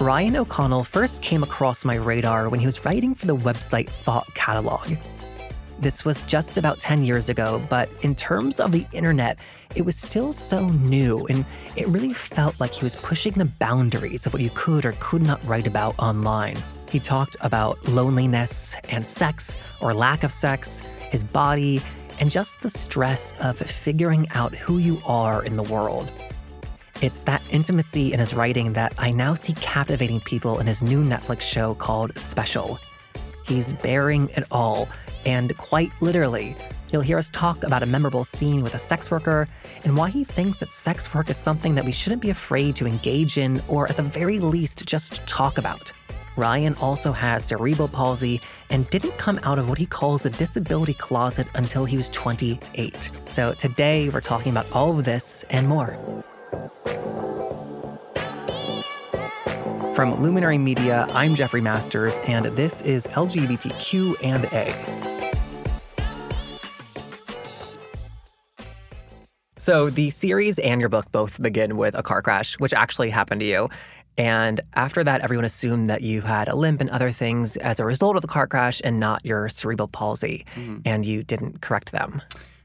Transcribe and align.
Ryan 0.00 0.36
O'Connell 0.36 0.82
first 0.82 1.22
came 1.22 1.44
across 1.44 1.84
my 1.84 1.94
radar 1.94 2.48
when 2.48 2.58
he 2.58 2.66
was 2.66 2.84
writing 2.84 3.14
for 3.14 3.26
the 3.26 3.36
website 3.36 3.88
Thought 3.88 4.26
Catalog. 4.34 4.96
This 5.78 6.04
was 6.04 6.24
just 6.24 6.58
about 6.58 6.80
10 6.80 7.04
years 7.04 7.28
ago, 7.28 7.62
but 7.70 7.88
in 8.02 8.16
terms 8.16 8.58
of 8.58 8.72
the 8.72 8.84
internet, 8.90 9.40
it 9.76 9.82
was 9.82 9.94
still 9.94 10.32
so 10.32 10.66
new, 10.66 11.24
and 11.26 11.44
it 11.76 11.86
really 11.86 12.12
felt 12.12 12.58
like 12.58 12.72
he 12.72 12.84
was 12.84 12.96
pushing 12.96 13.34
the 13.34 13.44
boundaries 13.44 14.26
of 14.26 14.32
what 14.32 14.42
you 14.42 14.50
could 14.54 14.84
or 14.84 14.92
could 14.98 15.22
not 15.22 15.42
write 15.44 15.68
about 15.68 15.96
online. 15.96 16.56
He 16.90 16.98
talked 16.98 17.36
about 17.40 17.86
loneliness 17.86 18.74
and 18.88 19.06
sex 19.06 19.58
or 19.80 19.94
lack 19.94 20.24
of 20.24 20.32
sex, 20.32 20.80
his 21.10 21.22
body, 21.22 21.80
and 22.18 22.32
just 22.32 22.60
the 22.62 22.70
stress 22.70 23.32
of 23.40 23.58
figuring 23.58 24.26
out 24.30 24.54
who 24.56 24.78
you 24.78 24.98
are 25.06 25.44
in 25.44 25.54
the 25.54 25.62
world. 25.62 26.10
It's 27.02 27.22
that 27.24 27.42
intimacy 27.50 28.12
in 28.12 28.20
his 28.20 28.34
writing 28.34 28.72
that 28.74 28.94
I 28.98 29.10
now 29.10 29.34
see 29.34 29.52
captivating 29.54 30.20
people 30.20 30.60
in 30.60 30.66
his 30.66 30.82
new 30.82 31.02
Netflix 31.02 31.42
show 31.42 31.74
called 31.74 32.16
Special. 32.16 32.78
He's 33.46 33.72
bearing 33.72 34.28
it 34.36 34.44
all, 34.50 34.88
and 35.26 35.56
quite 35.58 35.90
literally, 36.00 36.56
you'll 36.90 37.02
hear 37.02 37.18
us 37.18 37.28
talk 37.30 37.64
about 37.64 37.82
a 37.82 37.86
memorable 37.86 38.24
scene 38.24 38.62
with 38.62 38.74
a 38.74 38.78
sex 38.78 39.10
worker 39.10 39.48
and 39.84 39.96
why 39.96 40.08
he 40.08 40.24
thinks 40.24 40.60
that 40.60 40.70
sex 40.70 41.12
work 41.12 41.28
is 41.28 41.36
something 41.36 41.74
that 41.74 41.84
we 41.84 41.92
shouldn't 41.92 42.22
be 42.22 42.30
afraid 42.30 42.76
to 42.76 42.86
engage 42.86 43.38
in 43.38 43.60
or, 43.68 43.88
at 43.90 43.96
the 43.96 44.02
very 44.02 44.38
least, 44.38 44.86
just 44.86 45.26
talk 45.26 45.58
about. 45.58 45.92
Ryan 46.36 46.74
also 46.76 47.12
has 47.12 47.44
cerebral 47.44 47.88
palsy 47.88 48.40
and 48.70 48.88
didn't 48.90 49.16
come 49.18 49.38
out 49.42 49.58
of 49.58 49.68
what 49.68 49.78
he 49.78 49.86
calls 49.86 50.22
the 50.22 50.30
disability 50.30 50.94
closet 50.94 51.48
until 51.54 51.84
he 51.84 51.96
was 51.96 52.08
28. 52.10 53.10
So 53.28 53.52
today 53.54 54.08
we're 54.08 54.20
talking 54.20 54.52
about 54.52 54.70
all 54.72 54.98
of 54.98 55.04
this 55.04 55.44
and 55.50 55.68
more. 55.68 55.96
From 59.94 60.20
Luminary 60.20 60.58
Media, 60.58 61.06
I'm 61.10 61.36
Jeffrey 61.36 61.60
Masters, 61.60 62.18
and 62.26 62.46
this 62.56 62.82
is 62.82 63.06
LGBTQ 63.06 64.16
and 64.22 64.44
A. 64.46 64.74
So 69.56 69.88
the 69.88 70.10
series 70.10 70.58
and 70.58 70.80
your 70.80 70.90
book 70.90 71.10
both 71.12 71.40
begin 71.40 71.76
with 71.76 71.94
a 71.94 72.02
car 72.02 72.22
crash, 72.22 72.58
which 72.58 72.74
actually 72.74 73.08
happened 73.08 73.40
to 73.40 73.46
you. 73.46 73.68
And 74.18 74.60
after 74.74 75.02
that, 75.04 75.22
everyone 75.22 75.44
assumed 75.44 75.88
that 75.90 76.02
you 76.02 76.22
had 76.22 76.48
a 76.48 76.54
limp 76.54 76.80
and 76.80 76.90
other 76.90 77.10
things 77.10 77.56
as 77.56 77.80
a 77.80 77.84
result 77.84 78.16
of 78.16 78.22
the 78.22 78.28
car 78.28 78.46
crash 78.46 78.82
and 78.84 79.00
not 79.00 79.24
your 79.24 79.48
cerebral 79.48 79.88
palsy. 79.88 80.44
Mm-hmm. 80.54 80.78
And 80.84 81.06
you 81.06 81.22
didn't 81.22 81.62
correct 81.62 81.92
them. 81.92 82.20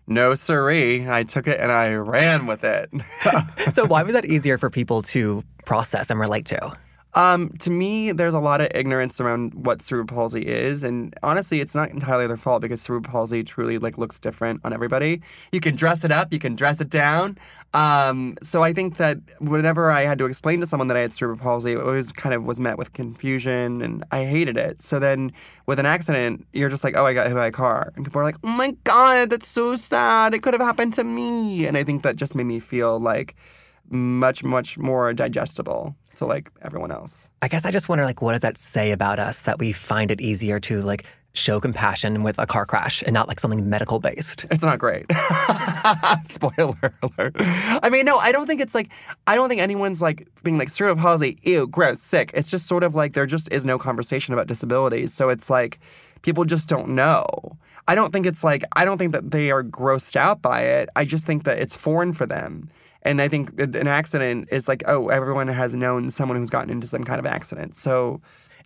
No, 0.10 0.34
siree. 0.34 1.08
I 1.08 1.24
took 1.24 1.48
it 1.48 1.60
and 1.60 1.72
I 1.72 1.94
ran 1.94 2.48
with 2.48 2.64
it. 2.64 2.90
so, 3.70 3.86
why 3.86 4.02
was 4.02 4.14
that 4.14 4.26
easier 4.26 4.58
for 4.58 4.70
people 4.72 5.04
to 5.04 5.44
process 5.66 6.10
and 6.10 6.20
relate 6.20 6.46
to? 6.48 6.76
Um, 7.14 7.50
to 7.60 7.72
me, 7.72 8.12
there's 8.12 8.34
a 8.34 8.40
lot 8.40 8.60
of 8.62 8.70
ignorance 8.74 9.22
around 9.22 9.54
what 9.54 9.82
cerebral 9.82 10.16
palsy 10.16 10.46
is, 10.46 10.84
and 10.84 11.16
honestly, 11.24 11.60
it's 11.60 11.74
not 11.74 11.90
entirely 11.90 12.28
their 12.28 12.38
fault 12.38 12.62
because 12.62 12.82
cerebral 12.82 13.12
palsy 13.12 13.44
truly 13.44 13.78
like 13.78 13.98
looks 13.98 14.20
different 14.20 14.62
on 14.64 14.74
everybody. 14.74 15.22
You 15.52 15.60
can 15.60 15.76
dress 15.76 16.04
it 16.04 16.12
up, 16.12 16.34
you 16.34 16.40
can 16.40 16.56
dress 16.56 16.82
it 16.82 16.90
down. 16.90 17.38
Um, 17.74 18.36
so 18.42 18.64
I 18.64 18.74
think 18.74 18.98
that 18.98 19.20
whenever 19.40 19.92
I 19.92 20.04
had 20.06 20.18
to 20.20 20.26
explain 20.26 20.60
to 20.62 20.66
someone 20.66 20.88
that 20.88 20.98
I 20.98 21.02
had 21.02 21.14
cerebral 21.14 21.38
palsy, 21.40 21.74
it 21.74 21.78
always 21.80 22.12
kind 22.12 22.34
of 22.34 22.44
was 22.44 22.60
met 22.60 22.78
with 22.78 22.94
confusion, 22.94 23.82
and 23.82 24.04
I 24.12 24.26
hated 24.26 24.58
it. 24.58 24.82
So 24.82 24.98
then, 24.98 25.32
with 25.68 25.78
an 25.78 25.86
accident, 25.86 26.48
you're 26.52 26.70
just 26.70 26.84
like, 26.84 26.98
"Oh, 26.98 27.06
I 27.06 27.14
got 27.14 27.28
hit 27.28 27.36
by 27.36 27.46
a 27.46 27.52
car," 27.52 27.94
and 27.96 28.04
people 28.04 28.22
are 28.22 28.24
like, 28.24 28.38
"Oh 28.44 28.50
my 28.50 28.72
god, 28.84 29.30
that's 29.30 29.48
so 29.48 29.76
sad. 29.76 30.34
It 30.34 30.42
could 30.42 30.54
have 30.54 30.62
happened 30.62 30.94
to 30.94 31.04
me," 31.04 31.68
and 31.68 31.78
I 31.78 31.84
think 31.84 32.02
that 32.02 32.16
just 32.16 32.34
made 32.34 32.46
me 32.46 32.60
feel 32.60 33.00
like 33.00 33.36
much, 33.92 34.44
much 34.44 34.78
more 34.78 35.14
digestible 35.14 35.96
to 36.16 36.26
like 36.26 36.52
everyone 36.62 36.92
else. 36.92 37.30
I 37.42 37.48
guess 37.48 37.66
I 37.66 37.72
just 37.72 37.90
wonder 37.90 38.06
like 38.06 38.22
what 38.22 38.34
does 38.34 38.42
that 38.42 38.58
say 38.58 38.92
about 38.92 39.20
us 39.20 39.42
that 39.42 39.60
we 39.60 39.72
find 39.72 40.12
it 40.12 40.22
easier 40.22 40.60
to 40.62 40.82
like 40.82 41.06
show 41.34 41.60
compassion 41.60 42.24
with 42.24 42.38
a 42.40 42.46
car 42.46 42.66
crash 42.66 43.04
and 43.04 43.14
not 43.14 43.28
like 43.28 43.40
something 43.40 43.70
medical 43.70 44.00
based. 44.00 44.46
It's 44.52 44.64
not 44.64 44.80
great. 44.80 45.06
Spoiler 46.26 46.94
alert. 47.04 47.36
I 47.40 47.90
mean, 47.90 48.06
no, 48.06 48.18
I 48.18 48.32
don't 48.32 48.48
think 48.48 48.62
it's 48.62 48.76
like 48.76 48.90
I 49.28 49.36
don't 49.36 49.50
think 49.50 49.62
anyone's 49.62 50.02
like 50.02 50.28
being 50.44 50.58
like 50.58 50.70
cerebral 50.70 51.02
palsy, 51.02 51.38
ew, 51.44 51.68
gross, 51.68 52.02
sick. 52.02 52.32
It's 52.34 52.50
just 52.50 52.68
sort 52.68 52.84
of 52.84 52.96
like 52.96 53.14
there 53.14 53.26
just 53.26 53.52
is 53.52 53.66
no 53.66 53.78
conversation 53.78 54.34
about 54.34 54.48
disabilities. 54.48 55.14
So 55.14 55.30
it's 55.30 55.50
like 55.50 55.80
people 56.22 56.46
just 56.46 56.68
don't 56.68 56.90
know. 56.90 57.58
I 57.88 57.96
don't 57.96 58.12
think 58.12 58.26
it's 58.26 58.44
like 58.44 58.64
I 58.76 58.86
don't 58.86 58.98
think 58.98 59.14
that 59.14 59.32
they 59.32 59.52
are 59.52 59.64
grossed 59.64 60.16
out 60.16 60.42
by 60.42 60.62
it. 60.62 60.90
I 60.96 61.06
just 61.06 61.26
think 61.26 61.44
that 61.44 61.60
it's 61.60 61.76
foreign 61.76 62.14
for 62.14 62.26
them. 62.26 62.70
And 63.04 63.22
I 63.22 63.30
think 63.30 63.60
an 63.62 63.88
accident 63.88 64.50
is 64.52 64.68
like, 64.68 64.84
oh, 64.86 65.08
everyone 65.08 65.48
has 65.48 65.74
known 65.74 66.12
someone 66.12 66.38
who's 66.38 66.50
gotten 66.50 66.70
into 66.70 66.86
some 66.86 67.06
kind 67.06 67.18
of 67.18 67.26
accident. 67.26 67.76
So 67.76 68.22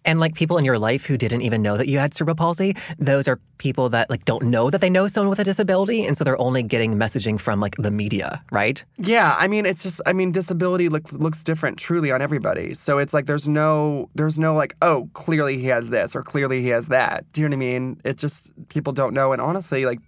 and 0.06 0.19
like 0.19 0.36
people 0.36 0.58
in 0.58 0.66
your 0.66 0.80
life 0.80 1.06
who 1.06 1.18
didn't 1.18 1.41
even 1.41 1.62
know 1.62 1.78
that 1.78 1.88
you 1.88 2.00
had 2.00 2.14
cerebral 2.14 2.36
palsy, 2.36 2.75
those 2.97 3.28
are 3.28 3.40
people 3.58 3.90
that 3.90 4.09
like 4.09 4.25
don't 4.25 4.44
know 4.44 4.69
that 4.69 4.81
they 4.81 4.90
know 4.90 5.08
someone 5.08 5.30
with 5.30 5.40
a 5.40 5.44
disability, 5.44 6.06
and 6.06 6.18
so 6.18 6.24
they're 6.24 6.40
only 6.40 6.64
getting 6.64 6.96
messaging 6.96 7.40
from 7.40 7.59
like 7.59 7.75
the 7.75 7.91
media, 7.91 8.44
right? 8.52 8.84
Yeah, 8.97 9.36
I 9.40 9.47
mean, 9.47 9.66
it's 9.66 9.84
just, 9.84 10.02
I 10.06 10.13
mean, 10.13 10.31
disability 10.31 10.90
looks 10.90 11.13
looks 11.13 11.44
different 11.44 11.78
truly 11.78 12.12
on 12.12 12.22
everybody. 12.22 12.74
So 12.74 12.97
it's 12.97 13.13
like 13.13 13.25
there's 13.25 13.47
no 13.47 14.09
there's 14.16 14.38
no 14.38 14.53
like, 14.53 14.75
oh, 14.81 15.09
clearly 15.13 15.58
he 15.58 15.68
has 15.68 15.90
this 15.90 16.16
or 16.16 16.24
clearly 16.24 16.62
he 16.62 16.69
has 16.69 16.88
that. 16.88 17.25
Do 17.34 17.42
you 17.42 17.50
know 17.50 17.58
what 17.58 17.63
I 17.63 17.68
mean? 17.68 18.02
It 18.03 18.18
just 18.18 18.52
people 18.69 18.94
don't 18.94 19.13
know, 19.13 19.31
and 19.31 19.42
honestly, 19.42 19.86
like 19.86 20.00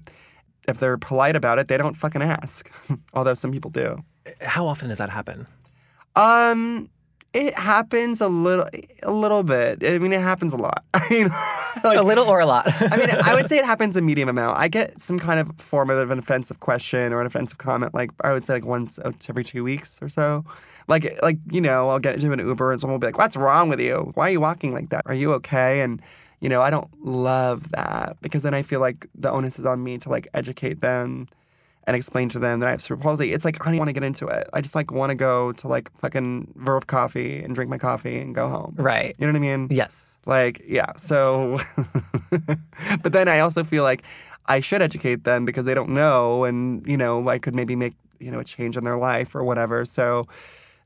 if 0.67 0.79
they're 0.79 0.97
polite 0.97 1.35
about 1.35 1.59
it, 1.59 1.67
they 1.67 1.77
don't 1.77 1.95
fucking 1.95 2.21
ask. 2.21 2.71
Although 3.13 3.35
some 3.35 3.51
people 3.51 3.71
do. 3.71 4.03
How 4.41 4.65
often 4.65 4.89
does 4.89 4.97
that 4.97 5.09
happen? 5.09 5.47
Um, 6.15 6.89
it 7.35 7.53
happens 7.59 8.21
a 8.21 8.29
little, 8.29 8.65
a 9.03 9.11
little 9.11 9.43
bit. 9.43 9.85
I 9.85 9.97
mean, 9.97 10.13
it 10.13 10.21
happens 10.21 10.53
a 10.53 10.57
lot. 10.57 10.85
I 10.93 11.05
mean, 11.09 11.27
like, 11.83 11.97
a 11.97 12.01
little 12.01 12.25
or 12.25 12.39
a 12.39 12.45
lot. 12.45 12.65
I 12.93 12.95
mean, 12.95 13.09
I 13.09 13.35
would 13.35 13.49
say 13.49 13.57
it 13.57 13.65
happens 13.73 13.97
a 13.97 14.01
medium 14.01 14.29
amount. 14.29 14.57
I 14.57 14.69
get 14.69 15.01
some 15.01 15.19
kind 15.19 15.41
of 15.41 15.51
form 15.57 15.89
of 15.89 16.09
an 16.09 16.17
offensive 16.17 16.61
question 16.61 17.11
or 17.11 17.19
an 17.19 17.27
offensive 17.27 17.57
comment, 17.57 17.93
like 17.93 18.11
I 18.21 18.31
would 18.31 18.45
say, 18.45 18.53
like 18.53 18.65
once 18.65 18.99
uh, 18.99 19.11
every 19.27 19.43
two 19.43 19.65
weeks 19.65 20.01
or 20.01 20.07
so. 20.07 20.45
Like, 20.87 21.19
like 21.21 21.37
you 21.51 21.59
know, 21.59 21.89
I'll 21.89 21.99
get 21.99 22.15
into 22.15 22.31
an 22.31 22.39
Uber 22.39 22.71
and 22.71 22.79
someone 22.79 22.93
will 22.93 22.99
be 22.99 23.07
like, 23.07 23.17
"What's 23.17 23.35
wrong 23.35 23.67
with 23.67 23.81
you? 23.81 24.11
Why 24.13 24.29
are 24.29 24.31
you 24.31 24.39
walking 24.39 24.73
like 24.73 24.89
that? 24.89 25.01
Are 25.05 25.13
you 25.13 25.33
okay?" 25.33 25.81
And 25.81 26.01
you 26.39 26.47
know, 26.47 26.61
I 26.61 26.69
don't 26.69 26.89
love 27.03 27.71
that 27.71 28.15
because 28.21 28.43
then 28.43 28.53
I 28.53 28.61
feel 28.61 28.79
like 28.79 29.07
the 29.13 29.29
onus 29.29 29.59
is 29.59 29.65
on 29.65 29.83
me 29.83 29.97
to 29.97 30.09
like 30.09 30.29
educate 30.33 30.79
them 30.79 31.27
and 31.87 31.95
explain 31.95 32.29
to 32.29 32.39
them 32.39 32.59
that 32.59 32.67
I 32.67 32.71
have 32.71 32.81
cerebral 32.81 33.03
palsy. 33.03 33.31
It's 33.31 33.45
like 33.45 33.65
I 33.65 33.69
don't 33.69 33.77
want 33.77 33.89
to 33.89 33.93
get 33.93 34.03
into 34.03 34.27
it. 34.27 34.49
I 34.53 34.61
just 34.61 34.75
like 34.75 34.91
want 34.91 35.11
to 35.11 35.15
go 35.15 35.51
to 35.53 35.67
like 35.67 35.91
fucking 35.99 36.53
Verve 36.55 36.87
Coffee 36.87 37.43
and 37.43 37.53
drink 37.53 37.69
my 37.69 37.77
coffee 37.77 38.19
and 38.19 38.33
go 38.33 38.49
home. 38.49 38.73
Right. 38.77 39.15
You 39.17 39.27
know 39.27 39.33
what 39.33 39.37
I 39.37 39.57
mean? 39.57 39.67
Yes. 39.69 40.19
Like 40.25 40.63
yeah. 40.67 40.93
So, 40.97 41.57
but 43.03 43.13
then 43.13 43.27
I 43.27 43.39
also 43.39 43.63
feel 43.63 43.83
like 43.83 44.03
I 44.47 44.59
should 44.59 44.81
educate 44.81 45.23
them 45.23 45.45
because 45.45 45.65
they 45.65 45.73
don't 45.73 45.89
know, 45.89 46.43
and 46.43 46.85
you 46.87 46.97
know 46.97 47.27
I 47.29 47.37
could 47.37 47.55
maybe 47.55 47.75
make 47.75 47.93
you 48.19 48.31
know 48.31 48.39
a 48.39 48.43
change 48.43 48.77
in 48.77 48.83
their 48.83 48.97
life 48.97 49.35
or 49.35 49.43
whatever. 49.43 49.85
So 49.85 50.27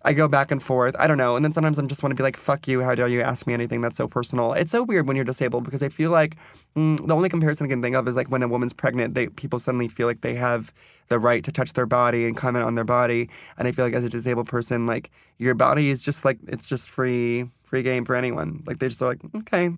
I 0.04 0.14
go 0.14 0.30
back 0.30 0.50
and 0.50 0.64
forth. 0.64 0.96
I 0.98 1.08
don't 1.08 1.18
know. 1.18 1.36
And 1.36 1.44
then 1.44 1.52
sometimes 1.52 1.78
I 1.78 1.86
just 1.86 2.04
want 2.04 2.12
to 2.12 2.16
be 2.16 2.24
like, 2.24 2.38
fuck 2.38 2.68
you. 2.68 2.82
How 2.82 2.96
dare 2.96 3.10
you 3.10 3.22
ask 3.22 3.46
me 3.46 3.54
anything 3.54 3.82
that's 3.82 3.98
so 3.98 4.08
personal? 4.08 4.54
It's 4.54 4.72
so 4.72 4.82
weird 4.82 5.08
when 5.08 5.18
you're 5.18 5.26
disabled 5.26 5.66
because 5.66 5.84
I 5.84 5.90
feel 5.90 6.10
like 6.10 6.38
mm, 6.76 7.06
the 7.06 7.14
only 7.14 7.28
comparison 7.28 7.66
I 7.66 7.70
can 7.70 7.82
think 7.82 7.98
of 7.98 8.08
is 8.08 8.16
like 8.16 8.30
when 8.30 8.42
a 8.42 8.48
woman's 8.48 8.72
pregnant, 8.72 9.14
they 9.14 9.28
people 9.28 9.60
suddenly 9.60 9.90
feel 9.90 10.08
like 10.08 10.22
they 10.22 10.36
have 10.36 10.74
the 11.10 11.20
right 11.20 11.44
to 11.44 11.52
touch 11.52 11.74
their 11.74 11.86
body 11.86 12.26
and 12.26 12.38
comment 12.38 12.64
on 12.64 12.76
their 12.76 12.86
body. 12.86 13.30
And 13.58 13.68
I 13.68 13.72
feel 13.72 13.84
like 13.84 13.94
as 13.94 14.06
a 14.06 14.10
disabled 14.10 14.48
person, 14.48 14.86
like 14.86 15.12
your 15.38 15.54
body 15.54 15.90
is 15.90 16.02
just 16.02 16.24
like, 16.24 16.40
it's 16.48 16.66
just 16.66 16.90
free, 16.90 17.50
free 17.62 17.84
game 17.84 18.06
for 18.06 18.16
anyone. 18.16 18.64
Like 18.66 18.80
they 18.80 18.88
just 18.88 19.02
are 19.02 19.10
like, 19.10 19.20
okay. 19.36 19.72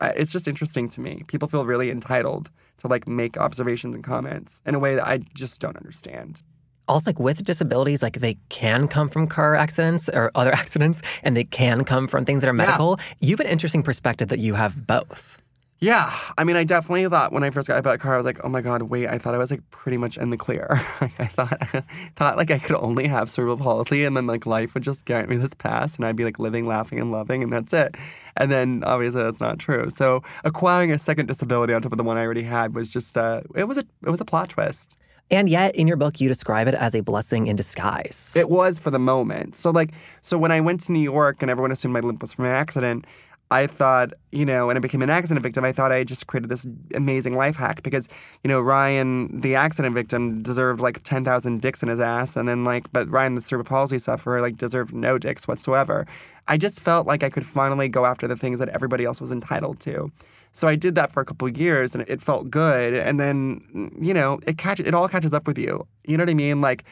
It's 0.00 0.30
just 0.30 0.46
interesting 0.48 0.88
to 0.90 1.00
me. 1.00 1.22
People 1.26 1.48
feel 1.48 1.64
really 1.64 1.90
entitled 1.90 2.50
to 2.78 2.88
like 2.88 3.08
make 3.08 3.36
observations 3.36 3.94
and 3.94 4.04
comments 4.04 4.62
in 4.66 4.74
a 4.74 4.78
way 4.78 4.94
that 4.94 5.06
I 5.06 5.18
just 5.18 5.60
don't 5.60 5.76
understand 5.76 6.42
also 6.88 7.10
like 7.10 7.18
with 7.18 7.44
disabilities 7.44 8.02
like 8.02 8.20
they 8.20 8.36
can 8.48 8.88
come 8.88 9.08
from 9.08 9.26
car 9.26 9.54
accidents 9.54 10.08
or 10.08 10.30
other 10.34 10.52
accidents 10.62 11.02
and 11.22 11.36
they 11.36 11.44
can 11.44 11.84
come 11.84 12.06
from 12.06 12.24
things 12.24 12.42
that 12.42 12.48
are 12.48 12.52
medical 12.52 12.96
yeah. 12.98 13.28
you 13.28 13.30
have 13.30 13.40
an 13.40 13.46
interesting 13.46 13.82
perspective 13.82 14.28
that 14.28 14.38
you 14.38 14.54
have 14.54 14.86
both 14.86 15.38
yeah, 15.78 16.18
I 16.38 16.44
mean, 16.44 16.56
I 16.56 16.64
definitely 16.64 17.06
thought 17.06 17.32
when 17.32 17.44
I 17.44 17.50
first 17.50 17.68
got 17.68 17.84
a 17.84 17.98
car, 17.98 18.14
I 18.14 18.16
was 18.16 18.24
like, 18.24 18.40
"Oh 18.42 18.48
my 18.48 18.62
god, 18.62 18.82
wait!" 18.82 19.08
I 19.08 19.18
thought 19.18 19.34
I 19.34 19.38
was 19.38 19.50
like 19.50 19.60
pretty 19.70 19.98
much 19.98 20.16
in 20.16 20.30
the 20.30 20.38
clear. 20.38 20.68
I 21.00 21.26
thought, 21.26 21.84
thought 22.16 22.38
like 22.38 22.50
I 22.50 22.58
could 22.58 22.76
only 22.76 23.06
have 23.08 23.28
cerebral 23.28 23.58
palsy, 23.58 24.06
and 24.06 24.16
then 24.16 24.26
like 24.26 24.46
life 24.46 24.72
would 24.72 24.82
just 24.82 25.04
grant 25.04 25.28
me 25.28 25.36
this 25.36 25.52
pass, 25.52 25.96
and 25.96 26.06
I'd 26.06 26.16
be 26.16 26.24
like 26.24 26.38
living, 26.38 26.66
laughing, 26.66 26.98
and 26.98 27.12
loving, 27.12 27.42
and 27.42 27.52
that's 27.52 27.74
it. 27.74 27.94
And 28.38 28.50
then 28.50 28.84
obviously 28.84 29.22
that's 29.22 29.40
not 29.40 29.58
true. 29.58 29.90
So 29.90 30.22
acquiring 30.44 30.92
a 30.92 30.98
second 30.98 31.26
disability 31.26 31.74
on 31.74 31.82
top 31.82 31.92
of 31.92 31.98
the 31.98 32.04
one 32.04 32.16
I 32.16 32.24
already 32.24 32.44
had 32.44 32.74
was 32.74 32.88
just 32.88 33.18
uh, 33.18 33.42
it 33.54 33.64
was 33.64 33.76
a 33.76 33.84
it 34.02 34.08
was 34.08 34.20
a 34.22 34.24
plot 34.24 34.48
twist. 34.48 34.96
And 35.30 35.48
yet, 35.48 35.74
in 35.74 35.88
your 35.88 35.96
book, 35.96 36.20
you 36.20 36.28
describe 36.28 36.68
it 36.68 36.74
as 36.74 36.94
a 36.94 37.00
blessing 37.00 37.48
in 37.48 37.56
disguise. 37.56 38.34
It 38.36 38.48
was 38.48 38.78
for 38.78 38.90
the 38.90 38.98
moment. 38.98 39.56
So, 39.56 39.70
like, 39.70 39.90
so 40.22 40.38
when 40.38 40.52
I 40.52 40.60
went 40.60 40.80
to 40.82 40.92
New 40.92 41.00
York 41.00 41.38
and 41.40 41.50
everyone 41.50 41.72
assumed 41.72 41.94
my 41.94 42.00
limp 42.00 42.22
was 42.22 42.34
from 42.34 42.44
an 42.44 42.52
accident, 42.52 43.06
I 43.50 43.68
thought, 43.68 44.12
you 44.32 44.44
know, 44.44 44.66
when 44.66 44.76
I 44.76 44.80
became 44.80 45.02
an 45.02 45.10
accident 45.10 45.42
victim, 45.42 45.64
I 45.64 45.70
thought 45.70 45.92
I 45.92 46.02
just 46.02 46.26
created 46.26 46.48
this 46.48 46.66
amazing 46.94 47.34
life 47.34 47.54
hack 47.54 47.82
because, 47.84 48.08
you 48.42 48.48
know, 48.48 48.60
Ryan, 48.60 49.40
the 49.40 49.54
accident 49.54 49.94
victim, 49.94 50.42
deserved 50.42 50.80
like 50.80 51.02
10,000 51.04 51.62
dicks 51.62 51.82
in 51.82 51.88
his 51.88 52.00
ass. 52.00 52.36
And 52.36 52.48
then, 52.48 52.64
like, 52.64 52.92
but 52.92 53.08
Ryan, 53.08 53.36
the 53.36 53.40
cerebral 53.40 53.68
palsy 53.68 53.98
sufferer, 53.98 54.40
like, 54.40 54.56
deserved 54.56 54.94
no 54.94 55.16
dicks 55.16 55.46
whatsoever. 55.46 56.06
I 56.48 56.56
just 56.56 56.80
felt 56.80 57.06
like 57.06 57.22
I 57.22 57.30
could 57.30 57.46
finally 57.46 57.88
go 57.88 58.04
after 58.04 58.26
the 58.26 58.36
things 58.36 58.58
that 58.58 58.68
everybody 58.70 59.04
else 59.04 59.20
was 59.20 59.30
entitled 59.30 59.78
to. 59.80 60.10
So 60.56 60.68
I 60.68 60.74
did 60.74 60.94
that 60.94 61.12
for 61.12 61.20
a 61.20 61.24
couple 61.26 61.46
years 61.50 61.94
and 61.94 62.02
it 62.08 62.22
felt 62.22 62.48
good. 62.48 62.94
And 62.94 63.20
then, 63.20 63.90
you 64.00 64.14
know, 64.14 64.40
it 64.46 64.56
catch 64.56 64.80
it 64.80 64.94
all 64.94 65.06
catches 65.06 65.34
up 65.34 65.46
with 65.46 65.58
you. 65.58 65.86
You 66.06 66.16
know 66.16 66.22
what 66.22 66.30
I 66.30 66.34
mean? 66.34 66.62
Like, 66.62 66.84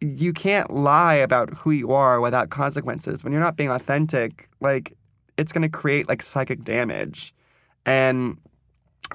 you 0.00 0.32
can't 0.32 0.74
lie 0.74 1.14
about 1.14 1.54
who 1.54 1.70
you 1.70 1.92
are 1.92 2.20
without 2.20 2.50
consequences. 2.50 3.22
When 3.22 3.32
you're 3.32 3.40
not 3.40 3.56
being 3.56 3.70
authentic, 3.70 4.48
like 4.60 4.96
it's 5.38 5.52
to 5.52 5.68
create 5.68 6.08
like 6.08 6.20
psychic 6.20 6.64
damage. 6.64 7.32
And 7.86 8.38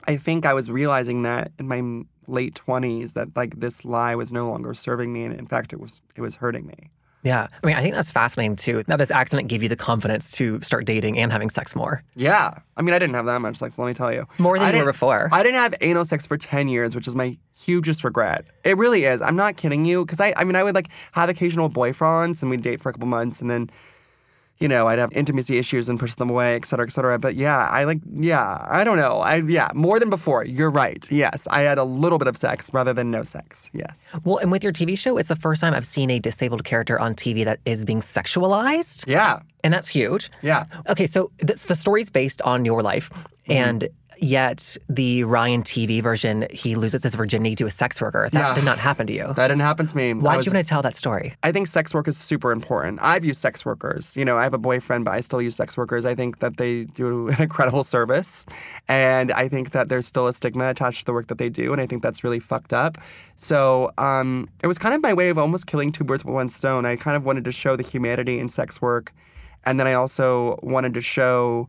I 0.07 0.15
think 0.15 0.45
I 0.45 0.53
was 0.53 0.71
realizing 0.71 1.23
that 1.23 1.51
in 1.59 1.67
my 1.67 2.05
late 2.27 2.55
20s 2.55 3.11
that 3.15 3.35
like 3.35 3.59
this 3.59 3.83
lie 3.83 4.15
was 4.15 4.31
no 4.31 4.49
longer 4.49 4.73
serving 4.73 5.11
me 5.11 5.25
and 5.25 5.37
in 5.37 5.47
fact 5.47 5.73
it 5.73 5.81
was 5.81 6.01
it 6.15 6.21
was 6.21 6.35
hurting 6.35 6.65
me. 6.65 6.91
Yeah. 7.23 7.47
I 7.63 7.67
mean, 7.67 7.75
I 7.75 7.81
think 7.81 7.95
that's 7.95 8.11
fascinating 8.11 8.55
too. 8.55 8.83
That 8.87 8.97
this 8.97 9.11
accident 9.11 9.47
gave 9.47 9.61
you 9.61 9.69
the 9.69 9.75
confidence 9.75 10.31
to 10.31 10.59
start 10.61 10.85
dating 10.85 11.19
and 11.19 11.31
having 11.31 11.49
sex 11.49 11.75
more. 11.75 12.03
Yeah. 12.15 12.53
I 12.77 12.81
mean, 12.81 12.93
I 12.93 12.99
didn't 12.99 13.15
have 13.15 13.25
that 13.25 13.39
much 13.41 13.57
sex, 13.57 13.77
let 13.77 13.87
me 13.87 13.93
tell 13.93 14.11
you. 14.11 14.27
More 14.39 14.57
than 14.57 14.67
I 14.67 14.71
you 14.71 14.79
were 14.79 14.91
before. 14.91 15.29
I 15.31 15.43
didn't 15.43 15.59
have 15.59 15.75
anal 15.81 16.05
sex 16.05 16.25
for 16.25 16.37
10 16.37 16.67
years, 16.67 16.95
which 16.95 17.07
is 17.07 17.15
my 17.15 17.37
hugest 17.55 18.03
regret. 18.03 18.45
It 18.63 18.77
really 18.77 19.05
is. 19.05 19.21
I'm 19.21 19.35
not 19.35 19.55
kidding 19.55 19.85
you. 19.85 20.03
Because 20.03 20.19
I, 20.19 20.33
I 20.35 20.43
mean, 20.43 20.55
I 20.55 20.63
would 20.63 20.75
like 20.75 20.89
have 21.11 21.29
occasional 21.29 21.69
boyfriends 21.69 22.41
and 22.41 22.49
we'd 22.49 22.61
date 22.61 22.81
for 22.81 22.89
a 22.89 22.93
couple 22.93 23.07
months 23.07 23.41
and 23.41 23.49
then, 23.49 23.69
you 24.61 24.67
know, 24.67 24.87
I'd 24.87 24.99
have 24.99 25.11
intimacy 25.11 25.57
issues 25.57 25.89
and 25.89 25.99
push 25.99 26.15
them 26.15 26.29
away, 26.29 26.55
et 26.55 26.65
cetera, 26.65 26.85
et 26.85 26.91
cetera. 26.91 27.17
But 27.19 27.35
yeah, 27.35 27.67
I 27.67 27.83
like, 27.83 27.99
yeah, 28.13 28.65
I 28.69 28.83
don't 28.83 28.97
know. 28.97 29.17
I, 29.19 29.37
yeah, 29.37 29.69
more 29.73 29.99
than 29.99 30.09
before. 30.09 30.45
You're 30.45 30.69
right. 30.69 31.05
Yes. 31.11 31.47
I 31.51 31.61
had 31.61 31.77
a 31.77 31.83
little 31.83 32.17
bit 32.17 32.27
of 32.27 32.37
sex 32.37 32.71
rather 32.73 32.93
than 32.93 33.11
no 33.11 33.23
sex. 33.23 33.69
Yes. 33.73 34.15
well, 34.23 34.37
and 34.37 34.51
with 34.51 34.63
your 34.63 34.71
TV 34.73 34.97
show, 34.97 35.17
it's 35.17 35.29
the 35.29 35.35
first 35.35 35.61
time 35.61 35.73
I've 35.73 35.85
seen 35.85 36.09
a 36.09 36.19
disabled 36.19 36.63
character 36.63 36.99
on 36.99 37.15
TV 37.15 37.43
that 37.45 37.59
is 37.65 37.83
being 37.85 37.99
sexualized. 38.01 39.07
Yeah. 39.07 39.39
And 39.63 39.73
that's 39.73 39.87
huge. 39.87 40.31
Yeah. 40.41 40.65
Okay, 40.89 41.07
so 41.07 41.31
this, 41.39 41.65
the 41.65 41.75
story's 41.75 42.09
based 42.09 42.41
on 42.43 42.65
your 42.65 42.81
life, 42.81 43.09
Mm-hmm. 43.47 43.51
and 43.53 43.89
yet 44.21 44.77
the 44.87 45.23
Ryan 45.23 45.63
TV 45.63 46.01
version, 46.01 46.47
he 46.51 46.75
loses 46.75 47.03
his 47.03 47.15
virginity 47.15 47.55
to 47.55 47.65
a 47.65 47.71
sex 47.71 47.99
worker. 48.01 48.29
That 48.31 48.39
Yeah. 48.39 48.53
did 48.55 48.63
not 48.63 48.77
happen 48.77 49.07
to 49.07 49.13
you. 49.13 49.33
That 49.35 49.47
didn't 49.47 49.61
happen 49.61 49.87
to 49.87 49.97
me. 49.97 50.13
Why 50.13 50.37
did 50.37 50.45
you 50.45 50.51
want 50.53 50.63
to 50.63 50.69
tell 50.69 50.81
that 50.83 50.95
story? 50.95 51.33
I 51.43 51.51
think 51.51 51.67
sex 51.67 51.93
work 51.93 52.07
is 52.07 52.17
super 52.17 52.51
important. 52.51 52.99
I've 53.01 53.25
used 53.25 53.41
sex 53.41 53.65
workers. 53.65 54.15
You 54.15 54.23
know, 54.23 54.37
I 54.37 54.43
have 54.43 54.53
a 54.53 54.59
boyfriend, 54.59 55.05
but 55.05 55.13
I 55.15 55.19
still 55.19 55.41
use 55.41 55.55
sex 55.55 55.75
workers. 55.75 56.05
I 56.05 56.13
think 56.15 56.39
that 56.39 56.57
they 56.57 56.83
do 56.85 57.27
an 57.33 57.41
incredible 57.41 57.83
service. 57.83 58.45
And 58.87 59.31
I 59.31 59.47
think 59.49 59.71
that 59.71 59.89
there's 59.89 60.05
still 60.05 60.27
a 60.27 60.33
stigma 60.33 60.69
attached 60.69 60.99
to 60.99 61.05
the 61.05 61.13
work 61.13 61.27
that 61.27 61.39
they 61.39 61.49
do. 61.49 61.73
And 61.73 61.81
I 61.81 61.87
think 61.87 62.03
that's 62.03 62.23
really 62.23 62.39
fucked 62.39 62.73
up. 62.73 62.97
So 63.35 63.91
um, 63.97 64.47
it 64.61 64.67
was 64.67 64.77
kind 64.77 64.93
of 64.93 65.01
my 65.01 65.13
way 65.13 65.29
of 65.29 65.37
almost 65.39 65.65
killing 65.65 65.91
two 65.91 66.03
birds 66.03 66.23
with 66.23 66.33
one 66.33 66.49
stone. 66.49 66.85
I 66.85 66.95
kind 66.95 67.17
of 67.17 67.25
wanted 67.25 67.43
to 67.45 67.51
show 67.51 67.75
the 67.75 67.83
humanity 67.83 68.37
in 68.39 68.49
sex 68.49 68.81
work. 68.81 69.11
And 69.65 69.79
then 69.79 69.87
I 69.87 69.93
also 69.93 70.59
wanted 70.61 70.93
to 70.93 71.01
show 71.01 71.67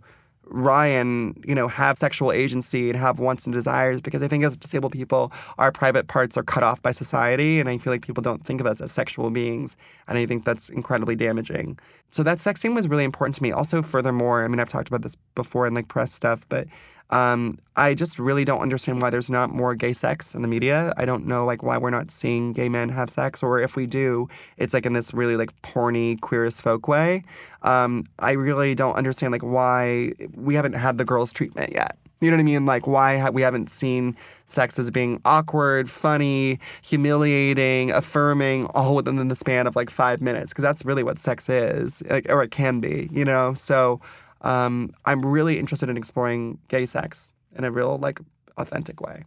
Ryan, 0.52 1.40
you 1.46 1.54
know, 1.54 1.66
have 1.66 1.98
sexual 1.98 2.30
agency 2.30 2.90
and 2.90 2.98
have 2.98 3.18
wants 3.18 3.46
and 3.46 3.54
desires 3.54 4.00
because 4.00 4.22
I 4.22 4.28
think 4.28 4.44
as 4.44 4.56
disabled 4.56 4.92
people, 4.92 5.32
our 5.58 5.72
private 5.72 6.08
parts 6.08 6.36
are 6.36 6.42
cut 6.42 6.62
off 6.62 6.82
by 6.82 6.92
society. 6.92 7.58
And 7.58 7.68
I 7.68 7.78
feel 7.78 7.92
like 7.92 8.02
people 8.02 8.22
don't 8.22 8.44
think 8.44 8.60
of 8.60 8.66
us 8.66 8.80
as 8.80 8.92
sexual 8.92 9.30
beings. 9.30 9.76
And 10.08 10.18
I 10.18 10.26
think 10.26 10.44
that's 10.44 10.68
incredibly 10.68 11.16
damaging. 11.16 11.78
So 12.10 12.22
that 12.22 12.40
sex 12.40 12.60
scene 12.60 12.74
was 12.74 12.88
really 12.88 13.04
important 13.04 13.34
to 13.36 13.42
me. 13.42 13.52
Also, 13.52 13.82
furthermore, 13.82 14.44
I 14.44 14.48
mean, 14.48 14.60
I've 14.60 14.68
talked 14.68 14.88
about 14.88 15.02
this 15.02 15.16
before 15.34 15.66
in 15.66 15.74
like 15.74 15.88
press 15.88 16.12
stuff, 16.12 16.46
but 16.48 16.66
um, 17.12 17.58
I 17.76 17.94
just 17.94 18.18
really 18.18 18.44
don't 18.44 18.60
understand 18.60 19.00
why 19.00 19.10
there's 19.10 19.30
not 19.30 19.50
more 19.50 19.74
gay 19.74 19.92
sex 19.92 20.34
in 20.34 20.42
the 20.42 20.48
media. 20.48 20.92
I 20.96 21.04
don't 21.04 21.26
know 21.26 21.44
like 21.44 21.62
why 21.62 21.76
we're 21.78 21.90
not 21.90 22.10
seeing 22.10 22.52
gay 22.52 22.68
men 22.68 22.88
have 22.88 23.10
sex, 23.10 23.42
or 23.42 23.60
if 23.60 23.76
we 23.76 23.86
do, 23.86 24.28
it's 24.56 24.74
like 24.74 24.86
in 24.86 24.94
this 24.94 25.12
really 25.14 25.36
like 25.36 25.52
porny 25.62 26.20
queer 26.20 26.44
as 26.44 26.60
folk 26.60 26.88
way. 26.88 27.22
Um, 27.62 28.06
I 28.18 28.32
really 28.32 28.74
don't 28.74 28.96
understand 28.96 29.32
like 29.32 29.42
why 29.42 30.12
we 30.34 30.54
haven't 30.54 30.72
had 30.72 30.98
the 30.98 31.04
girls 31.04 31.32
treatment 31.32 31.72
yet. 31.72 31.98
You 32.22 32.30
know 32.30 32.36
what 32.36 32.42
I 32.42 32.44
mean? 32.44 32.66
Like 32.66 32.86
why 32.86 33.18
ha- 33.18 33.30
we 33.30 33.42
haven't 33.42 33.68
seen 33.68 34.16
sex 34.46 34.78
as 34.78 34.90
being 34.90 35.20
awkward, 35.24 35.90
funny, 35.90 36.60
humiliating, 36.82 37.90
affirming, 37.90 38.66
all 38.74 38.94
within 38.94 39.26
the 39.28 39.36
span 39.36 39.66
of 39.66 39.76
like 39.76 39.90
five 39.90 40.22
minutes, 40.22 40.52
because 40.52 40.62
that's 40.62 40.84
really 40.84 41.02
what 41.02 41.18
sex 41.18 41.48
is, 41.48 42.02
like, 42.08 42.26
or 42.30 42.42
it 42.42 42.52
can 42.52 42.80
be. 42.80 43.08
You 43.12 43.24
know, 43.24 43.54
so 43.54 44.00
um, 44.42 44.92
I'm 45.04 45.24
really 45.24 45.58
interested 45.58 45.88
in 45.88 45.96
exploring 45.96 46.58
gay 46.68 46.86
sex 46.86 47.30
in 47.56 47.64
a 47.64 47.70
real, 47.70 47.98
like, 47.98 48.20
authentic 48.56 49.00
way. 49.00 49.24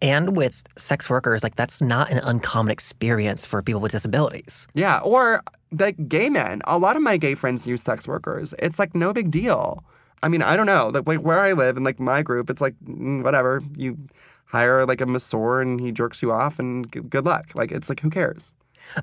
And 0.00 0.36
with 0.36 0.62
sex 0.76 1.10
workers, 1.10 1.42
like 1.42 1.56
that's 1.56 1.82
not 1.82 2.10
an 2.10 2.18
uncommon 2.18 2.70
experience 2.70 3.44
for 3.44 3.60
people 3.60 3.80
with 3.80 3.92
disabilities. 3.92 4.66
Yeah, 4.74 5.00
or 5.00 5.42
like 5.70 6.08
gay 6.08 6.30
men. 6.30 6.62
A 6.64 6.78
lot 6.78 6.96
of 6.96 7.02
my 7.02 7.16
gay 7.16 7.34
friends 7.34 7.66
use 7.66 7.82
sex 7.82 8.08
workers. 8.08 8.54
It's 8.58 8.78
like 8.78 8.94
no 8.94 9.12
big 9.12 9.30
deal. 9.30 9.84
I 10.22 10.28
mean, 10.28 10.42
I 10.42 10.56
don't 10.56 10.66
know. 10.66 10.88
Like, 10.88 11.06
like 11.06 11.20
where 11.20 11.38
I 11.38 11.52
live 11.52 11.76
and 11.76 11.84
like 11.84 12.00
my 12.00 12.22
group, 12.22 12.48
it's 12.48 12.62
like 12.62 12.74
mm, 12.84 13.22
whatever. 13.22 13.60
You 13.76 13.98
hire 14.46 14.86
like 14.86 15.00
a 15.00 15.06
masseur 15.06 15.60
and 15.60 15.78
he 15.80 15.92
jerks 15.92 16.22
you 16.22 16.32
off, 16.32 16.58
and 16.58 16.90
g- 16.90 17.00
good 17.00 17.26
luck. 17.26 17.54
Like, 17.54 17.70
it's 17.70 17.88
like 17.88 18.00
who 18.00 18.10
cares? 18.10 18.54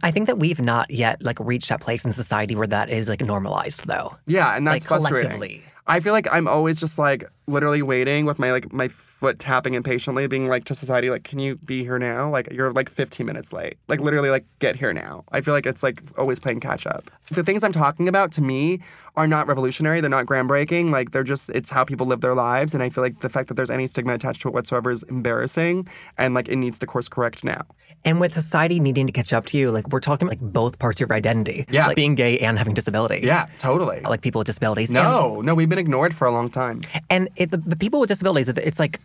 I 0.01 0.11
think 0.11 0.27
that 0.27 0.39
we've 0.39 0.59
not 0.59 0.89
yet 0.89 1.21
like 1.23 1.39
reached 1.39 1.69
that 1.69 1.81
place 1.81 2.05
in 2.05 2.11
society 2.11 2.55
where 2.55 2.67
that 2.67 2.89
is 2.89 3.09
like 3.09 3.21
normalized 3.21 3.87
though. 3.87 4.15
Yeah, 4.25 4.55
and 4.55 4.65
that's 4.65 4.89
like 4.89 5.01
frustrating. 5.01 5.31
collectively. 5.31 5.65
I 5.85 5.99
feel 5.99 6.13
like 6.13 6.27
I'm 6.31 6.47
always 6.47 6.79
just 6.79 6.97
like 6.97 7.29
literally 7.47 7.81
waiting 7.81 8.25
with 8.25 8.39
my 8.39 8.51
like 8.51 8.71
my 8.71 8.87
foot 8.87 9.37
tapping 9.39 9.73
impatiently, 9.73 10.27
being 10.27 10.47
like 10.47 10.63
to 10.65 10.75
society, 10.75 11.09
like, 11.09 11.23
can 11.23 11.39
you 11.39 11.57
be 11.57 11.83
here 11.83 11.99
now? 11.99 12.29
Like 12.29 12.47
you're 12.51 12.71
like 12.71 12.89
15 12.89 13.25
minutes 13.25 13.51
late. 13.53 13.77
Like 13.87 13.99
literally 13.99 14.29
like 14.29 14.45
get 14.59 14.75
here 14.75 14.93
now. 14.93 15.23
I 15.31 15.41
feel 15.41 15.53
like 15.53 15.65
it's 15.65 15.83
like 15.83 16.01
always 16.17 16.39
playing 16.39 16.59
catch 16.61 16.85
up. 16.87 17.11
The 17.31 17.43
things 17.43 17.63
I'm 17.63 17.73
talking 17.73 18.07
about 18.07 18.31
to 18.33 18.41
me 18.41 18.79
are 19.15 19.27
not 19.27 19.47
revolutionary. 19.47 20.01
They're 20.01 20.09
not 20.09 20.25
groundbreaking. 20.25 20.89
Like 20.91 21.11
they're 21.11 21.23
just 21.23 21.49
it's 21.49 21.69
how 21.69 21.83
people 21.83 22.07
live 22.07 22.21
their 22.21 22.33
lives. 22.33 22.73
And 22.73 22.81
I 22.81 22.89
feel 22.89 23.03
like 23.03 23.19
the 23.19 23.29
fact 23.29 23.47
that 23.49 23.55
there's 23.55 23.69
any 23.69 23.87
stigma 23.87 24.13
attached 24.13 24.41
to 24.43 24.47
it 24.47 24.53
whatsoever 24.53 24.89
is 24.89 25.03
embarrassing 25.03 25.87
and 26.17 26.33
like 26.33 26.47
it 26.47 26.55
needs 26.55 26.79
to 26.79 26.87
course 26.87 27.07
correct 27.07 27.43
now. 27.43 27.63
And 28.05 28.19
with 28.19 28.33
society 28.33 28.79
needing 28.79 29.05
to 29.07 29.13
catch 29.13 29.31
up 29.31 29.45
to 29.47 29.57
you, 29.57 29.71
like 29.71 29.87
we're 29.89 29.99
talking 30.01 30.27
like 30.27 30.39
both 30.41 30.77
parts 30.79 30.99
of 31.01 31.07
your 31.09 31.15
identity. 31.15 31.65
Yeah. 31.69 31.87
Like 31.87 31.95
being 31.95 32.15
gay 32.15 32.37
and 32.39 32.57
having 32.57 32.73
disability. 32.73 33.21
Yeah, 33.25 33.47
totally. 33.59 34.01
Like 34.01 34.21
people 34.21 34.39
with 34.39 34.47
disabilities. 34.47 34.89
And- 34.89 34.95
No, 34.95 35.41
no, 35.41 35.55
we've 35.55 35.69
been 35.69 35.79
ignored 35.79 36.13
for 36.15 36.25
a 36.27 36.31
long 36.31 36.49
time. 36.49 36.81
And, 37.09 37.29
it, 37.35 37.51
the, 37.51 37.57
the 37.57 37.75
people 37.75 37.99
with 37.99 38.07
disabilities, 38.09 38.47
it- 38.49 38.57
it's 38.59 38.79
like 38.79 38.99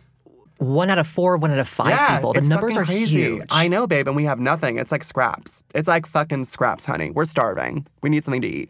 one 0.57 0.89
out 0.89 0.97
of 0.99 1.07
four, 1.07 1.37
one 1.37 1.51
out 1.51 1.59
of 1.59 1.69
five 1.69 1.89
yeah, 1.91 2.15
people. 2.17 2.33
The 2.33 2.41
numbers 2.41 2.75
are 2.75 2.83
crazy. 2.83 3.21
huge. 3.21 3.47
I 3.49 3.67
know, 3.69 3.87
babe, 3.87 4.07
and 4.07 4.15
we 4.15 4.25
have 4.25 4.39
nothing. 4.39 4.77
It's 4.77 4.91
like 4.91 5.03
scraps. 5.05 5.63
It's 5.73 5.87
like 5.87 6.05
fucking 6.05 6.43
scraps, 6.45 6.83
honey. 6.85 7.11
We're 7.11 7.25
starving. 7.25 7.87
We 8.01 8.09
need 8.09 8.23
something 8.25 8.41
to 8.41 8.47
eat. 8.47 8.69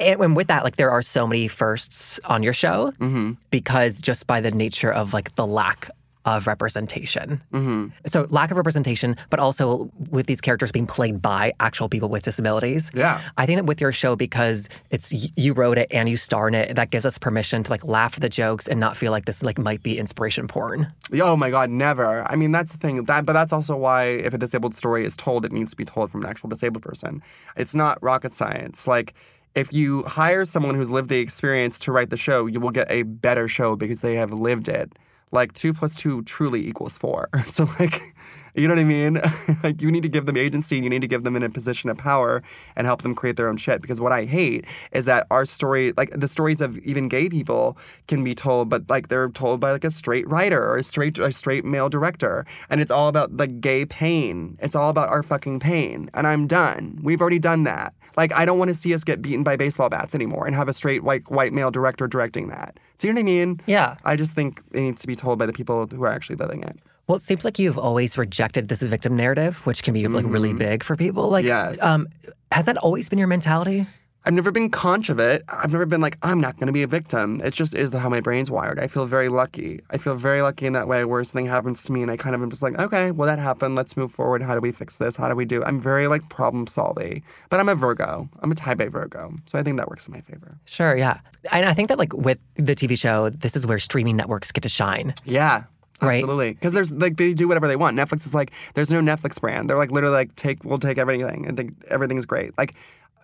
and, 0.00 0.20
and 0.20 0.34
with 0.36 0.48
that, 0.48 0.64
like 0.64 0.76
there 0.76 0.90
are 0.90 1.00
so 1.02 1.26
many 1.26 1.46
firsts 1.48 2.18
on 2.24 2.42
your 2.42 2.52
show 2.52 2.90
Mm-hmm. 2.98 3.32
because 3.50 4.00
just 4.00 4.26
by 4.26 4.40
the 4.40 4.50
nature 4.50 4.92
of 4.92 5.12
like 5.14 5.34
the 5.36 5.46
lack 5.46 5.90
of 6.24 6.46
representation. 6.46 7.42
Mm-hmm. 7.52 7.88
So 8.06 8.26
lack 8.30 8.50
of 8.50 8.56
representation, 8.56 9.16
but 9.30 9.40
also 9.40 9.90
with 10.10 10.26
these 10.26 10.40
characters 10.40 10.72
being 10.72 10.86
played 10.86 11.22
by 11.22 11.52
actual 11.60 11.88
people 11.88 12.08
with 12.08 12.22
disabilities. 12.22 12.90
Yeah. 12.94 13.20
I 13.36 13.46
think 13.46 13.58
that 13.58 13.64
with 13.64 13.80
your 13.80 13.92
show, 13.92 14.16
because 14.16 14.68
it's 14.90 15.30
you 15.36 15.52
wrote 15.52 15.78
it 15.78 15.88
and 15.90 16.08
you 16.08 16.16
star 16.16 16.48
in 16.48 16.54
it, 16.54 16.76
that 16.76 16.90
gives 16.90 17.06
us 17.06 17.18
permission 17.18 17.62
to 17.62 17.70
like 17.70 17.84
laugh 17.84 18.14
at 18.14 18.20
the 18.20 18.28
jokes 18.28 18.66
and 18.66 18.78
not 18.78 18.96
feel 18.96 19.12
like 19.12 19.24
this 19.24 19.42
like 19.42 19.58
might 19.58 19.82
be 19.82 19.98
inspiration 19.98 20.48
porn. 20.48 20.92
Oh 21.20 21.36
my 21.36 21.50
God, 21.50 21.70
never. 21.70 22.30
I 22.30 22.36
mean, 22.36 22.52
that's 22.52 22.72
the 22.72 22.78
thing. 22.78 23.04
That, 23.04 23.24
but 23.24 23.32
that's 23.32 23.52
also 23.52 23.76
why 23.76 24.04
if 24.06 24.34
a 24.34 24.38
disabled 24.38 24.74
story 24.74 25.04
is 25.04 25.16
told, 25.16 25.44
it 25.44 25.52
needs 25.52 25.70
to 25.70 25.76
be 25.76 25.84
told 25.84 26.10
from 26.10 26.22
an 26.22 26.28
actual 26.28 26.48
disabled 26.48 26.82
person. 26.82 27.22
It's 27.56 27.74
not 27.74 28.02
rocket 28.02 28.34
science. 28.34 28.86
Like, 28.86 29.14
if 29.54 29.72
you 29.72 30.02
hire 30.04 30.44
someone 30.44 30.74
who's 30.74 30.90
lived 30.90 31.08
the 31.08 31.18
experience 31.18 31.78
to 31.80 31.92
write 31.92 32.10
the 32.10 32.16
show, 32.16 32.46
you 32.46 32.60
will 32.60 32.70
get 32.70 32.90
a 32.90 33.02
better 33.02 33.48
show 33.48 33.76
because 33.76 34.02
they 34.02 34.14
have 34.14 34.32
lived 34.32 34.68
it. 34.68 34.92
Like 35.30 35.52
two 35.52 35.72
plus 35.74 35.94
two 35.96 36.22
truly 36.22 36.66
equals 36.66 36.96
four. 36.98 37.28
So 37.44 37.68
like, 37.78 38.14
you 38.58 38.68
know 38.68 38.74
what 38.74 38.80
I 38.80 38.84
mean? 38.84 39.20
like 39.62 39.80
you 39.80 39.90
need 39.90 40.02
to 40.02 40.08
give 40.08 40.26
them 40.26 40.36
agency 40.36 40.76
and 40.76 40.84
you 40.84 40.90
need 40.90 41.00
to 41.00 41.08
give 41.08 41.24
them 41.24 41.36
in 41.36 41.42
a 41.42 41.50
position 41.50 41.90
of 41.90 41.96
power 41.96 42.42
and 42.76 42.86
help 42.86 43.02
them 43.02 43.14
create 43.14 43.36
their 43.36 43.48
own 43.48 43.56
shit. 43.56 43.80
Because 43.80 44.00
what 44.00 44.12
I 44.12 44.24
hate 44.24 44.64
is 44.92 45.06
that 45.06 45.26
our 45.30 45.44
story, 45.44 45.92
like 45.96 46.10
the 46.10 46.28
stories 46.28 46.60
of 46.60 46.78
even 46.78 47.08
gay 47.08 47.28
people, 47.28 47.76
can 48.06 48.24
be 48.24 48.34
told, 48.34 48.68
but 48.68 48.88
like 48.88 49.08
they're 49.08 49.28
told 49.28 49.60
by 49.60 49.72
like 49.72 49.84
a 49.84 49.90
straight 49.90 50.28
writer 50.28 50.62
or 50.62 50.78
a 50.78 50.82
straight 50.82 51.18
a 51.18 51.32
straight 51.32 51.64
male 51.64 51.88
director, 51.88 52.46
and 52.70 52.80
it's 52.80 52.90
all 52.90 53.08
about 53.08 53.36
like 53.36 53.60
gay 53.60 53.84
pain. 53.84 54.56
It's 54.60 54.74
all 54.74 54.90
about 54.90 55.08
our 55.08 55.22
fucking 55.22 55.60
pain, 55.60 56.10
and 56.14 56.26
I'm 56.26 56.46
done. 56.46 56.98
We've 57.02 57.20
already 57.20 57.38
done 57.38 57.64
that. 57.64 57.94
Like 58.16 58.32
I 58.34 58.44
don't 58.44 58.58
want 58.58 58.68
to 58.68 58.74
see 58.74 58.92
us 58.94 59.04
get 59.04 59.22
beaten 59.22 59.44
by 59.44 59.56
baseball 59.56 59.88
bats 59.88 60.14
anymore 60.14 60.46
and 60.46 60.54
have 60.56 60.68
a 60.68 60.72
straight 60.72 61.04
white 61.04 61.30
white 61.30 61.52
male 61.52 61.70
director 61.70 62.08
directing 62.08 62.48
that. 62.48 62.78
Do 62.98 63.06
you 63.06 63.12
know 63.12 63.18
what 63.18 63.22
I 63.22 63.24
mean? 63.24 63.60
Yeah. 63.66 63.96
I 64.04 64.16
just 64.16 64.32
think 64.32 64.60
it 64.72 64.80
needs 64.80 65.00
to 65.02 65.06
be 65.06 65.14
told 65.14 65.38
by 65.38 65.46
the 65.46 65.52
people 65.52 65.86
who 65.86 66.02
are 66.02 66.08
actually 66.12 66.36
living 66.36 66.64
it. 66.64 66.76
Well, 67.08 67.16
it 67.16 67.22
seems 67.22 67.44
like 67.44 67.58
you've 67.58 67.78
always 67.78 68.18
rejected 68.18 68.68
this 68.68 68.82
victim 68.82 69.16
narrative, 69.16 69.64
which 69.66 69.82
can 69.82 69.94
be 69.94 70.06
like 70.06 70.26
really 70.26 70.52
big 70.52 70.82
for 70.84 70.94
people. 70.94 71.30
Like, 71.30 71.46
Yes. 71.46 71.82
um, 71.82 72.06
has 72.52 72.66
that 72.66 72.76
always 72.76 73.08
been 73.08 73.18
your 73.18 73.28
mentality? 73.28 73.86
I've 74.26 74.34
never 74.34 74.50
been 74.50 74.68
conscious 74.68 75.12
of 75.12 75.20
it. 75.20 75.42
I've 75.48 75.72
never 75.72 75.86
been 75.86 76.02
like, 76.02 76.18
I'm 76.22 76.38
not 76.38 76.56
going 76.56 76.66
to 76.66 76.72
be 76.72 76.82
a 76.82 76.86
victim. 76.86 77.40
It 77.42 77.54
just 77.54 77.74
is 77.74 77.94
how 77.94 78.10
my 78.10 78.20
brain's 78.20 78.50
wired. 78.50 78.78
I 78.78 78.88
feel 78.88 79.06
very 79.06 79.30
lucky. 79.30 79.80
I 79.88 79.96
feel 79.96 80.16
very 80.16 80.42
lucky 80.42 80.66
in 80.66 80.74
that 80.74 80.86
way 80.86 81.06
where 81.06 81.24
something 81.24 81.46
happens 81.46 81.82
to 81.84 81.92
me 81.92 82.02
and 82.02 82.10
I 82.10 82.18
kind 82.18 82.34
of 82.34 82.42
am 82.42 82.50
just 82.50 82.60
like, 82.60 82.78
okay, 82.78 83.10
well, 83.10 83.26
that 83.26 83.38
happened. 83.38 83.74
Let's 83.74 83.96
move 83.96 84.10
forward. 84.12 84.42
How 84.42 84.52
do 84.54 84.60
we 84.60 84.70
fix 84.70 84.98
this? 84.98 85.16
How 85.16 85.30
do 85.30 85.34
we 85.34 85.46
do? 85.46 85.64
I'm 85.64 85.80
very 85.80 86.08
like 86.08 86.28
problem 86.28 86.66
solving. 86.66 87.22
But 87.48 87.58
I'm 87.58 87.70
a 87.70 87.74
Virgo. 87.74 88.28
I'm 88.40 88.52
a 88.52 88.54
type 88.54 88.80
A 88.80 88.90
Virgo. 88.90 89.32
So 89.46 89.58
I 89.58 89.62
think 89.62 89.78
that 89.78 89.88
works 89.88 90.06
in 90.06 90.12
my 90.12 90.20
favor. 90.20 90.58
Sure, 90.66 90.94
yeah. 90.94 91.20
And 91.50 91.64
I 91.64 91.72
think 91.72 91.88
that 91.88 91.96
like 91.98 92.12
with 92.12 92.36
the 92.56 92.74
TV 92.74 92.98
show, 92.98 93.30
this 93.30 93.56
is 93.56 93.66
where 93.66 93.78
streaming 93.78 94.16
networks 94.16 94.52
get 94.52 94.60
to 94.62 94.68
shine. 94.68 95.14
Yeah. 95.24 95.62
Right. 96.00 96.16
Absolutely, 96.16 96.52
because 96.52 96.72
there's 96.72 96.92
like 96.92 97.16
they 97.16 97.34
do 97.34 97.48
whatever 97.48 97.66
they 97.66 97.76
want. 97.76 97.96
Netflix 97.96 98.24
is 98.24 98.34
like 98.34 98.52
there's 98.74 98.92
no 98.92 99.00
Netflix 99.00 99.40
brand. 99.40 99.68
They're 99.68 99.76
like 99.76 99.90
literally 99.90 100.14
like 100.14 100.36
take 100.36 100.64
we'll 100.64 100.78
take 100.78 100.98
everything 100.98 101.46
and 101.46 101.56
think 101.56 101.74
everything's 101.88 102.24
great. 102.24 102.56
Like, 102.56 102.74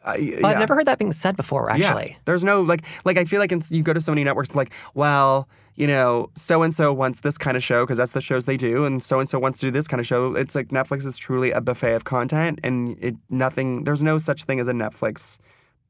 uh, 0.04 0.16
yeah. 0.18 0.46
I've 0.46 0.58
never 0.58 0.74
heard 0.74 0.86
that 0.86 0.98
being 0.98 1.12
said 1.12 1.36
before, 1.36 1.70
actually. 1.70 2.10
Yeah. 2.10 2.16
There's 2.24 2.42
no 2.42 2.62
like 2.62 2.82
like 3.04 3.16
I 3.16 3.24
feel 3.24 3.38
like 3.38 3.52
in, 3.52 3.62
you 3.70 3.82
go 3.82 3.92
to 3.92 4.00
so 4.00 4.10
many 4.12 4.24
networks 4.24 4.54
like, 4.54 4.72
well, 4.94 5.48
you 5.76 5.86
know, 5.86 6.30
so 6.36 6.62
and 6.62 6.74
so 6.74 6.92
wants 6.92 7.20
this 7.20 7.38
kind 7.38 7.56
of 7.56 7.62
show 7.62 7.84
because 7.84 7.98
that's 7.98 8.12
the 8.12 8.20
shows 8.20 8.44
they 8.46 8.56
do, 8.56 8.84
and 8.84 9.02
so 9.02 9.20
and 9.20 9.28
so 9.28 9.38
wants 9.38 9.60
to 9.60 9.66
do 9.66 9.70
this 9.70 9.86
kind 9.86 10.00
of 10.00 10.06
show. 10.06 10.34
It's 10.34 10.54
like 10.54 10.68
Netflix 10.68 11.06
is 11.06 11.16
truly 11.16 11.52
a 11.52 11.60
buffet 11.60 11.94
of 11.94 12.04
content, 12.04 12.58
and 12.62 12.98
it 13.00 13.14
nothing. 13.30 13.84
There's 13.84 14.02
no 14.02 14.18
such 14.18 14.44
thing 14.44 14.60
as 14.60 14.68
a 14.68 14.72
Netflix 14.72 15.38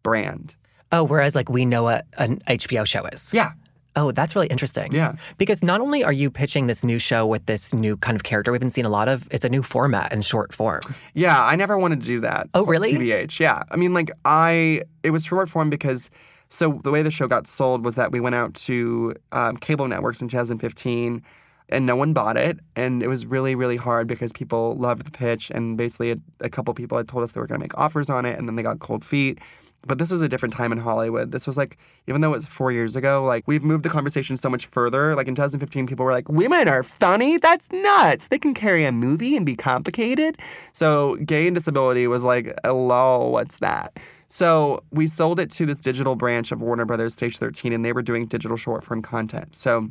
brand. 0.03 0.55
Oh, 0.93 1.03
whereas 1.03 1.35
like 1.35 1.49
we 1.49 1.64
know 1.64 1.83
what 1.83 2.07
an 2.19 2.41
HBO 2.47 2.87
show 2.87 3.05
is. 3.07 3.35
Yeah. 3.35 3.53
Oh, 3.96 4.10
that's 4.12 4.34
really 4.34 4.48
interesting. 4.48 4.92
Yeah. 4.92 5.14
Because 5.38 5.62
not 5.62 5.80
only 5.80 6.02
are 6.02 6.12
you 6.12 6.30
pitching 6.30 6.66
this 6.66 6.82
new 6.82 6.98
show 6.98 7.26
with 7.26 7.46
this 7.46 7.72
new 7.72 7.96
kind 7.96 8.16
of 8.16 8.24
character 8.24 8.50
we've 8.50 8.60
been 8.60 8.70
seen 8.70 8.84
a 8.84 8.90
lot 8.90 9.08
of, 9.08 9.28
it's 9.30 9.44
a 9.44 9.48
new 9.48 9.62
format 9.62 10.12
in 10.12 10.22
short 10.22 10.52
form. 10.52 10.80
Yeah, 11.14 11.44
I 11.44 11.54
never 11.56 11.78
wanted 11.78 12.00
to 12.00 12.06
do 12.06 12.20
that. 12.20 12.48
Oh, 12.54 12.64
really? 12.64 12.92
TBH. 12.92 13.38
Yeah. 13.38 13.62
I 13.70 13.76
mean, 13.76 13.94
like, 13.94 14.10
I, 14.24 14.82
it 15.02 15.10
was 15.10 15.24
short 15.24 15.48
form 15.48 15.70
because, 15.70 16.10
so 16.48 16.80
the 16.82 16.90
way 16.90 17.02
the 17.02 17.10
show 17.10 17.28
got 17.28 17.46
sold 17.46 17.84
was 17.84 17.94
that 17.94 18.10
we 18.10 18.20
went 18.20 18.34
out 18.34 18.54
to 18.54 19.14
um, 19.32 19.56
cable 19.56 19.86
networks 19.86 20.20
in 20.20 20.28
2015 20.28 21.22
and 21.68 21.86
no 21.86 21.96
one 21.96 22.12
bought 22.12 22.36
it. 22.36 22.58
And 22.76 23.02
it 23.02 23.08
was 23.08 23.24
really, 23.26 23.54
really 23.54 23.76
hard 23.76 24.06
because 24.06 24.32
people 24.32 24.76
loved 24.76 25.06
the 25.06 25.10
pitch. 25.10 25.50
And 25.50 25.76
basically, 25.76 26.10
a, 26.10 26.16
a 26.40 26.50
couple 26.50 26.74
people 26.74 26.98
had 26.98 27.08
told 27.08 27.22
us 27.22 27.32
they 27.32 27.40
were 27.40 27.46
going 27.46 27.60
to 27.60 27.64
make 27.64 27.76
offers 27.78 28.10
on 28.10 28.26
it 28.26 28.38
and 28.38 28.48
then 28.48 28.56
they 28.56 28.62
got 28.62 28.80
cold 28.80 29.04
feet. 29.04 29.38
But 29.87 29.99
this 29.99 30.11
was 30.11 30.23
a 30.23 30.29
different 30.29 30.55
time 30.55 30.73
in 30.73 30.79
Hollywood. 30.79 31.31
This 31.33 31.47
was 31.47 31.57
like, 31.57 31.76
even 32.07 32.21
though 32.21 32.33
it 32.33 32.37
was 32.37 32.47
four 32.47 32.73
years 32.73 32.97
ago, 32.97 33.23
like 33.25 33.47
we've 33.47 33.62
moved 33.62 33.85
the 33.85 33.91
conversation 33.91 34.37
so 34.37 34.49
much 34.49 34.67
further. 34.67 35.14
Like 35.14 35.29
in 35.29 35.35
2015, 35.35 35.87
people 35.87 36.05
were 36.05 36.12
like, 36.12 36.29
women 36.29 36.69
are 36.69 36.83
funny? 36.83 37.37
That's 37.37 37.71
nuts. 37.71 38.29
They 38.29 38.38
can 38.38 38.55
carry 38.55 38.85
a 38.85 38.93
movie 38.93 39.37
and 39.37 39.45
be 39.45 39.57
complicated. 39.57 40.38
So 40.73 41.17
gay 41.17 41.47
and 41.47 41.55
disability 41.55 42.07
was 42.07 42.25
like, 42.25 42.59
hello, 42.64 43.29
what's 43.29 43.59
that? 43.59 43.99
So 44.29 44.83
we 44.91 45.07
sold 45.07 45.38
it 45.38 45.50
to 45.53 45.67
this 45.67 45.81
digital 45.81 46.17
branch 46.17 46.50
of 46.50 46.62
Warner 46.62 46.85
Brothers, 46.85 47.14
Stage 47.14 47.38
13, 47.38 47.73
and 47.73 47.85
they 47.85 47.93
were 47.93 48.03
doing 48.03 48.26
digital 48.26 48.57
short 48.57 48.85
form 48.85 49.03
content. 49.03 49.55
So 49.55 49.91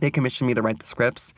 they 0.00 0.10
commissioned 0.10 0.48
me 0.48 0.54
to 0.54 0.62
write 0.62 0.78
the 0.78 0.86
scripts. 0.86 1.34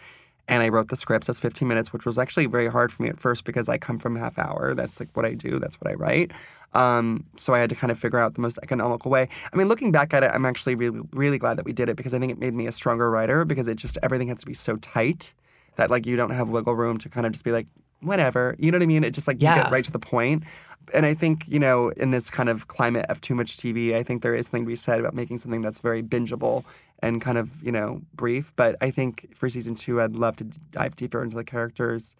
And 0.52 0.62
I 0.62 0.68
wrote 0.68 0.88
the 0.88 0.96
scripts 0.96 1.30
as 1.30 1.40
15 1.40 1.66
minutes, 1.66 1.94
which 1.94 2.04
was 2.04 2.18
actually 2.18 2.44
very 2.44 2.68
hard 2.68 2.92
for 2.92 3.02
me 3.02 3.08
at 3.08 3.18
first 3.18 3.44
because 3.44 3.70
I 3.70 3.78
come 3.78 3.98
from 3.98 4.16
half 4.16 4.38
hour. 4.38 4.74
That's 4.74 5.00
like 5.00 5.08
what 5.14 5.24
I 5.24 5.32
do. 5.32 5.58
That's 5.58 5.80
what 5.80 5.90
I 5.90 5.94
write. 5.94 6.30
Um, 6.74 7.24
so 7.36 7.54
I 7.54 7.58
had 7.58 7.70
to 7.70 7.74
kind 7.74 7.90
of 7.90 7.98
figure 7.98 8.18
out 8.18 8.34
the 8.34 8.42
most 8.42 8.58
economical 8.62 9.10
way. 9.10 9.30
I 9.50 9.56
mean, 9.56 9.68
looking 9.68 9.92
back 9.92 10.12
at 10.12 10.22
it, 10.22 10.30
I'm 10.32 10.44
actually 10.44 10.74
really, 10.74 11.00
really 11.12 11.38
glad 11.38 11.56
that 11.56 11.64
we 11.64 11.72
did 11.72 11.88
it 11.88 11.96
because 11.96 12.12
I 12.12 12.18
think 12.18 12.32
it 12.32 12.38
made 12.38 12.52
me 12.52 12.66
a 12.66 12.72
stronger 12.72 13.10
writer 13.10 13.46
because 13.46 13.66
it 13.66 13.76
just 13.76 13.96
everything 14.02 14.28
has 14.28 14.40
to 14.40 14.46
be 14.46 14.52
so 14.52 14.76
tight 14.76 15.32
that 15.76 15.90
like 15.90 16.06
you 16.06 16.16
don't 16.16 16.30
have 16.30 16.50
wiggle 16.50 16.74
room 16.74 16.98
to 16.98 17.08
kind 17.08 17.24
of 17.24 17.32
just 17.32 17.46
be 17.46 17.52
like 17.52 17.66
whatever. 18.00 18.54
You 18.58 18.70
know 18.70 18.76
what 18.76 18.82
I 18.82 18.86
mean? 18.86 19.04
It 19.04 19.12
just 19.12 19.26
like 19.26 19.36
you 19.36 19.48
get 19.48 19.70
right 19.70 19.84
to 19.84 19.92
the 19.92 19.98
point. 19.98 20.44
And 20.92 21.06
I 21.06 21.14
think 21.14 21.46
you 21.48 21.60
know, 21.60 21.90
in 21.90 22.10
this 22.10 22.28
kind 22.28 22.50
of 22.50 22.68
climate 22.68 23.06
of 23.08 23.22
too 23.22 23.34
much 23.34 23.56
TV, 23.56 23.94
I 23.94 24.02
think 24.02 24.22
there 24.22 24.34
is 24.34 24.48
something 24.48 24.64
to 24.64 24.68
be 24.68 24.76
said 24.76 25.00
about 25.00 25.14
making 25.14 25.38
something 25.38 25.62
that's 25.62 25.80
very 25.80 26.02
bingeable 26.02 26.64
and 27.02 27.20
kind 27.20 27.36
of 27.38 27.50
you 27.62 27.72
know 27.72 28.00
brief. 28.14 28.52
But 28.56 28.76
I 28.80 28.90
think 28.90 29.34
for 29.34 29.48
season 29.48 29.74
two, 29.74 30.00
I'd 30.00 30.16
love 30.16 30.36
to 30.36 30.44
dive 30.44 30.96
deeper 30.96 31.22
into 31.22 31.36
the 31.36 31.44
characters 31.44 32.16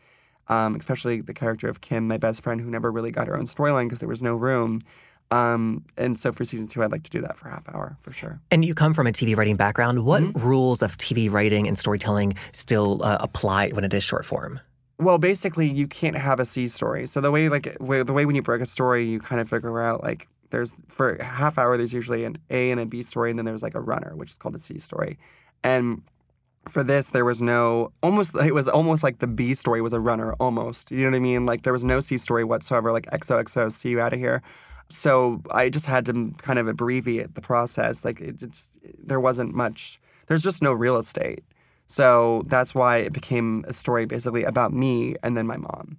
um, 0.49 0.75
especially 0.75 1.21
the 1.21 1.33
character 1.33 1.69
of 1.69 1.81
Kim, 1.81 2.09
my 2.09 2.17
best 2.17 2.43
friend, 2.43 2.61
who 2.61 2.69
never 2.69 2.91
really 2.91 3.13
got 3.13 3.29
her 3.29 3.37
own 3.37 3.45
storyline 3.45 3.85
because 3.85 4.01
there 4.01 4.09
was 4.09 4.23
no 4.23 4.35
room. 4.35 4.81
Um, 5.31 5.85
and 5.97 6.19
so 6.19 6.33
for 6.33 6.45
season 6.45 6.67
two, 6.67 6.83
I'd 6.83 6.93
like 6.93 7.05
to 7.05 7.11
do 7.11 7.21
that 7.23 7.39
for 7.39 7.49
a 7.49 7.53
half 7.53 7.67
hour 7.69 7.97
for 8.03 8.13
sure. 8.13 8.41
And 8.51 8.65
you 8.65 8.75
come 8.75 8.93
from 8.93 9.07
a 9.07 9.13
TV 9.13 9.37
writing 9.37 9.57
background. 9.57 10.05
What 10.05 10.23
Mm-hmm. 10.23 10.47
rules 10.47 10.83
of 10.83 10.99
TV 10.99 11.31
writing 11.31 11.67
and 11.67 11.79
storytelling 11.79 12.35
still 12.53 13.03
uh, 13.03 13.19
apply 13.21 13.71
when 13.71 13.85
it 13.85 13.95
is 13.95 14.03
short 14.05 14.27
form? 14.27 14.61
Well, 14.99 15.19
basically, 15.19 15.69
you 15.69 15.87
can't 15.87 16.19
have 16.19 16.39
a 16.39 16.45
C 16.45 16.69
story. 16.69 17.07
So 17.07 17.21
the 17.21 17.31
way, 17.31 17.49
like, 17.49 17.77
the 17.79 18.13
way 18.13 18.27
when 18.27 18.37
you 18.37 18.43
break 18.43 18.61
a 18.61 18.67
story, 18.67 19.05
you 19.05 19.21
kind 19.21 19.41
of 19.41 19.49
figure 19.49 19.81
out 19.81 20.03
like 20.03 20.29
there's 20.53 20.75
for 20.89 21.15
a 21.15 21.25
half 21.25 21.59
hour, 21.59 21.77
there's 21.77 21.93
usually 21.93 22.25
an 22.25 22.39
A 22.51 22.71
and 22.71 22.81
a 22.81 22.87
B 22.87 23.03
story, 23.03 23.31
and 23.31 23.39
then 23.39 23.47
there's 23.47 23.63
like 23.63 23.75
a 23.75 23.81
runner, 23.81 24.15
which 24.15 24.31
is 24.31 24.39
called 24.39 24.55
a 24.55 24.59
C 24.59 24.79
story. 24.79 25.19
And 25.65 26.03
for 26.69 26.85
this, 26.85 27.09
there 27.09 27.25
was 27.25 27.43
no 27.43 27.93
almost. 28.03 28.37
It 28.51 28.55
was 28.55 28.69
almost 28.69 29.03
like 29.03 29.19
the 29.19 29.27
B 29.27 29.55
story 29.55 29.81
was 29.81 29.93
a 29.93 30.01
runner, 30.01 30.35
almost. 30.35 30.91
You 30.93 31.05
know 31.05 31.11
what 31.11 31.17
I 31.17 31.21
mean? 31.21 31.47
Like 31.47 31.63
there 31.63 31.73
was 31.73 31.85
no 31.85 32.01
C 32.01 32.19
story 32.19 32.45
whatsoever. 32.45 32.93
Like 32.93 33.07
XOXO, 33.07 33.73
see 33.73 33.89
you 33.89 34.01
out 34.01 34.13
of 34.13 34.21
here. 34.21 34.43
So 34.91 35.43
I 35.51 35.71
just 35.71 35.87
had 35.87 36.05
to 36.07 36.33
kind 36.39 36.59
of 36.59 36.69
abbreviate 36.69 37.35
the 37.35 37.41
process. 37.41 38.05
Like 38.05 38.21
it 38.21 38.37
just 38.37 38.79
there 39.03 39.21
wasn't 39.21 39.55
much. 39.55 40.01
There's 40.29 40.43
just 40.43 40.63
no 40.63 40.73
real 40.73 40.97
estate. 40.99 41.43
So 41.89 42.43
that's 42.47 42.75
why 42.75 42.99
it 42.99 43.13
became 43.13 43.65
a 43.69 43.75
story 43.75 44.07
basically 44.07 44.45
about 44.45 44.73
me 44.73 45.17
and 45.23 45.37
then 45.37 45.47
my 45.47 45.57
mom. 45.57 45.99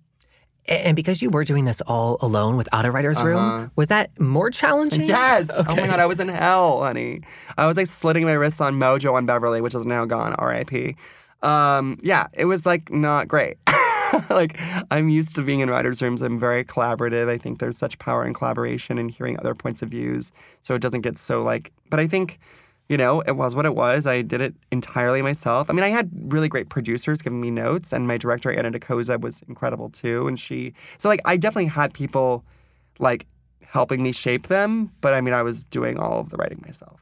And 0.67 0.95
because 0.95 1.21
you 1.21 1.29
were 1.29 1.43
doing 1.43 1.65
this 1.65 1.81
all 1.81 2.17
alone 2.21 2.55
without 2.55 2.85
a 2.85 2.91
writer's 2.91 3.17
Uh-huh. 3.17 3.27
room, 3.27 3.71
was 3.75 3.89
that 3.89 4.17
more 4.19 4.49
challenging? 4.49 5.03
Yes. 5.03 5.49
Oh 5.67 5.75
my 5.75 5.87
god, 5.87 5.99
I 5.99 6.05
was 6.05 6.19
in 6.19 6.29
hell, 6.29 6.81
honey. 6.83 7.21
I 7.57 7.67
was 7.67 7.75
like 7.77 7.87
slitting 7.87 8.23
my 8.25 8.31
wrists 8.33 8.61
on 8.61 8.75
Mojo 8.79 9.13
on 9.13 9.25
Beverly, 9.25 9.59
which 9.61 9.75
is 9.75 9.85
now 9.85 10.05
gone, 10.05 10.33
R.I.P. 10.35 10.95
Um, 11.41 11.99
yeah, 12.01 12.27
it 12.33 12.45
was 12.45 12.65
like 12.65 12.89
not 12.91 13.27
great. 13.27 13.57
like 14.29 14.57
I'm 14.91 15.09
used 15.09 15.35
to 15.35 15.41
being 15.41 15.59
in 15.59 15.69
writers' 15.69 16.01
rooms. 16.01 16.21
I'm 16.21 16.39
very 16.39 16.63
collaborative. 16.63 17.27
I 17.29 17.37
think 17.37 17.59
there's 17.59 17.77
such 17.77 17.99
power 17.99 18.23
in 18.25 18.33
collaboration 18.33 18.97
and 18.97 19.11
hearing 19.11 19.37
other 19.39 19.53
points 19.55 19.81
of 19.81 19.89
views. 19.89 20.31
So 20.61 20.75
it 20.75 20.81
doesn't 20.81 21.01
get 21.01 21.17
so 21.17 21.41
like. 21.43 21.71
But 21.89 21.99
I 21.99 22.07
think. 22.07 22.39
You 22.93 22.97
know, 22.97 23.21
it 23.21 23.31
was 23.31 23.55
what 23.55 23.65
it 23.65 23.73
was. 23.73 24.05
I 24.05 24.21
did 24.21 24.39
it 24.39 24.53
entirely 24.71 25.23
myself. 25.23 25.67
I 25.67 25.73
mean, 25.73 25.83
I 25.83 25.89
had 25.89 26.11
really 26.31 26.47
great 26.47 26.69
producers 26.69 27.23
giving 27.23 27.41
me 27.41 27.49
notes, 27.49 27.91
and 27.91 28.07
my 28.07 28.17
director 28.19 28.51
Anna 28.51 28.69
Dokoza 28.69 29.19
was 29.19 29.41
incredible 29.47 29.89
too. 29.89 30.27
And 30.27 30.39
she, 30.39 30.75
so 30.99 31.09
like, 31.09 31.19
I 31.25 31.35
definitely 31.35 31.71
had 31.71 31.91
people 31.91 32.45
like 32.99 33.25
helping 33.63 34.03
me 34.03 34.11
shape 34.11 34.45
them. 34.45 34.91
But 35.01 35.15
I 35.15 35.21
mean, 35.21 35.33
I 35.33 35.41
was 35.41 35.63
doing 35.63 35.97
all 35.97 36.19
of 36.19 36.29
the 36.29 36.37
writing 36.37 36.61
myself. 36.63 36.99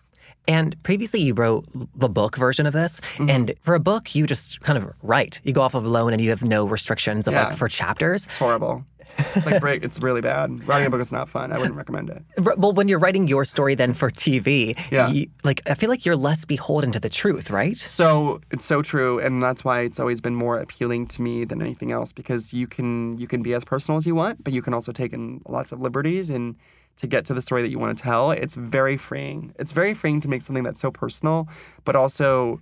And 0.48 0.82
previously, 0.84 1.20
you 1.22 1.34
wrote 1.34 1.66
the 1.94 2.08
book 2.10 2.38
version 2.38 2.66
of 2.66 2.72
this. 2.74 3.02
Mm-hmm. 3.18 3.30
And 3.30 3.54
for 3.62 3.76
a 3.76 3.80
book, 3.80 4.16
you 4.16 4.26
just 4.26 4.62
kind 4.62 4.78
of 4.78 4.92
write. 5.04 5.42
You 5.44 5.52
go 5.52 5.62
off 5.62 5.76
of 5.76 5.84
alone 5.84 6.14
and 6.14 6.22
you 6.22 6.30
have 6.30 6.44
no 6.44 6.66
restrictions 6.66 7.28
of 7.28 7.34
Yeah. 7.34 7.50
like 7.50 7.58
for 7.58 7.68
chapters. 7.68 8.26
It's 8.28 8.38
horrible. 8.38 8.86
It's 9.18 9.46
like 9.46 9.62
break. 9.62 9.84
It's 9.84 10.00
really 10.02 10.22
bad. 10.22 10.68
Writing 10.68 10.88
a 10.88 10.90
book 10.90 11.02
is 11.02 11.12
not 11.12 11.30
fun. 11.30 11.52
I 11.52 11.58
wouldn't 11.58 11.76
recommend 11.76 12.10
it. 12.10 12.24
Well, 12.58 12.74
when 12.74 12.88
you're 12.88 13.00
writing 13.00 13.28
your 13.28 13.46
story 13.46 13.76
then 13.76 13.94
for 13.94 14.10
TV, 14.12 14.78
Yeah. 14.92 15.10
you, 15.10 15.28
like 15.44 15.62
I 15.70 15.74
feel 15.74 15.90
like 15.90 16.06
you're 16.06 16.16
less 16.16 16.46
beholden 16.46 16.92
to 16.94 17.00
the 17.00 17.10
truth, 17.10 17.50
right? 17.50 17.78
So 17.78 18.42
it's 18.52 18.66
so 18.66 18.82
true, 18.82 19.20
and 19.20 19.42
that's 19.42 19.64
why 19.64 19.82
it's 19.82 20.00
always 20.00 20.22
been 20.22 20.36
more 20.36 20.58
appealing 20.60 21.08
to 21.08 21.22
me 21.22 21.46
than 21.46 21.62
anything 21.62 21.92
else 21.92 22.12
because 22.12 22.54
you 22.54 22.68
can 22.68 23.18
you 23.18 23.28
can 23.28 23.42
be 23.42 23.54
as 23.54 23.64
personal 23.64 23.98
as 23.98 24.06
you 24.06 24.16
want, 24.16 24.44
but 24.44 24.54
you 24.54 24.62
can 24.62 24.74
also 24.74 24.92
take 24.92 25.14
in 25.14 25.42
lots 25.48 25.72
of 25.72 25.80
liberties 25.82 26.30
and 26.30 26.56
to 26.98 27.08
get 27.08 27.26
to 27.26 27.34
the 27.34 27.42
story 27.42 27.62
that 27.62 27.70
you 27.72 27.80
want 27.80 27.98
to 27.98 28.04
tell. 28.04 28.32
It's 28.32 28.56
very 28.56 28.98
freeing. 28.98 29.54
It's 29.58 29.72
very 29.72 29.94
freeing 29.94 30.20
to 30.22 30.28
make 30.28 30.42
something 30.42 30.64
that's 30.64 30.80
so 30.80 30.92
personal, 30.92 31.48
but 31.86 31.96
also 31.96 32.60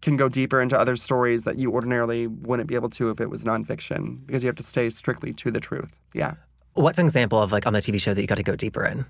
can 0.00 0.16
go 0.16 0.28
deeper 0.28 0.60
into 0.60 0.78
other 0.78 0.96
stories 0.96 1.44
that 1.44 1.58
you 1.58 1.72
ordinarily 1.72 2.26
wouldn't 2.26 2.68
be 2.68 2.74
able 2.74 2.90
to 2.90 3.10
if 3.10 3.20
it 3.20 3.30
was 3.30 3.44
nonfiction 3.44 4.24
because 4.26 4.42
you 4.42 4.46
have 4.46 4.56
to 4.56 4.62
stay 4.62 4.90
strictly 4.90 5.32
to 5.34 5.50
the 5.50 5.60
truth. 5.60 5.98
Yeah. 6.14 6.34
What's 6.74 6.98
an 6.98 7.06
example 7.06 7.42
of 7.42 7.50
like 7.50 7.66
on 7.66 7.72
the 7.72 7.80
TV 7.80 8.00
show 8.00 8.14
that 8.14 8.20
you 8.20 8.26
got 8.26 8.36
to 8.36 8.42
go 8.42 8.54
deeper 8.54 8.84
in? 8.84 9.04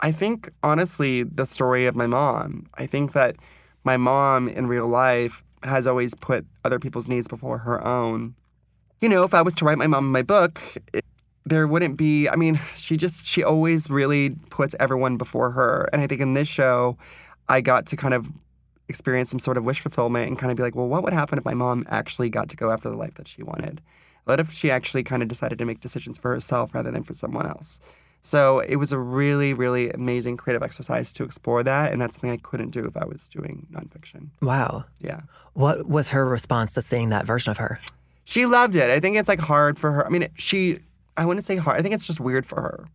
I 0.00 0.12
think 0.12 0.50
honestly 0.62 1.24
the 1.24 1.44
story 1.44 1.86
of 1.86 1.94
my 1.94 2.06
mom. 2.06 2.66
I 2.74 2.86
think 2.86 3.12
that 3.12 3.36
my 3.84 3.96
mom 3.96 4.48
in 4.48 4.66
real 4.66 4.88
life 4.88 5.44
has 5.62 5.86
always 5.86 6.14
put 6.14 6.46
other 6.64 6.78
people's 6.78 7.08
needs 7.08 7.28
before 7.28 7.58
her 7.58 7.84
own. 7.86 8.34
You 9.02 9.08
know, 9.08 9.24
if 9.24 9.34
I 9.34 9.42
was 9.42 9.54
to 9.56 9.64
write 9.64 9.78
my 9.78 9.86
mom 9.86 10.06
in 10.06 10.12
my 10.12 10.22
book, 10.22 10.60
it, 10.94 11.04
there 11.44 11.66
wouldn't 11.66 11.98
be 11.98 12.28
I 12.28 12.36
mean, 12.36 12.58
she 12.76 12.96
just 12.96 13.26
she 13.26 13.44
always 13.44 13.90
really 13.90 14.30
puts 14.48 14.74
everyone 14.80 15.18
before 15.18 15.50
her. 15.50 15.90
And 15.92 16.00
I 16.00 16.06
think 16.06 16.22
in 16.22 16.32
this 16.32 16.48
show 16.48 16.96
I 17.50 17.60
got 17.60 17.84
to 17.86 17.96
kind 17.96 18.14
of 18.14 18.28
experience 18.90 19.30
some 19.30 19.38
sort 19.38 19.56
of 19.56 19.64
wish 19.64 19.80
fulfillment 19.80 20.28
and 20.28 20.38
kind 20.38 20.50
of 20.50 20.56
be 20.58 20.62
like, 20.62 20.74
well, 20.74 20.88
what 20.88 21.02
would 21.02 21.14
happen 21.14 21.38
if 21.38 21.44
my 21.46 21.54
mom 21.54 21.86
actually 21.88 22.28
got 22.28 22.50
to 22.50 22.56
go 22.56 22.70
after 22.70 22.90
the 22.90 22.96
life 22.96 23.14
that 23.14 23.26
she 23.26 23.42
wanted? 23.42 23.80
What 24.24 24.38
if 24.38 24.52
she 24.52 24.70
actually 24.70 25.02
kind 25.02 25.22
of 25.22 25.28
decided 25.28 25.58
to 25.58 25.64
make 25.64 25.80
decisions 25.80 26.18
for 26.18 26.30
herself 26.30 26.74
rather 26.74 26.90
than 26.90 27.04
for 27.04 27.14
someone 27.14 27.46
else? 27.46 27.80
So 28.22 28.58
it 28.58 28.76
was 28.76 28.92
a 28.92 28.98
really, 28.98 29.54
really 29.54 29.90
amazing 29.90 30.36
creative 30.36 30.62
exercise 30.62 31.10
to 31.14 31.24
explore 31.24 31.62
that. 31.62 31.90
And 31.90 32.02
that's 32.02 32.16
something 32.16 32.30
I 32.30 32.36
couldn't 32.36 32.68
do 32.68 32.84
if 32.84 32.94
I 32.94 33.06
was 33.06 33.30
doing 33.30 33.66
nonfiction. 33.72 34.28
Wow. 34.42 34.84
Yeah. 35.00 35.22
What 35.54 35.88
was 35.88 36.10
her 36.10 36.26
response 36.26 36.74
to 36.74 36.82
seeing 36.82 37.08
that 37.08 37.24
version 37.24 37.50
of 37.50 37.56
her? 37.56 37.80
She 38.24 38.44
loved 38.44 38.76
it. 38.76 38.90
I 38.90 39.00
think 39.00 39.16
it's 39.16 39.28
like 39.28 39.40
hard 39.40 39.78
for 39.78 39.90
her. 39.90 40.06
I 40.06 40.10
mean, 40.10 40.28
she, 40.34 40.80
I 41.16 41.24
wouldn't 41.24 41.46
say 41.46 41.56
hard. 41.56 41.78
I 41.78 41.82
think 41.82 41.94
it's 41.94 42.06
just 42.06 42.20
weird 42.20 42.44
for 42.44 42.60
her 42.60 42.86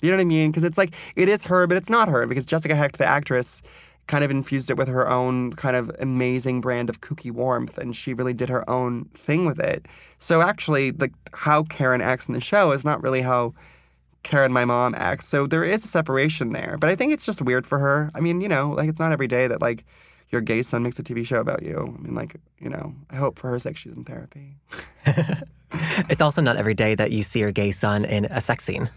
You 0.00 0.10
know 0.10 0.16
what 0.16 0.22
I 0.22 0.24
mean? 0.24 0.50
Because 0.50 0.64
it's 0.64 0.76
like 0.76 0.94
it 1.14 1.28
is 1.28 1.44
her, 1.44 1.66
but 1.68 1.76
it's 1.76 1.88
not 1.88 2.08
her 2.08 2.26
because 2.26 2.44
Jessica 2.44 2.74
Hecht, 2.74 2.98
the 2.98 3.06
actress, 3.06 3.62
kind 4.06 4.24
of 4.24 4.30
infused 4.30 4.70
it 4.70 4.76
with 4.76 4.88
her 4.88 5.08
own 5.08 5.52
kind 5.54 5.76
of 5.76 5.90
amazing 6.00 6.60
brand 6.60 6.90
of 6.90 7.00
kooky 7.00 7.30
warmth, 7.30 7.78
and 7.78 7.94
she 7.94 8.14
really 8.14 8.34
did 8.34 8.48
her 8.48 8.68
own 8.68 9.04
thing 9.14 9.46
with 9.46 9.60
it. 9.60 9.86
So 10.18 10.42
actually, 10.42 10.92
like 10.92 11.12
how 11.34 11.64
Karen 11.64 12.00
acts 12.00 12.26
in 12.26 12.34
the 12.34 12.40
show 12.40 12.72
is 12.72 12.84
not 12.84 13.02
really 13.02 13.22
how 13.22 13.54
Karen, 14.22 14.52
my 14.52 14.64
mom, 14.64 14.94
acts. 14.94 15.26
So 15.26 15.46
there 15.46 15.64
is 15.64 15.84
a 15.84 15.88
separation 15.88 16.52
there. 16.52 16.76
But 16.78 16.90
I 16.90 16.96
think 16.96 17.12
it's 17.12 17.26
just 17.26 17.42
weird 17.42 17.66
for 17.66 17.78
her. 17.78 18.10
I 18.14 18.20
mean, 18.20 18.40
you 18.40 18.48
know, 18.48 18.70
like 18.70 18.88
it's 18.88 19.00
not 19.00 19.12
every 19.12 19.26
day 19.26 19.46
that 19.46 19.60
like 19.60 19.84
your 20.30 20.40
gay 20.40 20.62
son 20.62 20.82
makes 20.82 20.98
a 20.98 21.02
TV 21.02 21.26
show 21.26 21.40
about 21.40 21.62
you. 21.62 21.96
I 21.98 22.02
mean, 22.02 22.14
like, 22.14 22.36
you 22.58 22.68
know, 22.68 22.94
I 23.10 23.16
hope 23.16 23.38
for 23.38 23.50
her 23.50 23.58
sake 23.58 23.76
she's 23.76 23.92
in 23.92 24.04
therapy. 24.04 24.56
it's 26.08 26.20
also 26.20 26.40
not 26.40 26.56
every 26.56 26.74
day 26.74 26.94
that 26.94 27.10
you 27.10 27.22
see 27.22 27.40
your 27.40 27.52
gay 27.52 27.72
son 27.72 28.04
in 28.04 28.26
a 28.26 28.40
sex 28.40 28.64
scene. 28.64 28.90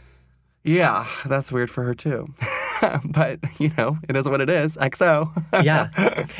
Yeah, 0.63 1.05
that's 1.25 1.51
weird 1.51 1.69
for 1.69 1.83
her 1.83 1.93
too. 1.93 2.33
but, 3.05 3.39
you 3.59 3.71
know, 3.77 3.97
it 4.07 4.15
is 4.15 4.27
what 4.27 4.41
it 4.41 4.49
is. 4.49 4.77
XO. 4.77 5.29
yeah. 5.63 5.89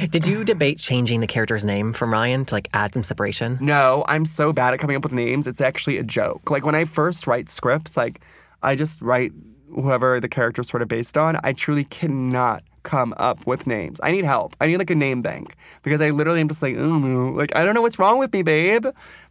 Did 0.08 0.25
you 0.25 0.44
debate 0.44 0.80
changing 0.80 1.20
the 1.22 1.27
character's 1.27 1.65
name 1.65 1.94
from 1.94 2.12
Ryan 2.12 2.46
to 2.46 2.56
like 2.56 2.70
add 2.74 2.94
some 2.94 3.04
separation? 3.04 3.58
No, 3.62 4.04
I'm 4.08 4.25
so 4.25 4.54
bad 4.54 4.74
at 4.74 4.80
coming 4.80 4.96
up 4.96 5.04
with 5.04 5.13
names. 5.13 5.48
It's 5.48 5.62
actually 5.62 5.98
a 5.98 6.04
joke. 6.04 6.50
Like 6.50 6.65
when 6.65 6.75
I 6.75 6.86
first 6.86 7.27
write 7.27 7.50
scripts, 7.50 7.98
like 7.98 8.22
I 8.63 8.75
just 8.75 9.01
write 9.01 9.32
whoever 9.74 10.20
the 10.20 10.30
character's 10.30 10.70
sort 10.70 10.82
of 10.82 10.88
based 10.88 11.18
on. 11.18 11.39
I 11.44 11.54
truly 11.54 11.84
cannot 11.86 12.63
come 12.84 13.13
up 13.18 13.46
with 13.46 13.68
names. 13.68 14.00
I 14.01 14.12
need 14.12 14.24
help. 14.24 14.56
I 14.62 14.68
need 14.68 14.77
like 14.77 14.89
a 14.89 14.96
name 14.96 15.22
bank 15.22 15.56
because 15.84 16.00
I 16.00 16.12
literally 16.12 16.39
am 16.39 16.48
just 16.48 16.62
like, 16.62 16.75
mm, 16.75 17.36
like 17.36 17.54
I 17.56 17.65
don't 17.65 17.75
know 17.75 17.82
what's 17.82 18.00
wrong 18.00 18.18
with 18.18 18.32
me, 18.32 18.44
babe. 18.44 18.86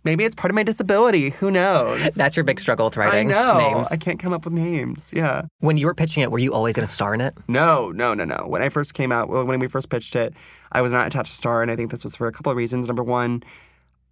Maybe 0.04 0.24
it's 0.24 0.34
part 0.34 0.50
of 0.50 0.54
my 0.54 0.62
disability. 0.62 1.30
Who 1.30 1.50
knows? 1.50 2.14
That's 2.14 2.36
your 2.36 2.44
big 2.44 2.60
struggle 2.60 2.86
with 2.86 2.96
writing. 2.96 3.32
I 3.32 3.34
know. 3.34 3.58
Names. 3.58 3.90
I 3.90 3.96
can't 3.96 4.18
come 4.18 4.32
up 4.32 4.44
with 4.44 4.52
names. 4.52 5.12
Yeah. 5.16 5.42
When 5.60 5.78
you 5.78 5.86
were 5.86 5.94
pitching 5.94 6.22
it, 6.22 6.30
were 6.30 6.38
you 6.38 6.52
always 6.52 6.76
going 6.76 6.86
to 6.86 6.92
star 6.92 7.14
in 7.14 7.20
it? 7.22 7.34
No, 7.48 7.90
no, 7.90 8.12
no, 8.12 8.24
no. 8.24 8.44
When 8.46 8.60
I 8.60 8.68
first 8.68 8.92
came 8.94 9.10
out, 9.10 9.28
well, 9.28 9.44
when 9.44 9.58
we 9.60 9.66
first 9.66 9.88
pitched 9.88 10.14
it, 10.14 10.34
I 10.72 10.82
was 10.82 10.92
not 10.92 11.06
attached 11.06 11.30
to 11.30 11.36
star, 11.36 11.62
and 11.62 11.70
I 11.70 11.76
think 11.76 11.90
this 11.90 12.04
was 12.04 12.14
for 12.14 12.26
a 12.26 12.32
couple 12.32 12.52
of 12.52 12.58
reasons. 12.58 12.86
Number 12.86 13.02
one, 13.02 13.42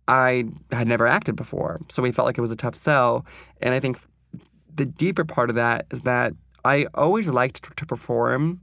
I 0.09 0.47
had 0.71 0.89
never 0.89 1.07
acted 1.07 1.37
before, 1.37 1.79
so 1.91 2.03
we 2.03 2.11
felt 2.11 2.27
like 2.27 2.39
it 2.39 2.41
was 2.41 2.51
a 2.51 2.57
tough 2.57 2.75
sell, 2.75 3.27
and 3.61 3.75
I 3.75 3.81
think 3.81 3.99
the 4.75 4.87
deeper 4.87 5.25
part 5.25 5.51
of 5.51 5.57
that 5.57 5.87
is 5.91 6.03
that 6.03 6.33
I 6.65 6.87
always 6.95 7.29
liked 7.29 7.77
to 7.77 7.87
perform, 7.87 8.61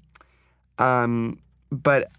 um, 0.79 1.39
but 1.71 2.09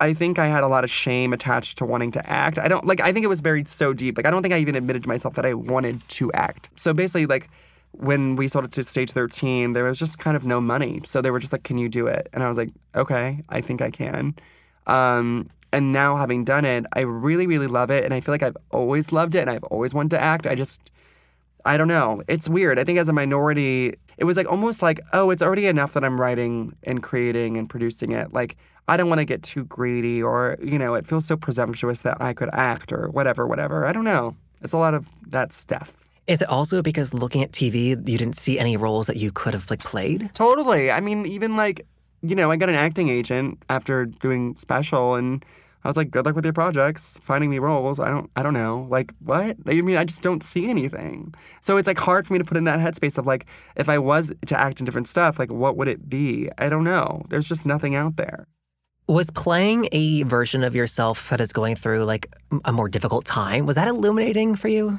I 0.00 0.12
think 0.12 0.38
I 0.38 0.46
had 0.46 0.64
a 0.64 0.68
lot 0.68 0.84
of 0.84 0.90
shame 0.90 1.32
attached 1.32 1.78
to 1.78 1.84
wanting 1.84 2.10
to 2.12 2.30
act. 2.30 2.58
I 2.58 2.68
don't 2.68 2.86
like. 2.86 3.00
I 3.00 3.12
think 3.12 3.24
it 3.24 3.28
was 3.28 3.40
buried 3.40 3.68
so 3.68 3.92
deep. 3.92 4.16
Like 4.16 4.26
I 4.26 4.30
don't 4.30 4.42
think 4.42 4.54
I 4.54 4.58
even 4.58 4.74
admitted 4.74 5.02
to 5.04 5.08
myself 5.08 5.34
that 5.34 5.46
I 5.46 5.54
wanted 5.54 6.06
to 6.10 6.32
act. 6.32 6.68
So 6.76 6.92
basically, 6.92 7.26
like 7.26 7.48
when 7.92 8.36
we 8.36 8.48
sold 8.48 8.64
it 8.64 8.72
to 8.72 8.82
Stage 8.82 9.12
13, 9.12 9.72
there 9.72 9.84
was 9.84 9.98
just 9.98 10.18
kind 10.18 10.36
of 10.36 10.44
no 10.44 10.60
money. 10.60 11.00
So 11.04 11.22
they 11.22 11.30
were 11.30 11.38
just 11.38 11.52
like, 11.52 11.62
"Can 11.62 11.78
you 11.78 11.88
do 11.88 12.06
it?" 12.08 12.28
And 12.32 12.42
I 12.42 12.48
was 12.48 12.58
like, 12.58 12.70
"Okay, 12.94 13.42
I 13.48 13.60
think 13.60 13.80
I 13.80 13.90
can." 13.90 14.34
Um, 14.86 15.48
and 15.72 15.92
now 15.92 16.16
having 16.16 16.44
done 16.44 16.64
it, 16.64 16.84
I 16.94 17.00
really, 17.00 17.46
really 17.46 17.66
love 17.66 17.90
it, 17.90 18.04
and 18.04 18.12
I 18.12 18.20
feel 18.20 18.32
like 18.32 18.42
I've 18.42 18.56
always 18.70 19.12
loved 19.12 19.34
it, 19.34 19.40
and 19.40 19.50
I've 19.50 19.64
always 19.64 19.94
wanted 19.94 20.10
to 20.10 20.20
act. 20.20 20.46
I 20.46 20.54
just 20.54 20.90
I 21.64 21.76
don't 21.76 21.88
know. 21.88 22.22
It's 22.28 22.48
weird. 22.48 22.78
I 22.78 22.84
think 22.84 22.98
as 22.98 23.08
a 23.08 23.12
minority, 23.12 23.94
it 24.18 24.24
was 24.24 24.36
like 24.36 24.50
almost 24.50 24.82
like, 24.82 25.00
oh, 25.12 25.30
it's 25.30 25.42
already 25.42 25.66
enough 25.66 25.92
that 25.94 26.04
I'm 26.04 26.20
writing 26.20 26.74
and 26.82 27.02
creating 27.02 27.56
and 27.56 27.68
producing 27.68 28.12
it. 28.12 28.32
Like, 28.32 28.56
I 28.88 28.96
don't 28.96 29.08
want 29.08 29.20
to 29.20 29.24
get 29.24 29.42
too 29.42 29.64
greedy 29.64 30.22
or, 30.22 30.56
you 30.62 30.78
know, 30.78 30.94
it 30.94 31.06
feels 31.06 31.24
so 31.24 31.36
presumptuous 31.36 32.02
that 32.02 32.20
I 32.20 32.34
could 32.34 32.50
act 32.52 32.92
or 32.92 33.08
whatever, 33.08 33.46
whatever. 33.46 33.86
I 33.86 33.92
don't 33.92 34.04
know. 34.04 34.36
It's 34.62 34.72
a 34.72 34.78
lot 34.78 34.94
of 34.94 35.06
that 35.28 35.52
stuff. 35.52 35.92
Is 36.26 36.40
it 36.40 36.48
also 36.48 36.80
because 36.82 37.12
looking 37.12 37.42
at 37.42 37.52
TV, 37.52 37.88
you 37.88 38.18
didn't 38.18 38.36
see 38.36 38.58
any 38.58 38.76
roles 38.76 39.06
that 39.08 39.16
you 39.16 39.30
could 39.30 39.52
have 39.52 39.68
like 39.70 39.80
played? 39.80 40.30
Totally. 40.34 40.90
I 40.90 41.00
mean, 41.00 41.26
even 41.26 41.56
like, 41.56 41.86
you 42.22 42.34
know, 42.34 42.50
I 42.50 42.56
got 42.56 42.70
an 42.70 42.74
acting 42.74 43.10
agent 43.10 43.62
after 43.68 44.06
doing 44.06 44.56
special 44.56 45.14
and 45.14 45.44
I 45.84 45.88
was 45.88 45.96
like, 45.96 46.10
good 46.10 46.24
luck 46.24 46.34
with 46.34 46.44
your 46.44 46.54
projects, 46.54 47.18
finding 47.20 47.50
me 47.50 47.58
roles. 47.58 48.00
I 48.00 48.08
don't, 48.08 48.30
I 48.36 48.42
don't 48.42 48.54
know. 48.54 48.86
Like, 48.88 49.12
what? 49.18 49.56
I 49.66 49.80
mean, 49.82 49.96
I 49.96 50.04
just 50.04 50.22
don't 50.22 50.42
see 50.42 50.70
anything. 50.70 51.34
So 51.60 51.76
it's 51.76 51.86
like 51.86 51.98
hard 51.98 52.26
for 52.26 52.32
me 52.32 52.38
to 52.38 52.44
put 52.44 52.56
in 52.56 52.64
that 52.64 52.80
headspace 52.80 53.18
of 53.18 53.26
like, 53.26 53.46
if 53.76 53.88
I 53.88 53.98
was 53.98 54.32
to 54.46 54.58
act 54.58 54.80
in 54.80 54.86
different 54.86 55.08
stuff, 55.08 55.38
like, 55.38 55.52
what 55.52 55.76
would 55.76 55.88
it 55.88 56.08
be? 56.08 56.48
I 56.56 56.70
don't 56.70 56.84
know. 56.84 57.24
There's 57.28 57.46
just 57.46 57.66
nothing 57.66 57.94
out 57.94 58.16
there. 58.16 58.46
Was 59.06 59.30
playing 59.30 59.88
a 59.92 60.22
version 60.22 60.64
of 60.64 60.74
yourself 60.74 61.28
that 61.28 61.40
is 61.40 61.52
going 61.52 61.76
through 61.76 62.04
like 62.04 62.34
a 62.64 62.72
more 62.72 62.88
difficult 62.88 63.26
time, 63.26 63.66
was 63.66 63.76
that 63.76 63.86
illuminating 63.86 64.54
for 64.54 64.68
you? 64.68 64.98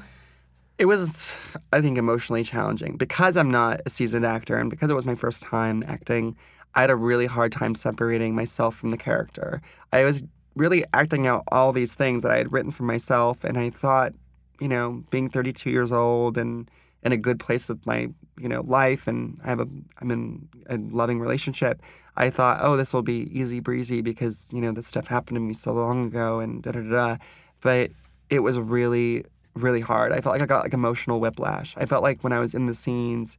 It 0.78 0.86
was, 0.86 1.36
I 1.74 1.82
think, 1.82 1.98
emotionally 1.98 2.44
challenging 2.44 2.98
because 2.98 3.38
I'm 3.38 3.50
not 3.50 3.82
a 3.86 3.90
seasoned 3.90 4.26
actor 4.26 4.58
and 4.58 4.70
because 4.70 4.92
it 4.92 4.94
was 4.94 5.06
my 5.06 5.16
first 5.16 5.42
time 5.42 5.84
acting. 5.88 6.36
I 6.76 6.82
had 6.82 6.92
a 6.92 6.96
really 6.96 7.26
hard 7.26 7.54
time 7.54 7.74
separating 7.74 8.36
myself 8.36 8.76
from 8.76 8.92
the 8.92 8.98
character. 8.98 9.62
I 9.94 10.04
was 10.04 10.24
really 10.56 10.86
acting 10.94 11.28
out 11.28 11.44
all 11.52 11.72
these 11.72 11.94
things 11.94 12.24
that 12.24 12.32
I 12.32 12.38
had 12.38 12.52
written 12.52 12.72
for 12.72 12.84
myself. 12.84 13.44
And 13.44 13.58
I 13.58 13.70
thought, 13.70 14.14
you 14.60 14.68
know, 14.68 15.04
being 15.10 15.30
32 15.30 15.70
years 15.70 15.92
old 15.92 16.38
and 16.38 16.70
in 17.04 17.12
a 17.12 17.18
good 17.18 17.40
place 17.40 17.70
with 17.70 17.86
my, 17.86 18.10
you 18.40 18.50
know, 18.50 18.62
life 18.62 19.08
and 19.08 19.40
I 19.44 19.50
have 19.50 19.60
a, 19.60 19.68
I'm 20.02 20.12
in 20.12 20.48
a 20.68 20.78
loving 20.78 21.20
relationship. 21.20 21.82
I 22.18 22.30
thought, 22.30 22.60
oh, 22.62 22.78
this 22.78 22.94
will 22.94 23.04
be 23.04 23.30
easy 23.38 23.60
breezy 23.60 24.02
because, 24.02 24.50
you 24.52 24.62
know, 24.62 24.72
this 24.72 24.88
stuff 24.88 25.08
happened 25.08 25.36
to 25.36 25.42
me 25.42 25.54
so 25.54 25.74
long 25.74 26.06
ago 26.06 26.40
and 26.40 26.64
da 26.64 26.72
da 26.72 26.82
da. 26.82 27.18
But 27.62 27.92
it 28.30 28.40
was 28.40 28.58
really, 28.58 29.26
really 29.54 29.82
hard. 29.82 30.12
I 30.12 30.22
felt 30.22 30.34
like 30.34 30.42
I 30.42 30.46
got 30.46 30.64
like 30.64 30.74
emotional 30.74 31.20
whiplash. 31.20 31.76
I 31.78 31.86
felt 31.86 32.02
like 32.02 32.24
when 32.24 32.34
I 32.34 32.40
was 32.40 32.56
in 32.56 32.66
the 32.66 32.74
scenes, 32.74 33.38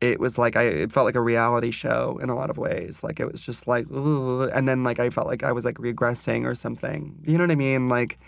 it 0.00 0.20
was 0.20 0.38
like 0.38 0.56
I 0.56 0.62
it 0.62 0.92
felt 0.92 1.06
like 1.06 1.14
a 1.14 1.20
reality 1.20 1.70
show 1.70 2.18
in 2.22 2.30
a 2.30 2.36
lot 2.36 2.50
of 2.50 2.58
ways. 2.58 3.02
Like 3.02 3.20
it 3.20 3.30
was 3.30 3.40
just 3.40 3.66
like, 3.66 3.86
and 3.90 4.68
then 4.68 4.84
like 4.84 5.00
I 5.00 5.10
felt 5.10 5.26
like 5.26 5.42
I 5.42 5.52
was 5.52 5.64
like 5.64 5.76
regressing 5.76 6.44
or 6.44 6.54
something. 6.54 7.18
You 7.24 7.36
know 7.36 7.44
what 7.44 7.50
I 7.50 7.56
mean? 7.56 7.88
Like 7.88 8.18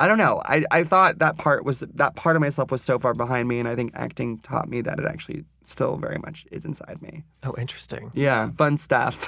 I 0.00 0.06
don't 0.06 0.18
know. 0.18 0.40
I 0.44 0.64
I 0.70 0.84
thought 0.84 1.18
that 1.18 1.38
part 1.38 1.64
was 1.64 1.80
that 1.80 2.14
part 2.14 2.36
of 2.36 2.40
myself 2.40 2.70
was 2.70 2.82
so 2.82 2.98
far 2.98 3.14
behind 3.14 3.48
me, 3.48 3.58
and 3.58 3.68
I 3.68 3.74
think 3.74 3.92
acting 3.94 4.38
taught 4.38 4.68
me 4.68 4.80
that 4.82 4.98
it 4.98 5.06
actually 5.06 5.44
still 5.64 5.96
very 5.96 6.18
much 6.18 6.46
is 6.50 6.64
inside 6.64 7.02
me. 7.02 7.24
Oh, 7.42 7.54
interesting. 7.58 8.10
Yeah, 8.14 8.50
fun 8.52 8.76
stuff. 8.78 9.26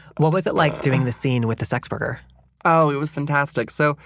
what 0.18 0.32
was 0.32 0.46
it 0.46 0.54
like 0.54 0.82
doing 0.82 1.04
the 1.04 1.12
scene 1.12 1.46
with 1.46 1.58
the 1.58 1.64
sex 1.64 1.88
worker? 1.90 2.20
Oh, 2.64 2.90
it 2.90 2.96
was 2.96 3.14
fantastic. 3.14 3.70
So, 3.70 3.96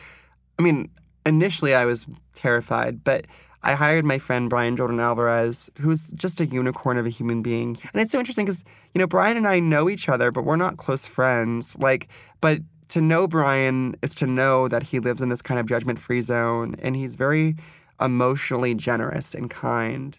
I 0.58 0.62
mean, 0.62 0.90
initially 1.24 1.74
I 1.74 1.84
was 1.84 2.06
terrified, 2.34 3.02
but 3.02 3.26
I 3.66 3.74
hired 3.74 4.04
my 4.04 4.20
friend 4.20 4.48
Brian 4.48 4.76
Jordan 4.76 5.00
Alvarez, 5.00 5.68
who's 5.80 6.12
just 6.12 6.40
a 6.40 6.46
unicorn 6.46 6.98
of 6.98 7.04
a 7.04 7.10
human 7.10 7.42
being. 7.42 7.76
And 7.92 8.00
it's 8.00 8.12
so 8.12 8.18
interesting 8.20 8.44
because, 8.44 8.62
you 8.94 9.00
know, 9.00 9.08
Brian 9.08 9.36
and 9.36 9.48
I 9.48 9.58
know 9.58 9.90
each 9.90 10.08
other, 10.08 10.30
but 10.30 10.44
we're 10.44 10.54
not 10.54 10.76
close 10.76 11.04
friends. 11.04 11.76
Like, 11.80 12.06
but 12.40 12.60
to 12.90 13.00
know 13.00 13.26
Brian 13.26 13.96
is 14.02 14.14
to 14.16 14.26
know 14.26 14.68
that 14.68 14.84
he 14.84 15.00
lives 15.00 15.20
in 15.20 15.30
this 15.30 15.42
kind 15.42 15.58
of 15.58 15.66
judgment 15.66 15.98
free 15.98 16.20
zone 16.20 16.76
and 16.78 16.94
he's 16.94 17.16
very 17.16 17.56
emotionally 18.00 18.72
generous 18.72 19.34
and 19.34 19.50
kind. 19.50 20.16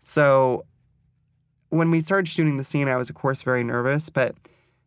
So 0.00 0.64
when 1.68 1.90
we 1.90 2.00
started 2.00 2.28
shooting 2.28 2.56
the 2.56 2.64
scene, 2.64 2.88
I 2.88 2.96
was, 2.96 3.10
of 3.10 3.16
course, 3.16 3.42
very 3.42 3.62
nervous, 3.62 4.08
but 4.08 4.34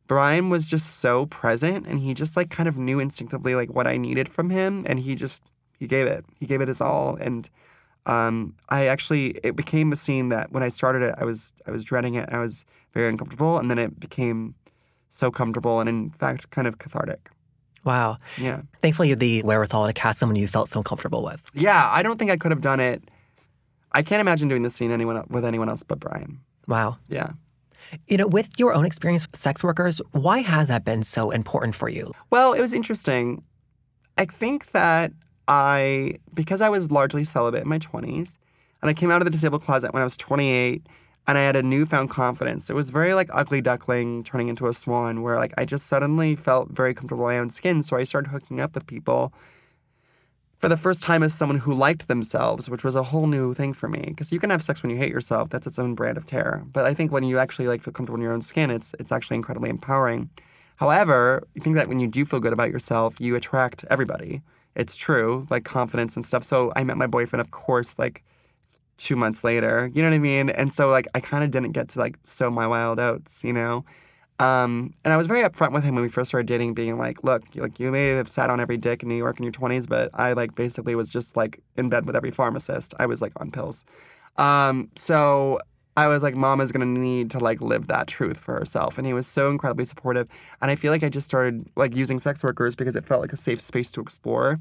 Brian 0.08 0.50
was 0.50 0.66
just 0.66 0.98
so 0.98 1.28
present 1.28 1.86
and 1.86 2.00
he 2.00 2.16
just 2.16 2.36
like 2.36 2.50
kind 2.50 2.68
of 2.68 2.76
knew 2.76 3.00
instinctively 3.00 3.54
like 3.54 3.70
what 3.70 3.86
I 3.86 3.98
needed 3.98 4.30
from 4.30 4.50
him 4.50 4.84
and 4.90 5.00
he 5.00 5.14
just 5.14 5.44
he 5.78 5.86
gave 5.86 6.08
it. 6.08 6.26
He 6.40 6.48
gave 6.48 6.60
it 6.60 6.68
his 6.70 6.82
all 6.82 7.16
and 7.22 7.48
um, 8.10 8.56
I 8.70 8.88
actually 8.88 9.40
it 9.44 9.56
became 9.56 9.92
a 9.92 9.96
scene 9.96 10.30
that 10.30 10.52
when 10.52 10.64
I 10.64 10.68
started 10.70 11.04
it, 11.04 11.16
I 11.18 11.26
was 11.26 11.54
I 11.68 11.72
was 11.72 11.84
dreading 11.84 12.16
it. 12.16 12.28
I 12.32 12.40
was 12.40 12.66
very 12.94 13.08
uncomfortable, 13.08 13.58
and 13.60 13.70
then 13.70 13.78
it 13.78 14.00
became 14.00 14.56
so 15.12 15.30
comfortable 15.30 15.80
and 15.80 15.88
in 15.90 16.10
fact 16.12 16.50
kind 16.50 16.68
of 16.68 16.80
cathartic. 16.80 17.30
Wow. 17.86 18.18
Yeah. 18.38 18.62
Thankfully, 18.82 19.10
you 19.10 19.14
had 19.14 19.20
the 19.20 19.42
wherewithal 19.44 19.88
to 19.88 19.94
cast 19.94 20.20
someone 20.20 20.36
you 20.36 20.48
felt 20.48 20.70
so 20.70 20.84
comfortable 20.84 21.24
with. 21.24 21.42
Yeah, 21.54 21.90
I 21.92 22.04
don't 22.04 22.18
think 22.18 22.32
I 22.32 22.38
could 22.38 22.52
have 22.52 22.62
done 22.62 22.80
it. 22.80 23.04
I 23.92 24.02
can't 24.02 24.22
imagine 24.22 24.48
doing 24.48 24.64
this 24.64 24.76
scene 24.76 24.92
anyone 24.92 25.24
with 25.30 25.46
anyone 25.46 25.70
else 25.70 25.84
but 25.84 26.00
Brian. 26.00 26.40
Wow. 26.68 26.98
Yeah. 27.08 27.32
You 28.08 28.18
know, 28.18 28.28
with 28.28 28.60
your 28.60 28.74
own 28.74 28.86
experience 28.86 29.26
with 29.26 29.36
sex 29.36 29.64
workers, 29.64 30.02
why 30.12 30.40
has 30.40 30.68
that 30.68 30.84
been 30.84 31.04
so 31.04 31.32
important 31.32 31.74
for 31.76 31.90
you? 31.90 32.12
Well, 32.30 32.54
it 32.54 32.62
was 32.62 32.74
interesting. 32.74 33.44
I 34.18 34.26
think 34.26 34.72
that 34.72 35.12
I, 35.50 36.20
because 36.34 36.62
I 36.62 36.70
was 36.70 36.92
largely 36.92 37.24
celibate 37.24 37.64
in 37.64 37.70
my 37.70 37.80
20s, 37.80 38.38
and 38.82 38.90
I 38.90 38.94
came 38.94 39.10
out 39.10 39.20
of 39.20 39.26
the 39.26 39.32
disabled 39.32 39.64
closet 39.64 39.92
when 39.94 40.02
I 40.02 40.06
was 40.06 40.16
28, 40.16 40.86
and 41.28 41.38
I 41.38 41.42
had 41.42 41.56
a 41.56 41.64
newfound 41.64 42.12
confidence. 42.12 42.70
It 42.70 42.76
was 42.76 42.92
very 42.92 43.16
like 43.16 43.30
ugly 43.34 43.60
duckling 43.60 44.24
turning 44.24 44.48
into 44.48 44.68
a 44.68 44.74
swan, 44.74 45.24
where 45.24 45.38
like 45.38 45.54
I 45.58 45.66
just 45.66 45.88
suddenly 45.88 46.36
felt 46.36 46.70
very 46.70 46.94
comfortable 46.94 47.28
in 47.28 47.36
my 47.36 47.40
own 47.40 47.50
skin. 47.50 47.82
So 47.82 47.98
I 47.98 48.04
started 48.04 48.30
hooking 48.30 48.62
up 48.62 48.76
with 48.76 48.86
people 48.86 49.34
for 50.56 50.70
the 50.70 50.78
first 50.78 51.04
time 51.04 51.24
as 51.24 51.34
someone 51.34 51.58
who 51.58 51.74
liked 51.74 52.08
themselves, 52.08 52.70
which 52.70 52.84
was 52.84 52.96
a 52.96 53.04
whole 53.04 53.26
new 53.28 53.54
thing 53.56 53.74
for 53.74 53.90
me. 53.90 54.04
Because 54.08 54.32
you 54.32 54.40
can 54.40 54.52
have 54.52 54.62
sex 54.62 54.84
when 54.84 54.92
you 54.92 54.98
hate 54.98 55.12
yourself; 55.12 55.50
that's 55.50 55.66
its 55.66 55.80
own 55.80 55.96
brand 55.96 56.18
of 56.18 56.26
terror. 56.26 56.64
But 56.72 56.86
I 56.86 56.94
think 56.94 57.12
when 57.12 57.24
you 57.24 57.40
actually 57.40 57.68
like 57.68 57.82
feel 57.82 57.94
comfortable 57.94 58.18
in 58.18 58.24
your 58.24 58.34
own 58.34 58.42
skin, 58.42 58.70
it's 58.70 58.94
it's 59.00 59.12
actually 59.12 59.36
incredibly 59.36 59.72
empowering. 59.72 60.30
However, 60.76 61.48
you 61.56 61.62
think 61.62 61.76
that 61.76 61.90
when 61.90 62.00
you 62.00 62.08
do 62.08 62.24
feel 62.24 62.40
good 62.40 62.54
about 62.54 62.70
yourself, 62.70 63.20
you 63.20 63.36
attract 63.36 63.84
everybody 63.90 64.44
it's 64.80 64.96
true, 64.96 65.46
like 65.50 65.66
confidence 65.66 66.16
and 66.16 66.26
stuff. 66.26 66.44
So 66.44 66.72
I 66.76 66.84
met 66.86 66.98
my 66.98 67.06
boyfriend, 67.06 67.42
of 67.42 67.52
course, 67.52 68.00
like 68.00 68.24
two 68.98 69.16
months 69.16 69.44
later. 69.44 69.92
You 69.94 70.02
know 70.02 70.10
what 70.10 70.16
I 70.16 70.20
mean? 70.20 70.50
And 70.50 70.72
so 70.72 70.90
like 70.90 71.08
I 71.14 71.20
kind 71.20 71.44
of 71.44 71.52
didn't 71.52 71.74
get 71.74 71.90
to 71.90 72.00
like 72.00 72.18
sow 72.24 72.50
my 72.50 72.66
wild 72.66 73.00
oats, 73.00 73.44
you 73.44 73.54
know. 73.54 73.84
Um, 74.40 74.94
and 75.04 75.14
I 75.14 75.18
was 75.18 75.28
very 75.28 75.42
upfront 75.44 75.74
with 75.74 75.84
him 75.84 75.96
when 75.96 76.02
we 76.02 76.10
first 76.10 76.30
started 76.30 76.48
dating, 76.48 76.74
being 76.74 76.98
like, 76.98 77.26
"Look, 77.26 77.44
like 77.56 77.78
you 77.78 77.92
may 77.92 78.08
have 78.10 78.30
sat 78.30 78.50
on 78.50 78.62
every 78.62 78.78
dick 78.78 79.04
in 79.04 79.10
New 79.10 79.18
York 79.18 79.38
in 79.38 79.44
your 79.44 79.52
20s, 79.52 79.86
but 79.86 80.10
I 80.14 80.32
like 80.32 80.56
basically 80.56 80.96
was 80.96 81.10
just 81.10 81.36
like 81.36 81.60
in 81.76 81.90
bed 81.90 82.06
with 82.06 82.16
every 82.16 82.32
pharmacist. 82.32 82.94
I 83.00 83.06
was 83.06 83.22
like 83.22 83.34
on 83.42 83.52
pills." 83.52 83.84
Um, 84.38 84.90
so 84.96 85.60
I 86.06 86.08
was 86.08 86.24
like, 86.24 86.36
Mama's 86.36 86.72
gonna 86.72 86.86
need 86.86 87.32
to 87.32 87.40
like 87.40 87.62
live 87.62 87.88
that 87.88 88.08
truth 88.08 88.38
for 88.38 88.58
herself. 88.58 88.98
And 88.98 89.06
he 89.06 89.14
was 89.14 89.28
so 89.28 89.50
incredibly 89.50 89.86
supportive. 89.86 90.28
And 90.62 90.72
I 90.72 90.76
feel 90.76 90.92
like 90.92 91.04
I 91.04 91.10
just 91.10 91.28
started 91.28 91.70
like 91.76 91.96
using 91.96 92.20
sex 92.20 92.44
workers 92.44 92.76
because 92.76 92.96
it 92.96 93.06
felt 93.06 93.22
like 93.22 93.34
a 93.34 93.38
safe 93.38 93.62
space 93.62 93.92
to 93.94 94.02
explore. 94.02 94.60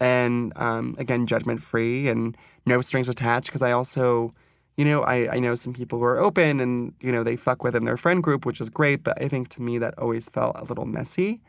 And 0.00 0.52
um, 0.56 0.94
again, 0.98 1.26
judgment 1.26 1.62
free 1.62 2.08
and 2.08 2.36
no 2.66 2.80
strings 2.80 3.08
attached. 3.08 3.46
Because 3.46 3.62
I 3.62 3.72
also, 3.72 4.32
you 4.76 4.84
know, 4.84 5.02
I, 5.02 5.34
I 5.34 5.38
know 5.38 5.54
some 5.54 5.72
people 5.72 5.98
who 5.98 6.04
are 6.04 6.18
open 6.18 6.60
and, 6.60 6.94
you 7.00 7.12
know, 7.12 7.22
they 7.22 7.36
fuck 7.36 7.64
within 7.64 7.84
their 7.84 7.96
friend 7.96 8.22
group, 8.22 8.46
which 8.46 8.60
is 8.60 8.70
great. 8.70 9.02
But 9.02 9.22
I 9.22 9.28
think 9.28 9.48
to 9.50 9.62
me 9.62 9.78
that 9.78 9.98
always 9.98 10.28
felt 10.28 10.56
a 10.58 10.64
little 10.64 10.86
messy. 10.86 11.40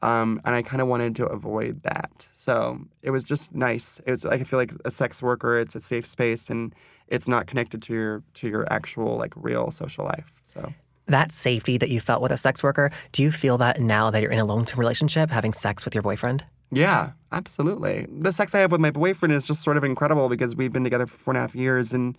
Um, 0.00 0.40
and 0.44 0.54
I 0.54 0.62
kind 0.62 0.80
of 0.80 0.86
wanted 0.88 1.16
to 1.16 1.26
avoid 1.26 1.82
that. 1.82 2.28
So 2.32 2.80
it 3.02 3.10
was 3.10 3.24
just 3.24 3.54
nice. 3.54 4.00
It's 4.06 4.24
like 4.24 4.40
I 4.40 4.44
feel 4.44 4.58
like 4.58 4.72
a 4.84 4.90
sex 4.90 5.22
worker. 5.22 5.58
It's 5.58 5.74
a 5.74 5.80
safe 5.80 6.06
space, 6.06 6.50
and 6.50 6.72
it's 7.08 7.28
not 7.28 7.46
connected 7.46 7.82
to 7.82 7.92
your 7.94 8.22
to 8.34 8.48
your 8.48 8.70
actual 8.72 9.16
like 9.16 9.32
real 9.36 9.70
social 9.70 10.04
life. 10.04 10.32
So 10.44 10.72
That 11.06 11.32
safety 11.32 11.78
that 11.78 11.88
you 11.88 12.00
felt 12.00 12.22
with 12.22 12.32
a 12.32 12.36
sex 12.36 12.62
worker, 12.62 12.90
do 13.12 13.22
you 13.22 13.30
feel 13.30 13.58
that 13.58 13.80
now 13.80 14.10
that 14.10 14.22
you're 14.22 14.30
in 14.32 14.38
a 14.38 14.44
long 14.44 14.64
term 14.64 14.78
relationship, 14.80 15.30
having 15.30 15.52
sex 15.52 15.84
with 15.84 15.94
your 15.94 16.02
boyfriend? 16.02 16.44
yeah, 16.70 17.12
absolutely. 17.32 18.06
The 18.10 18.30
sex 18.30 18.54
I 18.54 18.58
have 18.58 18.70
with 18.72 18.80
my 18.80 18.90
boyfriend 18.90 19.32
is 19.32 19.46
just 19.46 19.62
sort 19.64 19.78
of 19.78 19.84
incredible 19.84 20.28
because 20.28 20.54
we've 20.54 20.72
been 20.72 20.84
together 20.84 21.06
for 21.06 21.16
four 21.18 21.32
and 21.32 21.38
a 21.38 21.40
half 21.40 21.54
years, 21.54 21.94
and 21.94 22.16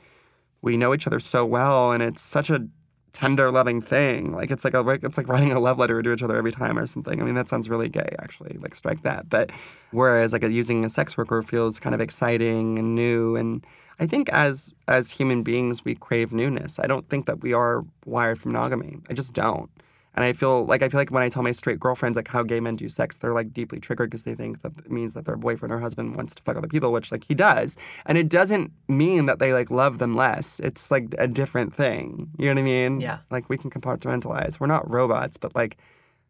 we 0.63 0.75
know 0.75 0.93
each 0.95 1.05
other 1.05 1.19
so 1.19 1.45
well, 1.45 1.91
and 1.91 2.01
it's 2.01 2.21
such 2.23 2.49
a 2.49 2.67
tender, 3.13 3.51
loving 3.51 3.79
thing. 3.79 4.33
Like 4.33 4.49
it's 4.49 4.63
like 4.65 4.73
a 4.73 4.87
it's 5.03 5.17
like 5.17 5.27
writing 5.27 5.51
a 5.51 5.59
love 5.59 5.77
letter 5.77 6.01
to 6.01 6.13
each 6.13 6.23
other 6.23 6.35
every 6.35 6.51
time 6.51 6.79
or 6.79 6.87
something. 6.87 7.21
I 7.21 7.25
mean, 7.25 7.35
that 7.35 7.47
sounds 7.47 7.69
really 7.69 7.89
gay, 7.89 8.15
actually. 8.19 8.57
Like 8.59 8.73
strike 8.73 9.03
that. 9.03 9.29
But 9.29 9.51
whereas 9.91 10.33
like 10.33 10.41
using 10.43 10.83
a 10.83 10.89
sex 10.89 11.15
worker 11.15 11.43
feels 11.43 11.79
kind 11.79 11.93
of 11.93 12.01
exciting 12.01 12.79
and 12.79 12.95
new, 12.95 13.35
and 13.35 13.63
I 13.99 14.07
think 14.07 14.29
as 14.29 14.71
as 14.87 15.11
human 15.11 15.43
beings 15.43 15.83
we 15.83 15.95
crave 15.95 16.31
newness. 16.31 16.79
I 16.79 16.87
don't 16.87 17.07
think 17.09 17.25
that 17.25 17.41
we 17.41 17.53
are 17.53 17.83
wired 18.05 18.39
for 18.39 18.47
monogamy. 18.47 18.97
I 19.09 19.13
just 19.13 19.33
don't. 19.33 19.69
And 20.15 20.25
I 20.25 20.33
feel 20.33 20.65
like 20.65 20.81
I 20.81 20.89
feel 20.89 20.99
like 20.99 21.11
when 21.11 21.23
I 21.23 21.29
tell 21.29 21.43
my 21.43 21.51
straight 21.51 21.79
girlfriends 21.79 22.15
like 22.15 22.27
how 22.27 22.43
gay 22.43 22.59
men 22.59 22.75
do 22.75 22.89
sex, 22.89 23.17
they're 23.17 23.33
like 23.33 23.53
deeply 23.53 23.79
triggered 23.79 24.09
because 24.09 24.23
they 24.23 24.35
think 24.35 24.61
that 24.63 24.71
it 24.77 24.91
means 24.91 25.13
that 25.13 25.25
their 25.25 25.35
boyfriend 25.35 25.71
or 25.71 25.79
husband 25.79 26.15
wants 26.15 26.33
to 26.35 26.43
fuck 26.43 26.57
other 26.57 26.67
people, 26.67 26.91
which 26.91 27.11
like 27.11 27.23
he 27.23 27.35
does. 27.35 27.77
And 28.05 28.17
it 28.17 28.27
doesn't 28.27 28.71
mean 28.87 29.27
that 29.27 29.39
they 29.39 29.53
like 29.53 29.69
love 29.69 29.97
them 29.97 30.15
less. 30.15 30.59
It's 30.61 30.89
like 30.89 31.13
a 31.17 31.27
different 31.27 31.75
thing. 31.75 32.31
You 32.37 32.47
know 32.47 32.53
what 32.53 32.59
I 32.59 32.63
mean? 32.63 33.01
Yeah. 33.01 33.19
Like 33.29 33.49
we 33.49 33.57
can 33.57 33.69
compartmentalize. 33.69 34.59
We're 34.59 34.67
not 34.67 34.89
robots, 34.89 35.37
but 35.37 35.55
like 35.55 35.77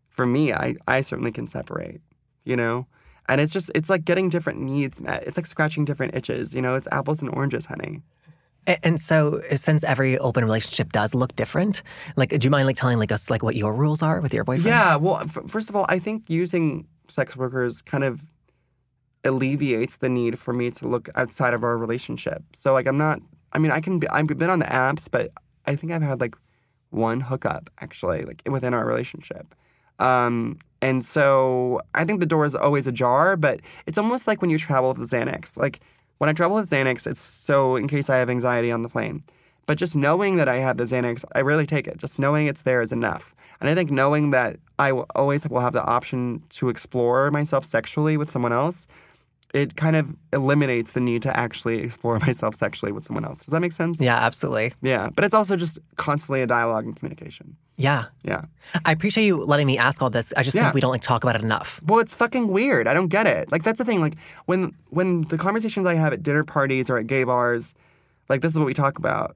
for 0.09 0.25
me, 0.25 0.53
I 0.53 0.75
I 0.87 1.01
certainly 1.01 1.31
can 1.31 1.47
separate. 1.47 2.01
You 2.43 2.55
know. 2.57 2.87
And 3.29 3.39
it's 3.39 3.53
just 3.53 3.71
it's 3.73 3.89
like 3.89 4.03
getting 4.03 4.29
different 4.29 4.59
needs 4.59 5.01
met. 5.01 5.23
It's 5.25 5.37
like 5.37 5.45
scratching 5.45 5.85
different 5.85 6.15
itches. 6.15 6.53
You 6.53 6.61
know, 6.61 6.75
it's 6.75 6.87
apples 6.91 7.21
and 7.21 7.29
oranges, 7.33 7.65
honey. 7.65 8.01
And 8.83 8.99
so, 8.99 9.41
uh, 9.49 9.55
since 9.55 9.83
every 9.83 10.17
open 10.19 10.43
relationship 10.43 10.91
does 10.91 11.15
look 11.15 11.35
different, 11.35 11.81
like, 12.17 12.29
do 12.29 12.45
you 12.45 12.51
mind 12.51 12.67
like 12.67 12.75
telling 12.75 12.99
like 12.99 13.11
us 13.11 13.29
like 13.29 13.41
what 13.41 13.55
your 13.55 13.73
rules 13.73 14.03
are 14.03 14.21
with 14.21 14.33
your 14.33 14.43
boyfriend? 14.43 14.65
Yeah, 14.65 14.95
well, 14.95 15.21
f- 15.21 15.39
first 15.47 15.69
of 15.69 15.75
all, 15.75 15.85
I 15.89 15.97
think 15.97 16.29
using 16.29 16.85
sex 17.07 17.35
workers 17.35 17.81
kind 17.81 18.03
of 18.03 18.21
alleviates 19.23 19.97
the 19.97 20.09
need 20.09 20.37
for 20.37 20.53
me 20.53 20.69
to 20.71 20.87
look 20.87 21.09
outside 21.15 21.53
of 21.53 21.63
our 21.63 21.77
relationship. 21.77 22.43
So, 22.53 22.73
like, 22.73 22.87
I'm 22.87 22.97
not. 22.97 23.21
I 23.53 23.59
mean, 23.59 23.71
I 23.71 23.79
can 23.79 23.97
be. 23.97 24.07
I've 24.09 24.27
been 24.27 24.49
on 24.49 24.59
the 24.59 24.65
apps, 24.65 25.09
but 25.09 25.31
I 25.65 25.75
think 25.75 25.91
I've 25.91 26.03
had 26.03 26.19
like 26.19 26.35
one 26.91 27.21
hookup 27.21 27.69
actually, 27.79 28.23
like 28.23 28.41
within 28.45 28.73
our 28.73 28.85
relationship. 28.85 29.55
Um, 29.99 30.59
and 30.81 31.03
so 31.03 31.81
I 31.93 32.05
think 32.05 32.19
the 32.19 32.25
door 32.25 32.45
is 32.45 32.55
always 32.55 32.87
ajar, 32.87 33.35
but 33.35 33.59
it's 33.85 33.97
almost 33.97 34.27
like 34.27 34.41
when 34.41 34.49
you 34.49 34.57
travel 34.57 34.89
with 34.89 34.99
Xanax. 34.99 35.57
Like 35.57 35.81
when 36.19 36.29
I 36.29 36.33
travel 36.33 36.55
with 36.55 36.69
Xanax, 36.69 37.05
it's 37.05 37.19
so 37.19 37.75
in 37.75 37.87
case 37.87 38.09
I 38.09 38.17
have 38.17 38.29
anxiety 38.29 38.71
on 38.71 38.81
the 38.81 38.89
plane. 38.89 39.23
But 39.65 39.77
just 39.77 39.95
knowing 39.95 40.37
that 40.37 40.47
I 40.47 40.55
have 40.55 40.77
the 40.77 40.85
Xanax, 40.85 41.23
I 41.35 41.41
rarely 41.41 41.67
take 41.67 41.87
it. 41.87 41.97
Just 41.97 42.17
knowing 42.17 42.47
it's 42.47 42.63
there 42.63 42.81
is 42.81 42.91
enough. 42.91 43.35
And 43.61 43.69
I 43.69 43.75
think 43.75 43.91
knowing 43.91 44.31
that 44.31 44.57
I 44.79 44.91
will 44.93 45.05
always 45.15 45.47
will 45.47 45.59
have 45.59 45.73
the 45.73 45.83
option 45.83 46.41
to 46.49 46.69
explore 46.69 47.29
myself 47.29 47.65
sexually 47.65 48.17
with 48.17 48.29
someone 48.29 48.53
else, 48.53 48.87
it 49.53 49.75
kind 49.75 49.95
of 49.95 50.15
eliminates 50.31 50.91
the 50.91 50.99
need 50.99 51.21
to 51.23 51.35
actually 51.37 51.79
explore 51.79 52.19
myself 52.27 52.53
sexually 52.55 52.91
with 52.91 53.03
someone 53.03 53.25
else. 53.25 53.43
Does 53.45 53.51
that 53.51 53.61
make 53.61 53.71
sense? 53.71 53.99
Yeah, 54.01 54.15
absolutely. 54.17 54.73
Yeah. 54.81 55.09
But 55.15 55.25
it's 55.25 55.33
also 55.33 55.55
just 55.55 55.79
constantly 55.95 56.41
a 56.41 56.47
dialogue 56.47 56.85
and 56.85 56.95
communication. 56.95 57.55
Yeah. 57.75 58.05
Yeah. 58.23 58.41
I 58.85 58.91
appreciate 58.91 59.25
you 59.25 59.37
letting 59.43 59.65
me 59.65 59.77
ask 59.77 60.01
all 60.01 60.09
this. 60.09 60.33
I 60.37 60.43
just 60.43 60.55
Yeah. 60.55 60.63
think 60.65 60.75
we 60.75 60.81
don't 60.81 60.91
like 60.91 61.01
talk 61.01 61.23
about 61.23 61.35
it 61.35 61.41
enough. 61.41 61.81
Well, 61.85 61.99
it's 61.99 62.13
fucking 62.13 62.49
weird. 62.49 62.87
I 62.87 62.93
don't 62.93 63.07
get 63.07 63.25
it. 63.25 63.51
Like 63.51 63.63
that's 63.63 63.79
the 63.79 63.85
thing. 63.85 64.01
Like 64.01 64.15
when 64.45 64.75
when 64.89 65.21
the 65.29 65.37
conversations 65.37 65.87
I 65.87 65.95
have 65.95 66.13
at 66.13 66.21
dinner 66.21 66.43
parties 66.43 66.89
or 66.89 66.97
at 66.97 67.07
gay 67.07 67.23
bars, 67.23 67.73
like 68.27 68.41
this 68.41 68.51
is 68.53 68.59
what 68.59 68.65
we 68.65 68.73
talk 68.73 68.99
about, 68.99 69.35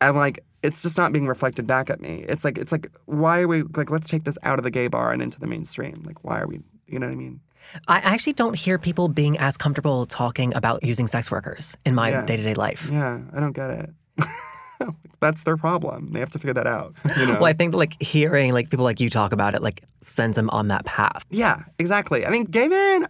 and 0.00 0.16
like 0.16 0.40
it's 0.62 0.82
just 0.82 0.98
not 0.98 1.12
being 1.12 1.26
reflected 1.28 1.66
back 1.66 1.88
at 1.88 2.00
me. 2.00 2.24
It's 2.28 2.44
like 2.44 2.58
it's 2.58 2.72
like 2.72 2.90
why 3.06 3.40
are 3.40 3.48
we 3.48 3.62
like 3.76 3.90
let's 3.90 4.08
take 4.10 4.24
this 4.24 4.38
out 4.42 4.58
of 4.58 4.64
the 4.64 4.70
gay 4.70 4.88
bar 4.88 5.12
and 5.12 5.22
into 5.22 5.38
the 5.40 5.46
mainstream. 5.46 5.94
Like 6.04 6.22
why 6.24 6.40
are 6.40 6.46
we? 6.48 6.60
You 6.88 6.98
know 6.98 7.06
what 7.06 7.12
I 7.14 7.16
mean? 7.16 7.40
I 7.88 7.98
actually 7.98 8.34
don't 8.34 8.54
hear 8.56 8.78
people 8.78 9.08
being 9.08 9.38
as 9.38 9.56
comfortable 9.56 10.06
talking 10.06 10.54
about 10.54 10.82
using 10.84 11.06
sex 11.06 11.30
workers 11.30 11.76
in 11.84 11.94
my 11.94 12.22
day 12.22 12.36
to 12.36 12.42
day 12.42 12.54
life. 12.54 12.88
Yeah, 12.90 13.20
I 13.32 13.40
don't 13.40 13.52
get 13.52 13.70
it. 13.70 13.90
That's 15.20 15.44
their 15.44 15.56
problem. 15.56 16.12
They 16.12 16.20
have 16.20 16.30
to 16.30 16.38
figure 16.38 16.54
that 16.54 16.66
out. 16.66 16.94
You 17.18 17.26
know? 17.26 17.34
Well, 17.34 17.44
I 17.46 17.52
think 17.52 17.74
like 17.74 18.00
hearing 18.02 18.52
like 18.52 18.70
people 18.70 18.84
like 18.84 19.00
you 19.00 19.08
talk 19.08 19.32
about 19.32 19.54
it 19.54 19.62
like 19.62 19.82
sends 20.02 20.36
them 20.36 20.50
on 20.50 20.68
that 20.68 20.84
path. 20.84 21.24
Yeah, 21.30 21.62
exactly. 21.78 22.26
I 22.26 22.30
mean, 22.30 22.44
gay 22.44 22.68
men 22.68 23.08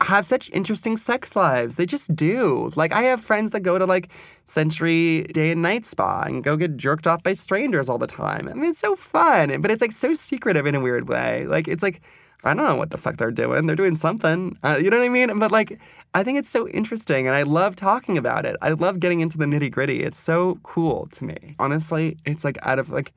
have 0.00 0.26
such 0.26 0.50
interesting 0.50 0.96
sex 0.96 1.34
lives. 1.34 1.76
They 1.76 1.86
just 1.86 2.14
do. 2.14 2.70
Like, 2.76 2.92
I 2.92 3.02
have 3.02 3.20
friends 3.20 3.50
that 3.52 3.60
go 3.60 3.78
to 3.78 3.86
like 3.86 4.10
Century 4.44 5.24
Day 5.32 5.52
and 5.52 5.62
Night 5.62 5.84
Spa 5.84 6.22
and 6.22 6.44
go 6.44 6.56
get 6.56 6.76
jerked 6.76 7.06
off 7.06 7.22
by 7.22 7.32
strangers 7.32 7.88
all 7.88 7.98
the 7.98 8.06
time. 8.06 8.48
I 8.48 8.54
mean, 8.54 8.70
it's 8.70 8.78
so 8.78 8.94
fun, 8.94 9.60
but 9.60 9.70
it's 9.70 9.80
like 9.80 9.92
so 9.92 10.14
secretive 10.14 10.66
in 10.66 10.74
a 10.74 10.80
weird 10.80 11.08
way. 11.08 11.46
Like, 11.46 11.68
it's 11.68 11.82
like, 11.82 12.02
I 12.44 12.54
don't 12.54 12.66
know 12.66 12.76
what 12.76 12.90
the 12.90 12.98
fuck 12.98 13.16
they're 13.16 13.30
doing. 13.30 13.66
They're 13.66 13.76
doing 13.76 13.96
something. 13.96 14.58
Uh, 14.62 14.78
you 14.80 14.90
know 14.90 14.98
what 14.98 15.06
I 15.06 15.08
mean? 15.08 15.38
But 15.38 15.50
like, 15.50 15.78
I 16.14 16.22
think 16.22 16.38
it's 16.38 16.50
so 16.50 16.68
interesting 16.68 17.26
and 17.26 17.34
I 17.34 17.42
love 17.42 17.74
talking 17.74 18.18
about 18.18 18.44
it. 18.44 18.56
I 18.62 18.70
love 18.70 19.00
getting 19.00 19.20
into 19.20 19.38
the 19.38 19.46
nitty 19.46 19.70
gritty. 19.70 20.02
It's 20.02 20.18
so 20.18 20.58
cool 20.62 21.06
to 21.12 21.24
me. 21.24 21.54
Honestly, 21.58 22.18
it's 22.24 22.44
like 22.44 22.58
out 22.62 22.78
of 22.78 22.90
like, 22.90 23.12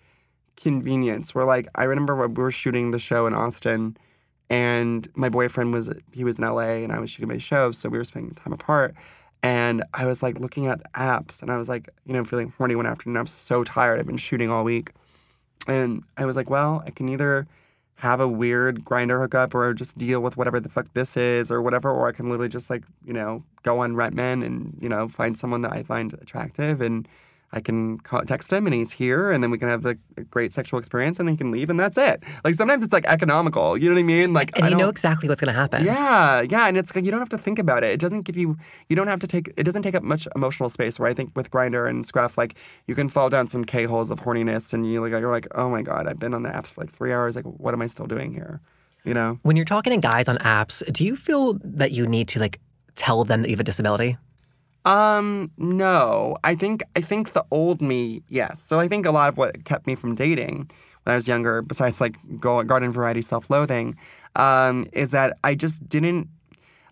convenience 0.57 1.33
We're 1.33 1.45
like 1.45 1.67
I 1.75 1.85
remember 1.85 2.15
when 2.15 2.33
we 2.33 2.43
were 2.43 2.51
shooting 2.51 2.91
the 2.91 2.99
show 2.99 3.27
in 3.27 3.33
Austin 3.33 3.95
and 4.49 5.07
my 5.15 5.29
boyfriend 5.29 5.73
was 5.73 5.89
he 6.11 6.23
was 6.23 6.37
in 6.37 6.43
LA 6.43 6.81
and 6.83 6.91
I 6.91 6.99
was 6.99 7.11
shooting 7.11 7.29
my 7.29 7.37
show 7.37 7.71
so 7.71 7.87
we 7.87 7.97
were 7.97 8.03
spending 8.03 8.33
time 8.33 8.53
apart 8.53 8.95
and 9.43 9.83
I 9.93 10.05
was 10.05 10.23
like 10.23 10.39
looking 10.39 10.65
at 10.65 10.81
apps 10.93 11.41
and 11.41 11.51
I 11.51 11.57
was 11.57 11.69
like 11.69 11.89
you 12.05 12.13
know 12.13 12.25
feeling 12.25 12.51
horny 12.57 12.75
one 12.75 12.87
afternoon 12.87 13.17
I'm 13.17 13.27
so 13.27 13.63
tired 13.63 13.99
I've 13.99 14.07
been 14.07 14.17
shooting 14.17 14.49
all 14.49 14.63
week 14.63 14.91
and 15.67 16.03
I 16.17 16.25
was 16.25 16.35
like 16.35 16.49
well 16.49 16.83
I 16.85 16.89
can 16.89 17.07
either 17.07 17.47
have 17.97 18.19
a 18.19 18.27
weird 18.27 18.85
Grindr 18.85 19.19
hookup 19.19 19.55
or 19.55 19.73
just 19.73 19.97
deal 19.97 20.21
with 20.21 20.37
whatever 20.37 20.59
the 20.59 20.69
fuck 20.69 20.85
this 20.93 21.17
is 21.17 21.51
or 21.51 21.61
whatever 21.63 21.89
or 21.89 22.07
I 22.07 22.11
can 22.11 22.29
literally 22.29 22.49
just 22.49 22.69
like 22.69 22.83
you 23.03 23.13
know 23.13 23.43
go 23.63 23.79
on 23.79 23.93
RentMen 23.93 24.45
and 24.45 24.77
you 24.79 24.87
know 24.87 25.07
find 25.07 25.37
someone 25.37 25.61
that 25.61 25.73
I 25.73 25.83
find 25.83 26.13
attractive 26.13 26.79
and 26.79 27.07
I 27.53 27.61
can 27.61 27.99
text 28.25 28.51
him 28.51 28.65
and 28.65 28.75
he's 28.75 28.91
here, 28.91 29.31
and 29.31 29.41
then 29.41 29.51
we 29.51 29.57
can 29.57 29.69
have 29.69 29.81
the 29.81 29.97
a 30.17 30.23
great 30.23 30.51
sexual 30.51 30.79
experience, 30.79 31.17
and 31.17 31.27
then 31.27 31.35
he 31.35 31.37
can 31.37 31.49
leave, 31.49 31.69
and 31.69 31.79
that's 31.79 31.97
it. 31.97 32.21
Like 32.43 32.55
sometimes 32.55 32.83
it's 32.83 32.91
like 32.91 33.05
economical, 33.05 33.77
you 33.77 33.87
know 33.87 33.95
what 33.95 34.01
I 34.01 34.03
mean? 34.03 34.33
Like 34.33 34.55
And 34.57 34.65
I 34.65 34.69
you 34.69 34.75
know 34.75 34.89
exactly 34.89 35.29
what's 35.29 35.39
going 35.39 35.53
to 35.53 35.59
happen. 35.59 35.85
yeah, 35.85 36.41
yeah, 36.41 36.67
and 36.67 36.77
it's 36.77 36.93
like 36.93 37.05
you 37.05 37.11
don't 37.11 37.21
have 37.21 37.29
to 37.29 37.37
think 37.37 37.57
about 37.57 37.85
it. 37.85 37.91
It 37.91 38.01
doesn't 38.01 38.23
give 38.23 38.35
you, 38.35 38.57
you 38.89 38.97
don't 38.97 39.07
have 39.07 39.21
to 39.21 39.27
take, 39.27 39.53
it 39.55 39.63
doesn't 39.63 39.83
take 39.83 39.95
up 39.95 40.03
much 40.03 40.27
emotional 40.35 40.67
space. 40.67 40.99
Where 40.99 41.09
I 41.09 41.13
think 41.13 41.31
with 41.35 41.49
Grindr 41.49 41.89
and 41.89 42.05
Scruff, 42.05 42.37
like 42.37 42.55
you 42.85 42.95
can 42.95 43.07
fall 43.07 43.29
down 43.29 43.47
some 43.47 43.63
K 43.63 43.85
holes 43.85 44.11
of 44.11 44.19
horniness, 44.19 44.73
and 44.73 44.85
you 44.85 44.99
like 44.99 45.11
you're 45.11 45.31
like, 45.31 45.47
oh 45.55 45.69
my 45.69 45.81
god, 45.81 46.07
I've 46.07 46.19
been 46.19 46.33
on 46.33 46.43
the 46.43 46.49
apps 46.49 46.67
for 46.67 46.81
like 46.81 46.91
three 46.91 47.13
hours. 47.13 47.37
Like, 47.37 47.45
what 47.45 47.73
am 47.73 47.81
I 47.81 47.87
still 47.87 48.07
doing 48.07 48.33
here? 48.33 48.59
You 49.05 49.13
know? 49.13 49.39
When 49.43 49.55
you're 49.55 49.63
talking 49.65 49.93
to 49.93 50.05
guys 50.05 50.27
on 50.27 50.37
apps, 50.39 50.83
do 50.91 51.05
you 51.05 51.15
feel 51.15 51.57
that 51.63 51.91
you 51.91 52.07
need 52.07 52.27
to 52.29 52.39
like 52.41 52.59
tell 52.95 53.23
them 53.23 53.41
that 53.41 53.47
you 53.47 53.53
have 53.53 53.61
a 53.61 53.63
disability? 53.63 54.17
Um, 54.87 55.51
no. 55.57 56.37
I 56.45 56.55
think 56.55 56.81
I 56.95 57.01
think 57.01 57.33
the 57.33 57.45
old 57.51 57.81
me, 57.81 58.23
yes. 58.29 58.61
So 58.61 58.79
I 58.79 58.87
think 58.87 59.05
a 59.05 59.11
lot 59.11 59.27
of 59.29 59.37
what 59.37 59.65
kept 59.65 59.85
me 59.85 59.95
from 59.95 60.15
dating 60.15 60.71
when 61.03 61.11
I 61.11 61.15
was 61.15 61.27
younger, 61.27 61.61
besides 61.61 61.99
like 62.01 62.17
garden 62.39 62.91
variety 62.91 63.21
self-loathing, 63.21 63.97
um, 64.37 64.87
is 64.93 65.11
that 65.11 65.37
I 65.43 65.55
just 65.55 65.87
didn't 65.89 66.29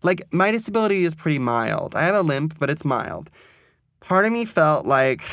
like 0.03 0.21
my 0.34 0.51
disability 0.51 1.05
is 1.05 1.15
pretty 1.15 1.39
mild. 1.39 1.95
I 1.95 2.03
have 2.03 2.15
a 2.15 2.21
limp, 2.21 2.60
but 2.60 2.69
it's 2.69 2.84
mild. 2.84 3.31
Part 4.01 4.25
of 4.25 4.34
me 4.34 4.43
felt 4.45 4.86
like, 4.86 5.23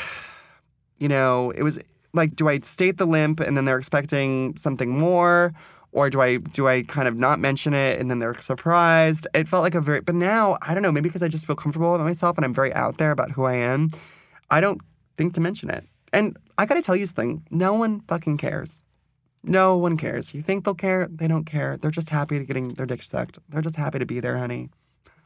you 0.99 1.09
know, 1.09 1.51
it 1.51 1.63
was 1.63 1.79
like, 2.13 2.35
do 2.35 2.47
I 2.47 2.59
state 2.59 2.97
the 2.97 3.05
limp 3.05 3.41
and 3.41 3.57
then 3.57 3.65
they're 3.65 3.77
expecting 3.77 4.55
something 4.55 4.97
more? 4.97 5.53
Or 5.93 6.09
do 6.09 6.21
I 6.21 6.37
do 6.37 6.67
I 6.67 6.83
kind 6.83 7.07
of 7.07 7.15
not 7.15 7.39
mention 7.39 7.73
it 7.73 7.99
and 7.99 8.09
then 8.09 8.19
they're 8.19 8.39
surprised? 8.39 9.27
It 9.33 9.47
felt 9.47 9.63
like 9.63 9.75
a 9.75 9.81
very 9.81 10.01
but 10.01 10.15
now 10.15 10.57
I 10.61 10.73
don't 10.73 10.83
know 10.83 10.91
maybe 10.91 11.09
because 11.09 11.23
I 11.23 11.27
just 11.27 11.45
feel 11.45 11.55
comfortable 11.55 11.95
about 11.95 12.03
myself 12.03 12.37
and 12.37 12.43
I'm 12.43 12.53
very 12.53 12.73
out 12.73 12.97
there 12.97 13.11
about 13.11 13.31
who 13.31 13.45
I 13.45 13.53
am. 13.53 13.89
I 14.49 14.59
don't 14.59 14.81
think 15.17 15.33
to 15.35 15.41
mention 15.41 15.69
it. 15.69 15.85
And 16.11 16.37
I 16.57 16.65
gotta 16.65 16.81
tell 16.81 16.95
you 16.95 17.05
something. 17.05 17.45
No 17.49 17.73
one 17.73 18.01
fucking 18.01 18.37
cares. 18.37 18.83
No 19.43 19.77
one 19.77 19.97
cares. 19.97 20.33
You 20.33 20.41
think 20.41 20.63
they'll 20.63 20.73
care? 20.73 21.07
They 21.11 21.27
don't 21.27 21.45
care. 21.45 21.77
They're 21.77 21.91
just 21.91 22.09
happy 22.09 22.39
to 22.39 22.45
getting 22.45 22.69
their 22.69 22.85
dick 22.85 23.03
sucked. 23.03 23.39
They're 23.49 23.61
just 23.61 23.75
happy 23.75 23.99
to 23.99 24.05
be 24.05 24.19
there, 24.19 24.37
honey. 24.37 24.69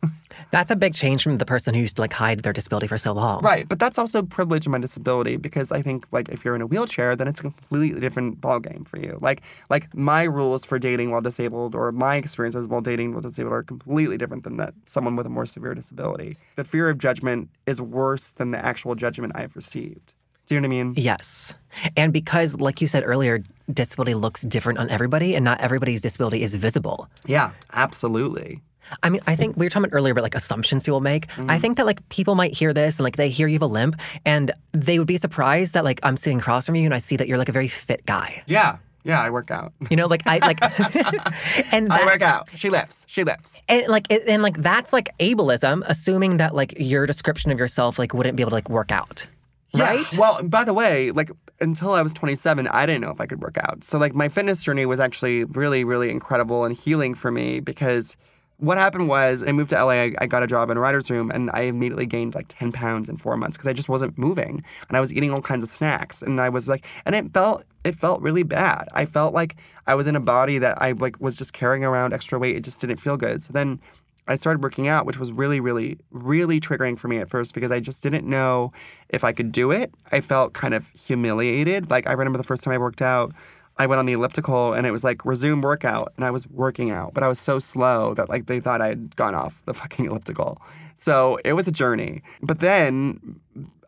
That's 0.51 0.71
a 0.71 0.75
big 0.75 0.93
change 0.93 1.23
from 1.23 1.37
the 1.37 1.45
person 1.45 1.73
who 1.73 1.81
used 1.81 1.95
to 1.97 2.01
like 2.01 2.13
hide 2.13 2.43
their 2.43 2.53
disability 2.53 2.87
for 2.87 2.97
so 2.97 3.11
long. 3.11 3.41
Right, 3.41 3.67
but 3.67 3.79
that's 3.79 3.97
also 3.97 4.21
privilege 4.21 4.65
in 4.65 4.71
my 4.71 4.77
disability 4.77 5.35
because 5.35 5.71
I 5.71 5.81
think 5.81 6.05
like 6.11 6.29
if 6.29 6.45
you're 6.45 6.55
in 6.55 6.61
a 6.61 6.67
wheelchair, 6.67 7.15
then 7.15 7.27
it's 7.27 7.39
a 7.39 7.43
completely 7.43 7.99
different 7.99 8.39
ballgame 8.39 8.87
for 8.87 8.97
you. 8.99 9.17
Like 9.21 9.41
like 9.69 9.93
my 9.95 10.23
rules 10.23 10.63
for 10.63 10.79
dating 10.79 11.11
while 11.11 11.21
disabled 11.21 11.75
or 11.75 11.91
my 11.91 12.15
experiences 12.15 12.67
while 12.67 12.81
dating 12.81 13.13
while 13.13 13.21
disabled 13.21 13.53
are 13.53 13.63
completely 13.63 14.17
different 14.17 14.43
than 14.43 14.57
that 14.57 14.73
someone 14.85 15.15
with 15.15 15.25
a 15.25 15.29
more 15.29 15.45
severe 15.45 15.73
disability. 15.73 16.37
The 16.55 16.63
fear 16.63 16.89
of 16.89 16.97
judgment 16.97 17.49
is 17.65 17.81
worse 17.81 18.31
than 18.31 18.51
the 18.51 18.63
actual 18.63 18.95
judgment 18.95 19.33
I've 19.35 19.55
received. 19.55 20.13
Do 20.47 20.55
you 20.55 20.61
know 20.61 20.69
what 20.69 20.75
I 20.75 20.83
mean? 20.83 20.93
Yes. 20.95 21.55
And 21.97 22.13
because, 22.13 22.55
like 22.61 22.79
you 22.79 22.87
said 22.87 23.03
earlier, 23.05 23.43
disability 23.71 24.13
looks 24.13 24.43
different 24.43 24.79
on 24.79 24.89
everybody 24.89 25.35
and 25.35 25.43
not 25.43 25.59
everybody's 25.59 26.01
disability 26.01 26.41
is 26.41 26.55
visible. 26.55 27.09
Yeah, 27.25 27.51
absolutely. 27.73 28.61
I 29.03 29.09
mean, 29.09 29.21
I 29.27 29.35
think 29.35 29.57
we 29.57 29.65
were 29.65 29.69
talking 29.69 29.85
about 29.85 29.95
earlier 29.95 30.11
about 30.11 30.23
like 30.23 30.35
assumptions 30.35 30.83
people 30.83 31.01
make. 31.01 31.27
I 31.37 31.41
mm-hmm. 31.41 31.57
think 31.59 31.77
that 31.77 31.85
like 31.85 32.07
people 32.09 32.35
might 32.35 32.53
hear 32.53 32.73
this 32.73 32.97
and 32.97 33.03
like 33.03 33.15
they 33.15 33.29
hear 33.29 33.47
you 33.47 33.55
have 33.55 33.61
a 33.61 33.67
limp 33.67 33.99
and 34.25 34.51
they 34.71 34.99
would 34.99 35.07
be 35.07 35.17
surprised 35.17 35.73
that 35.73 35.83
like 35.83 35.99
I'm 36.03 36.17
sitting 36.17 36.39
across 36.39 36.65
from 36.65 36.75
you 36.75 36.85
and 36.85 36.93
I 36.93 36.99
see 36.99 37.15
that 37.17 37.27
you're 37.27 37.37
like 37.37 37.49
a 37.49 37.53
very 37.53 37.67
fit 37.67 38.05
guy. 38.05 38.43
Yeah. 38.45 38.77
Yeah, 39.03 39.21
I 39.21 39.29
work 39.29 39.51
out. 39.51 39.71
You 39.89 39.95
know, 39.95 40.07
like 40.07 40.23
I 40.25 40.39
like, 40.39 40.61
and 41.71 41.91
I 41.93 41.99
that, 41.99 42.05
work 42.05 42.21
out. 42.21 42.49
She 42.53 42.69
lifts. 42.69 43.05
She 43.07 43.23
lifts. 43.23 43.61
and 43.69 43.87
like 43.87 44.05
it, 44.09 44.23
and 44.27 44.43
like 44.43 44.57
that's 44.57 44.91
like 44.91 45.17
ableism, 45.19 45.81
assuming 45.85 46.37
that 46.37 46.53
like 46.53 46.73
your 46.77 47.05
description 47.05 47.49
of 47.49 47.57
yourself 47.57 47.97
like 47.97 48.13
wouldn't 48.13 48.35
be 48.35 48.43
able 48.43 48.49
to 48.49 48.55
like 48.55 48.69
work 48.69 48.91
out, 48.91 49.25
right? 49.73 50.11
Yeah. 50.11 50.19
Well, 50.19 50.43
by 50.43 50.65
the 50.65 50.73
way, 50.73 51.11
like 51.11 51.31
until 51.61 51.93
I 51.93 52.01
was 52.01 52.13
27, 52.13 52.67
I 52.67 52.85
didn't 52.85 53.01
know 53.01 53.11
if 53.11 53.21
I 53.21 53.25
could 53.25 53.41
work 53.41 53.57
out. 53.57 53.83
So 53.83 53.97
like 53.97 54.13
my 54.13 54.27
fitness 54.27 54.61
journey 54.61 54.85
was 54.85 54.99
actually 54.99 55.45
really, 55.45 55.83
really 55.83 56.09
incredible 56.09 56.65
and 56.65 56.75
healing 56.75 57.15
for 57.15 57.31
me 57.31 57.61
because 57.61 58.17
what 58.57 58.77
happened 58.77 59.07
was 59.07 59.43
I 59.47 59.51
moved 59.51 59.69
to 59.69 59.83
LA. 59.83 59.91
I, 59.91 60.15
I 60.19 60.27
got 60.27 60.41
a 60.43 60.47
job 60.47 60.69
in 60.69 60.77
a 60.77 60.79
writer's 60.79 61.09
room, 61.11 61.29
and 61.31 61.49
I 61.53 61.61
immediately 61.61 62.05
gained 62.05 62.33
like 62.33 62.47
10 62.49 62.71
pounds 62.71 63.07
in 63.07 63.17
four 63.17 63.37
months 63.37 63.55
because 63.55 63.69
I 63.69 63.73
just 63.73 63.89
wasn't 63.89 64.17
moving, 64.17 64.63
and 64.87 64.97
I 64.97 64.99
was 64.99 65.13
eating 65.13 65.31
all 65.31 65.41
kinds 65.41 65.63
of 65.63 65.69
snacks, 65.69 66.21
and 66.21 66.41
I 66.41 66.49
was 66.49 66.67
like, 66.67 66.85
and 67.05 67.15
it 67.15 67.31
felt 67.33 67.63
it 67.83 67.95
felt 67.95 68.21
really 68.21 68.43
bad. 68.43 68.87
I 68.93 69.05
felt 69.05 69.33
like 69.33 69.55
I 69.85 69.95
was 69.95 70.07
in 70.07 70.15
a 70.15 70.19
body 70.19 70.57
that 70.57 70.81
I 70.81 70.93
like 70.93 71.19
was 71.21 71.37
just 71.37 71.53
carrying 71.53 71.85
around 71.85 72.13
extra 72.13 72.39
weight. 72.39 72.55
It 72.55 72.63
just 72.63 72.81
didn't 72.81 72.97
feel 72.97 73.15
good. 73.15 73.43
So 73.43 73.53
then 73.53 73.79
I 74.27 74.35
started 74.35 74.61
working 74.61 74.87
out, 74.87 75.05
which 75.05 75.17
was 75.17 75.31
really, 75.31 75.59
really, 75.59 75.97
really 76.11 76.59
triggering 76.59 76.99
for 76.99 77.07
me 77.07 77.17
at 77.19 77.29
first 77.29 77.53
because 77.53 77.71
I 77.71 77.79
just 77.79 78.03
didn't 78.03 78.27
know 78.27 78.73
if 79.09 79.23
I 79.23 79.31
could 79.31 79.51
do 79.51 79.71
it. 79.71 79.93
I 80.11 80.19
felt 80.19 80.53
kind 80.53 80.73
of 80.73 80.89
humiliated. 80.91 81.89
Like 81.89 82.07
I 82.07 82.11
remember 82.11 82.37
the 82.37 82.43
first 82.43 82.63
time 82.63 82.73
I 82.73 82.77
worked 82.77 83.01
out, 83.01 83.33
I 83.79 83.85
went 83.85 83.99
on 83.99 84.05
the 84.05 84.13
elliptical 84.13 84.73
and 84.73 84.87
it 84.87 84.91
was 84.91 85.03
like 85.03 85.25
resume 85.25 85.61
workout 85.61 86.13
and 86.15 86.25
I 86.25 86.31
was 86.31 86.47
working 86.47 86.91
out, 86.91 87.13
but 87.13 87.23
I 87.23 87.27
was 87.27 87.39
so 87.39 87.59
slow 87.59 88.13
that 88.15 88.29
like 88.29 88.47
they 88.47 88.59
thought 88.59 88.81
I 88.81 88.87
had 88.89 89.15
gone 89.15 89.35
off 89.35 89.61
the 89.65 89.73
fucking 89.73 90.05
elliptical. 90.09 90.61
So 90.95 91.39
it 91.45 91.53
was 91.53 91.67
a 91.67 91.71
journey. 91.71 92.23
But 92.41 92.59
then 92.59 93.39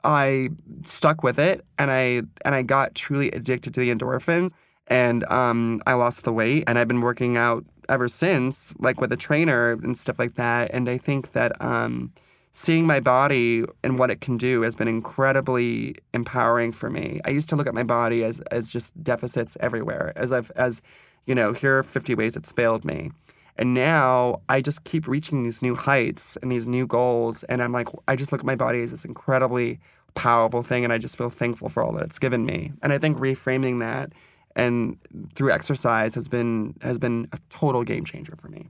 I 0.03 0.49
stuck 0.85 1.23
with 1.23 1.39
it 1.39 1.65
and 1.77 1.91
I 1.91 2.21
and 2.45 2.55
I 2.55 2.61
got 2.61 2.95
truly 2.95 3.31
addicted 3.31 3.73
to 3.73 3.79
the 3.79 3.93
endorphins 3.93 4.51
and 4.87 5.23
um, 5.31 5.81
I 5.85 5.93
lost 5.93 6.23
the 6.23 6.33
weight 6.33 6.63
and 6.67 6.77
I've 6.79 6.87
been 6.87 7.01
working 7.01 7.37
out 7.37 7.65
ever 7.89 8.07
since, 8.07 8.73
like 8.79 9.01
with 9.01 9.11
a 9.11 9.17
trainer 9.17 9.71
and 9.71 9.97
stuff 9.97 10.19
like 10.19 10.35
that. 10.35 10.71
And 10.73 10.89
I 10.89 10.97
think 10.97 11.33
that 11.33 11.59
um, 11.61 12.13
seeing 12.51 12.85
my 12.85 12.99
body 12.99 13.63
and 13.83 13.99
what 13.99 14.09
it 14.09 14.21
can 14.21 14.37
do 14.37 14.61
has 14.61 14.75
been 14.75 14.87
incredibly 14.87 15.95
empowering 16.13 16.71
for 16.71 16.89
me. 16.89 17.19
I 17.25 17.29
used 17.29 17.49
to 17.49 17.55
look 17.55 17.67
at 17.67 17.73
my 17.73 17.83
body 17.83 18.23
as 18.23 18.39
as 18.51 18.69
just 18.69 19.01
deficits 19.03 19.57
everywhere, 19.59 20.13
as 20.15 20.31
I've 20.31 20.51
as 20.51 20.81
you 21.25 21.35
know, 21.35 21.53
here 21.53 21.79
are 21.79 21.83
50 21.83 22.15
ways 22.15 22.35
it's 22.35 22.51
failed 22.51 22.83
me. 22.83 23.11
And 23.57 23.73
now 23.73 24.41
I 24.47 24.61
just 24.61 24.83
keep 24.85 25.07
reaching 25.07 25.43
these 25.43 25.61
new 25.61 25.75
heights 25.75 26.37
and 26.41 26.51
these 26.51 26.67
new 26.67 26.87
goals. 26.87 27.43
And 27.43 27.61
I'm 27.61 27.73
like, 27.73 27.89
I 28.07 28.15
just 28.15 28.31
look 28.31 28.39
at 28.39 28.45
my 28.45 28.55
body 28.55 28.81
as 28.81 28.91
this 28.91 29.05
incredibly 29.05 29.79
powerful 30.15 30.63
thing. 30.63 30.83
And 30.83 30.93
I 30.93 30.97
just 30.97 31.17
feel 31.17 31.29
thankful 31.29 31.69
for 31.69 31.83
all 31.83 31.91
that 31.93 32.03
it's 32.03 32.19
given 32.19 32.45
me. 32.45 32.71
And 32.81 32.93
I 32.93 32.97
think 32.97 33.17
reframing 33.17 33.79
that 33.81 34.13
and 34.55 34.97
through 35.35 35.51
exercise 35.51 36.15
has 36.15 36.27
been 36.27 36.75
has 36.81 36.97
been 36.97 37.27
a 37.31 37.37
total 37.49 37.83
game 37.83 38.05
changer 38.05 38.35
for 38.35 38.47
me. 38.47 38.69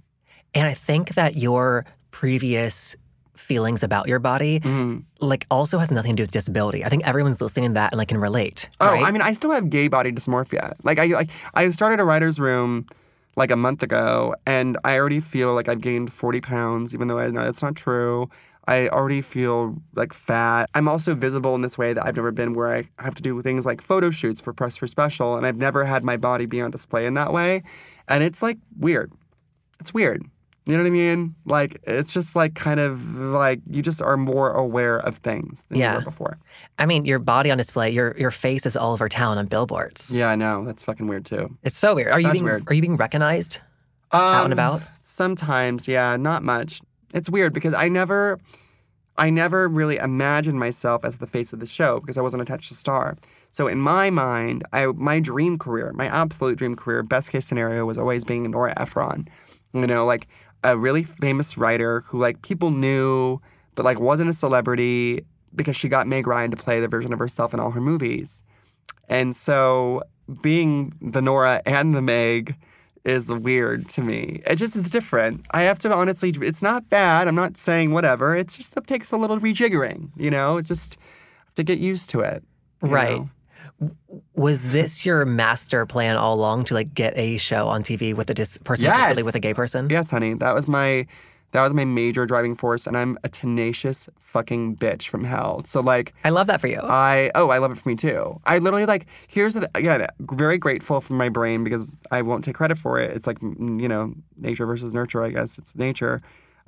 And 0.53 0.67
I 0.67 0.73
think 0.73 1.15
that 1.15 1.35
your 1.37 1.85
previous 2.11 2.95
feelings 3.39 3.83
about 3.83 4.07
your 4.07 4.19
body 4.19 4.59
Mm-hmm. 4.59 4.99
like 5.25 5.45
also 5.49 5.79
has 5.79 5.91
nothing 5.91 6.11
to 6.11 6.17
do 6.17 6.23
with 6.23 6.31
disability. 6.31 6.83
I 6.85 6.89
think 6.89 7.07
everyone's 7.07 7.41
listening 7.41 7.69
to 7.71 7.73
that 7.75 7.91
and 7.93 7.97
like 7.97 8.09
can 8.09 8.17
relate. 8.19 8.69
Oh, 8.79 8.87
right? 8.87 9.05
I 9.05 9.11
mean, 9.11 9.21
I 9.21 9.33
still 9.33 9.51
have 9.51 9.69
gay 9.69 9.87
body 9.87 10.11
dysmorphia. 10.11 10.73
Like 10.83 10.99
I 10.99 11.05
like 11.07 11.29
I 11.53 11.69
started 11.69 11.99
a 11.99 12.03
writer's 12.03 12.39
room 12.39 12.85
like 13.35 13.51
a 13.51 13.55
month 13.55 13.83
ago, 13.83 14.35
and 14.45 14.77
I 14.83 14.97
already 14.97 15.19
feel 15.21 15.53
like 15.53 15.69
I've 15.69 15.81
gained 15.81 16.11
forty 16.11 16.41
pounds, 16.41 16.93
even 16.93 17.07
though 17.07 17.19
I 17.19 17.27
know 17.29 17.43
that's 17.43 17.61
not 17.63 17.75
true. 17.75 18.29
I 18.67 18.87
already 18.89 19.21
feel 19.21 19.77
like 19.95 20.13
fat. 20.13 20.69
I'm 20.75 20.87
also 20.87 21.15
visible 21.15 21.55
in 21.55 21.61
this 21.61 21.75
way 21.77 21.93
that 21.93 22.05
I've 22.05 22.15
never 22.15 22.31
been, 22.31 22.53
where 22.53 22.71
I 22.75 22.87
have 22.99 23.15
to 23.15 23.21
do 23.23 23.41
things 23.41 23.65
like 23.65 23.81
photo 23.81 24.11
shoots 24.11 24.39
for 24.39 24.53
press 24.53 24.77
for 24.77 24.85
special, 24.87 25.37
and 25.37 25.45
I've 25.47 25.57
never 25.57 25.85
had 25.85 26.03
my 26.03 26.17
body 26.17 26.45
be 26.45 26.61
on 26.61 26.69
display 26.69 27.05
in 27.05 27.13
that 27.15 27.33
way, 27.33 27.63
and 28.07 28.23
it's 28.23 28.43
like 28.43 28.57
weird. 28.77 29.11
It's 29.79 29.93
weird. 29.93 30.23
You 30.65 30.77
know 30.77 30.83
what 30.83 30.87
I 30.87 30.91
mean? 30.91 31.33
Like 31.45 31.81
it's 31.83 32.11
just 32.11 32.35
like 32.35 32.53
kind 32.53 32.79
of 32.79 33.15
like 33.15 33.59
you 33.69 33.81
just 33.81 34.01
are 34.01 34.17
more 34.17 34.51
aware 34.51 34.99
of 34.99 35.17
things 35.17 35.65
than 35.69 35.77
you 35.79 35.83
Yeah. 35.83 35.95
were 35.95 36.01
before. 36.01 36.37
I 36.77 36.85
mean, 36.85 37.05
your 37.05 37.17
body 37.17 37.49
on 37.49 37.57
display, 37.57 37.89
your 37.89 38.15
your 38.17 38.29
face 38.31 38.65
is 38.67 38.77
all 38.77 38.93
over 38.93 39.09
town 39.09 39.37
on 39.39 39.47
billboards. 39.47 40.13
Yeah, 40.13 40.27
I 40.29 40.35
know. 40.35 40.63
That's 40.65 40.83
fucking 40.83 41.07
weird 41.07 41.25
too. 41.25 41.57
It's 41.63 41.77
so 41.77 41.95
weird. 41.95 42.11
Are 42.11 42.19
you 42.19 42.31
being 42.31 42.43
weird. 42.43 42.63
are 42.67 42.73
you 42.73 42.81
being 42.81 42.97
recognized 42.97 43.59
out 44.11 44.43
and 44.43 44.45
Um, 44.45 44.51
about? 44.51 44.81
Sometimes, 45.01 45.87
yeah, 45.87 46.15
not 46.17 46.43
much. 46.43 46.81
It's 47.13 47.29
weird 47.29 47.51
because 47.53 47.73
I 47.73 47.87
never 47.87 48.39
I 49.17 49.29
never 49.29 49.67
really 49.67 49.97
imagined 49.97 50.59
myself 50.59 51.03
as 51.03 51.17
the 51.17 51.27
face 51.27 51.51
of 51.51 51.59
the 51.59 51.65
show 51.65 51.99
because 51.99 52.17
I 52.17 52.21
wasn't 52.21 52.41
attached 52.41 52.69
to 52.69 52.75
Star. 52.75 53.17
So 53.51 53.67
in 53.67 53.79
my 53.79 54.09
mind, 54.11 54.63
I 54.71 54.85
my 54.87 55.19
dream 55.19 55.57
career, 55.57 55.91
my 55.95 56.05
absolute 56.07 56.57
dream 56.59 56.75
career, 56.75 57.01
best 57.03 57.31
case 57.31 57.45
scenario 57.47 57.85
was 57.85 57.97
always 57.97 58.23
being 58.23 58.43
Nora 58.51 58.73
Ephron. 58.77 59.27
You 59.73 59.85
know, 59.87 60.05
like 60.05 60.27
a 60.63 60.77
really 60.77 61.03
famous 61.03 61.57
writer 61.57 62.01
who 62.01 62.19
like 62.19 62.41
people 62.41 62.71
knew 62.71 63.39
but 63.75 63.85
like 63.85 63.99
wasn't 63.99 64.29
a 64.29 64.33
celebrity 64.33 65.25
because 65.55 65.75
she 65.75 65.87
got 65.87 66.07
Meg 66.07 66.27
Ryan 66.27 66.51
to 66.51 66.57
play 66.57 66.79
the 66.79 66.87
version 66.87 67.13
of 67.13 67.19
herself 67.19 67.53
in 67.53 67.59
all 67.59 67.71
her 67.71 67.81
movies. 67.81 68.43
And 69.07 69.35
so 69.35 70.03
being 70.41 70.93
the 71.01 71.21
Nora 71.21 71.61
and 71.65 71.95
the 71.95 72.01
Meg 72.01 72.55
is 73.05 73.31
weird 73.31 73.87
to 73.89 74.01
me. 74.01 74.41
It 74.45 74.57
just 74.57 74.75
is 74.75 74.89
different. 74.89 75.45
I 75.51 75.61
have 75.61 75.79
to 75.79 75.93
honestly, 75.93 76.33
it's 76.41 76.61
not 76.61 76.89
bad. 76.89 77.27
I'm 77.27 77.35
not 77.35 77.57
saying 77.57 77.93
whatever. 77.93 78.35
It's 78.35 78.57
just 78.57 78.75
it 78.75 78.85
takes 78.85 79.11
a 79.11 79.17
little 79.17 79.39
rejiggering, 79.39 80.09
you 80.17 80.29
know? 80.29 80.57
It 80.57 80.63
just 80.63 80.97
have 81.45 81.55
to 81.55 81.63
get 81.63 81.79
used 81.79 82.09
to 82.11 82.19
it. 82.19 82.43
Right. 82.81 83.17
know? 83.19 83.29
Was 84.35 84.71
this 84.71 85.05
your 85.05 85.25
master 85.25 85.85
plan 85.85 86.15
all 86.17 86.33
along 86.35 86.65
to 86.65 86.73
like 86.73 86.93
get 86.93 87.17
a 87.17 87.37
show 87.37 87.67
on 87.67 87.83
TV 87.83 88.13
with 88.13 88.29
a 88.29 88.33
dis- 88.33 88.57
person 88.59 88.85
with 88.87 88.95
Yes. 88.95 89.23
with 89.23 89.35
a 89.35 89.39
gay 89.39 89.53
person? 89.53 89.89
Yes, 89.89 90.09
honey. 90.11 90.33
That 90.33 90.53
was 90.53 90.67
my 90.67 91.05
that 91.51 91.61
was 91.61 91.73
my 91.73 91.83
major 91.83 92.25
driving 92.27 92.55
force 92.55 92.85
and 92.85 92.95
I'm 92.95 93.17
a 93.23 93.29
tenacious 93.29 94.07
fucking 94.19 94.75
bitch 94.77 95.07
from 95.07 95.23
hell. 95.23 95.63
So 95.65 95.79
like 95.81 96.13
I 96.23 96.29
love 96.29 96.47
that 96.47 96.61
for 96.61 96.67
you. 96.67 96.79
I 96.81 97.31
oh 97.35 97.49
I 97.49 97.57
love 97.57 97.71
it 97.71 97.77
for 97.77 97.89
me 97.89 97.95
too. 97.95 98.39
I 98.45 98.59
literally 98.59 98.85
like 98.85 99.07
here's 99.27 99.53
the 99.55 99.69
again 99.75 100.05
very 100.19 100.57
grateful 100.57 101.01
for 101.01 101.13
my 101.13 101.29
brain 101.29 101.63
because 101.63 101.93
I 102.11 102.21
won't 102.21 102.43
take 102.43 102.55
credit 102.55 102.77
for 102.77 102.99
it. 102.99 103.11
It's 103.15 103.27
like 103.27 103.41
you 103.41 103.87
know 103.87 104.13
nature 104.37 104.65
versus 104.65 104.93
nurture. 104.93 105.23
I 105.23 105.29
guess 105.31 105.57
it's 105.57 105.75
nature. 105.75 106.21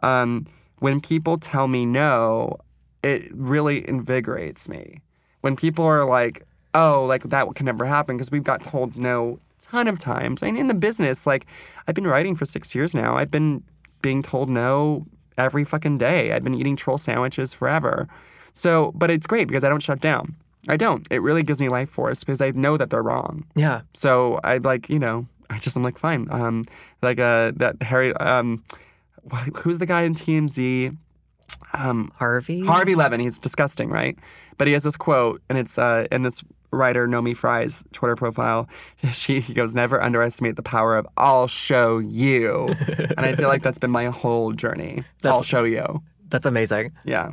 Um, 0.03 0.47
when 0.79 0.99
people 0.99 1.37
tell 1.37 1.67
me 1.67 1.85
no, 1.85 2.57
it 3.03 3.31
really 3.35 3.87
invigorates 3.87 4.67
me. 4.67 4.99
When 5.41 5.55
people 5.55 5.85
are 5.85 6.05
like, 6.05 6.43
oh, 6.73 7.05
like 7.05 7.23
that 7.23 7.53
can 7.55 7.65
never 7.65 7.85
happen 7.85 8.17
because 8.17 8.31
we've 8.31 8.43
got 8.43 8.63
told 8.63 8.95
no 8.95 9.39
a 9.59 9.71
ton 9.71 9.87
of 9.87 9.99
times. 9.99 10.43
I 10.43 10.47
mean, 10.47 10.57
in 10.57 10.67
the 10.67 10.73
business, 10.73 11.27
like 11.27 11.45
I've 11.87 11.95
been 11.95 12.07
writing 12.07 12.35
for 12.35 12.45
six 12.45 12.73
years 12.75 12.93
now. 12.93 13.15
I've 13.15 13.31
been 13.31 13.63
being 14.01 14.21
told 14.21 14.49
no 14.49 15.05
every 15.37 15.63
fucking 15.63 15.97
day. 15.97 16.31
I've 16.31 16.43
been 16.43 16.55
eating 16.55 16.75
troll 16.75 16.97
sandwiches 16.97 17.53
forever. 17.53 18.07
So, 18.53 18.91
but 18.95 19.09
it's 19.09 19.27
great 19.27 19.47
because 19.47 19.63
I 19.63 19.69
don't 19.69 19.81
shut 19.81 20.01
down. 20.01 20.35
I 20.67 20.77
don't. 20.77 21.07
It 21.09 21.21
really 21.21 21.43
gives 21.43 21.59
me 21.59 21.69
life 21.69 21.89
force 21.89 22.23
because 22.23 22.41
I 22.41 22.51
know 22.51 22.77
that 22.77 22.89
they're 22.89 23.01
wrong. 23.01 23.45
yeah. 23.55 23.81
So 23.93 24.39
I 24.43 24.57
like, 24.57 24.89
you 24.89 24.99
know, 24.99 25.25
I 25.49 25.57
just 25.57 25.75
I'm 25.75 25.83
like 25.83 25.97
fine. 25.97 26.27
Um, 26.29 26.63
like 27.01 27.19
uh, 27.19 27.51
that 27.55 27.81
Harry. 27.81 28.13
Um, 28.15 28.63
who's 29.57 29.79
the 29.79 29.85
guy 29.85 30.01
in 30.03 30.15
TMZ? 30.15 30.95
Um, 31.73 32.11
Harvey. 32.15 32.65
Harvey 32.65 32.95
Levin. 32.95 33.19
He's 33.19 33.39
disgusting, 33.39 33.89
right? 33.89 34.17
But 34.57 34.67
he 34.67 34.73
has 34.73 34.83
this 34.83 34.97
quote, 34.97 35.41
and 35.49 35.57
it's 35.57 35.77
uh, 35.77 36.07
and 36.11 36.23
this 36.23 36.43
writer 36.71 37.07
Naomi 37.07 37.33
Fry's 37.33 37.83
Twitter 37.91 38.15
profile. 38.15 38.67
She 39.11 39.41
goes, 39.41 39.75
never 39.75 40.01
underestimate 40.01 40.55
the 40.55 40.63
power 40.63 40.95
of 40.95 41.07
I'll 41.17 41.47
show 41.47 41.99
you. 41.99 42.67
and 43.17 43.19
I 43.19 43.35
feel 43.35 43.47
like 43.47 43.61
that's 43.61 43.79
been 43.79 43.91
my 43.91 44.05
whole 44.05 44.51
journey. 44.53 45.03
I'll 45.23 45.43
show 45.43 45.63
you. 45.63 46.01
That's 46.29 46.45
amazing. 46.45 46.93
Yeah. 47.03 47.31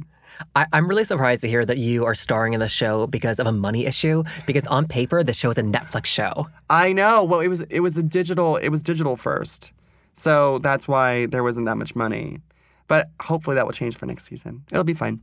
I, 0.54 0.66
I'm 0.72 0.88
really 0.88 1.04
surprised 1.04 1.42
to 1.42 1.48
hear 1.48 1.64
that 1.64 1.78
you 1.78 2.04
are 2.04 2.14
starring 2.14 2.52
in 2.52 2.60
the 2.60 2.68
show 2.68 3.06
because 3.06 3.38
of 3.38 3.46
a 3.46 3.52
money 3.52 3.86
issue. 3.86 4.24
Because 4.46 4.66
on 4.66 4.86
paper, 4.86 5.22
the 5.22 5.32
show 5.32 5.50
is 5.50 5.58
a 5.58 5.62
Netflix 5.62 6.06
show. 6.06 6.48
I 6.70 6.92
know. 6.92 7.24
Well, 7.24 7.40
it 7.40 7.48
was 7.48 7.62
it 7.62 7.80
was 7.80 7.98
a 7.98 8.02
digital. 8.02 8.56
It 8.56 8.68
was 8.68 8.82
digital 8.82 9.16
first, 9.16 9.72
so 10.14 10.58
that's 10.58 10.86
why 10.86 11.26
there 11.26 11.42
wasn't 11.42 11.66
that 11.66 11.76
much 11.76 11.96
money. 11.96 12.40
But 12.86 13.10
hopefully 13.20 13.56
that 13.56 13.66
will 13.66 13.72
change 13.72 13.96
for 13.96 14.06
next 14.06 14.24
season. 14.24 14.64
It'll 14.70 14.84
be 14.84 14.94
fine. 14.94 15.20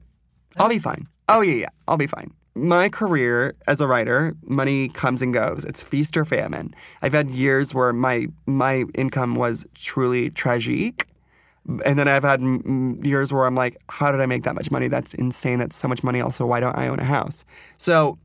I'll 0.58 0.70
be 0.70 0.80
fine. 0.80 1.08
Oh 1.28 1.42
yeah, 1.42 1.56
yeah. 1.56 1.70
I'll 1.88 1.98
be 1.98 2.08
fine. 2.08 2.32
My 2.58 2.88
career 2.88 3.54
as 3.68 3.82
a 3.82 3.88
writer, 3.88 4.34
money 4.46 4.88
comes 4.88 5.22
and 5.22 5.34
goes. 5.34 5.66
It's 5.66 5.84
feast 5.84 6.16
or 6.16 6.24
famine. 6.24 6.74
I've 7.02 7.12
had 7.12 7.30
years 7.30 7.74
where 7.74 7.92
my 7.92 8.28
my 8.46 8.86
income 8.94 9.36
was 9.36 9.66
truly 9.76 10.30
tragic, 10.30 11.08
and 11.86 12.00
then 12.00 12.08
I've 12.08 12.24
had 12.24 12.42
years 13.04 13.34
where 13.34 13.46
I'm 13.46 13.56
like, 13.56 13.76
how 13.90 14.10
did 14.10 14.22
I 14.22 14.26
make 14.26 14.44
that 14.44 14.56
much 14.56 14.72
money? 14.72 14.88
That's 14.88 15.14
insane. 15.14 15.60
That's 15.60 15.76
so 15.76 15.90
much 15.90 16.02
money. 16.02 16.22
Also, 16.22 16.46
why 16.46 16.62
don't 16.62 16.78
I 16.78 16.88
own 16.88 17.00
a 17.00 17.04
house? 17.04 17.44
So 17.76 18.18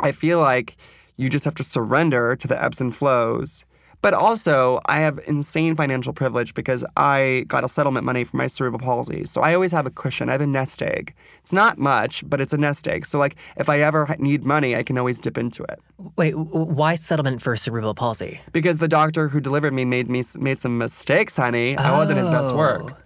I 0.00 0.10
feel 0.10 0.40
like 0.40 0.76
you 1.16 1.30
just 1.30 1.44
have 1.44 1.54
to 1.54 1.64
surrender 1.64 2.34
to 2.34 2.48
the 2.48 2.60
ebbs 2.60 2.80
and 2.80 2.94
flows. 2.94 3.64
But 4.04 4.12
also, 4.12 4.82
I 4.84 4.98
have 4.98 5.18
insane 5.26 5.76
financial 5.76 6.12
privilege 6.12 6.52
because 6.52 6.84
I 6.94 7.46
got 7.48 7.64
a 7.64 7.70
settlement 7.70 8.04
money 8.04 8.22
for 8.24 8.36
my 8.36 8.48
cerebral 8.48 8.78
palsy. 8.78 9.24
So 9.24 9.40
I 9.40 9.54
always 9.54 9.72
have 9.72 9.86
a 9.86 9.90
cushion. 9.90 10.28
I 10.28 10.32
have 10.32 10.42
a 10.42 10.46
nest 10.46 10.82
egg. 10.82 11.14
It's 11.40 11.54
not 11.54 11.78
much, 11.78 12.22
but 12.28 12.38
it's 12.38 12.52
a 12.52 12.58
nest 12.58 12.86
egg. 12.86 13.06
So, 13.06 13.18
like, 13.18 13.36
if 13.56 13.70
I 13.70 13.80
ever 13.80 14.14
need 14.18 14.44
money, 14.44 14.76
I 14.76 14.82
can 14.82 14.98
always 14.98 15.18
dip 15.18 15.38
into 15.38 15.62
it. 15.62 15.80
Wait, 16.16 16.32
why 16.36 16.96
settlement 16.96 17.40
for 17.40 17.56
cerebral 17.56 17.94
palsy? 17.94 18.42
Because 18.52 18.76
the 18.76 18.88
doctor 18.88 19.26
who 19.26 19.40
delivered 19.40 19.72
me 19.72 19.86
made 19.86 20.10
me 20.10 20.22
made 20.38 20.58
some 20.58 20.76
mistakes, 20.76 21.34
honey. 21.34 21.74
Oh. 21.78 21.82
I 21.82 21.96
wasn't 21.96 22.18
his 22.18 22.28
best 22.28 22.54
work. 22.54 22.90
Oh. 22.90 22.96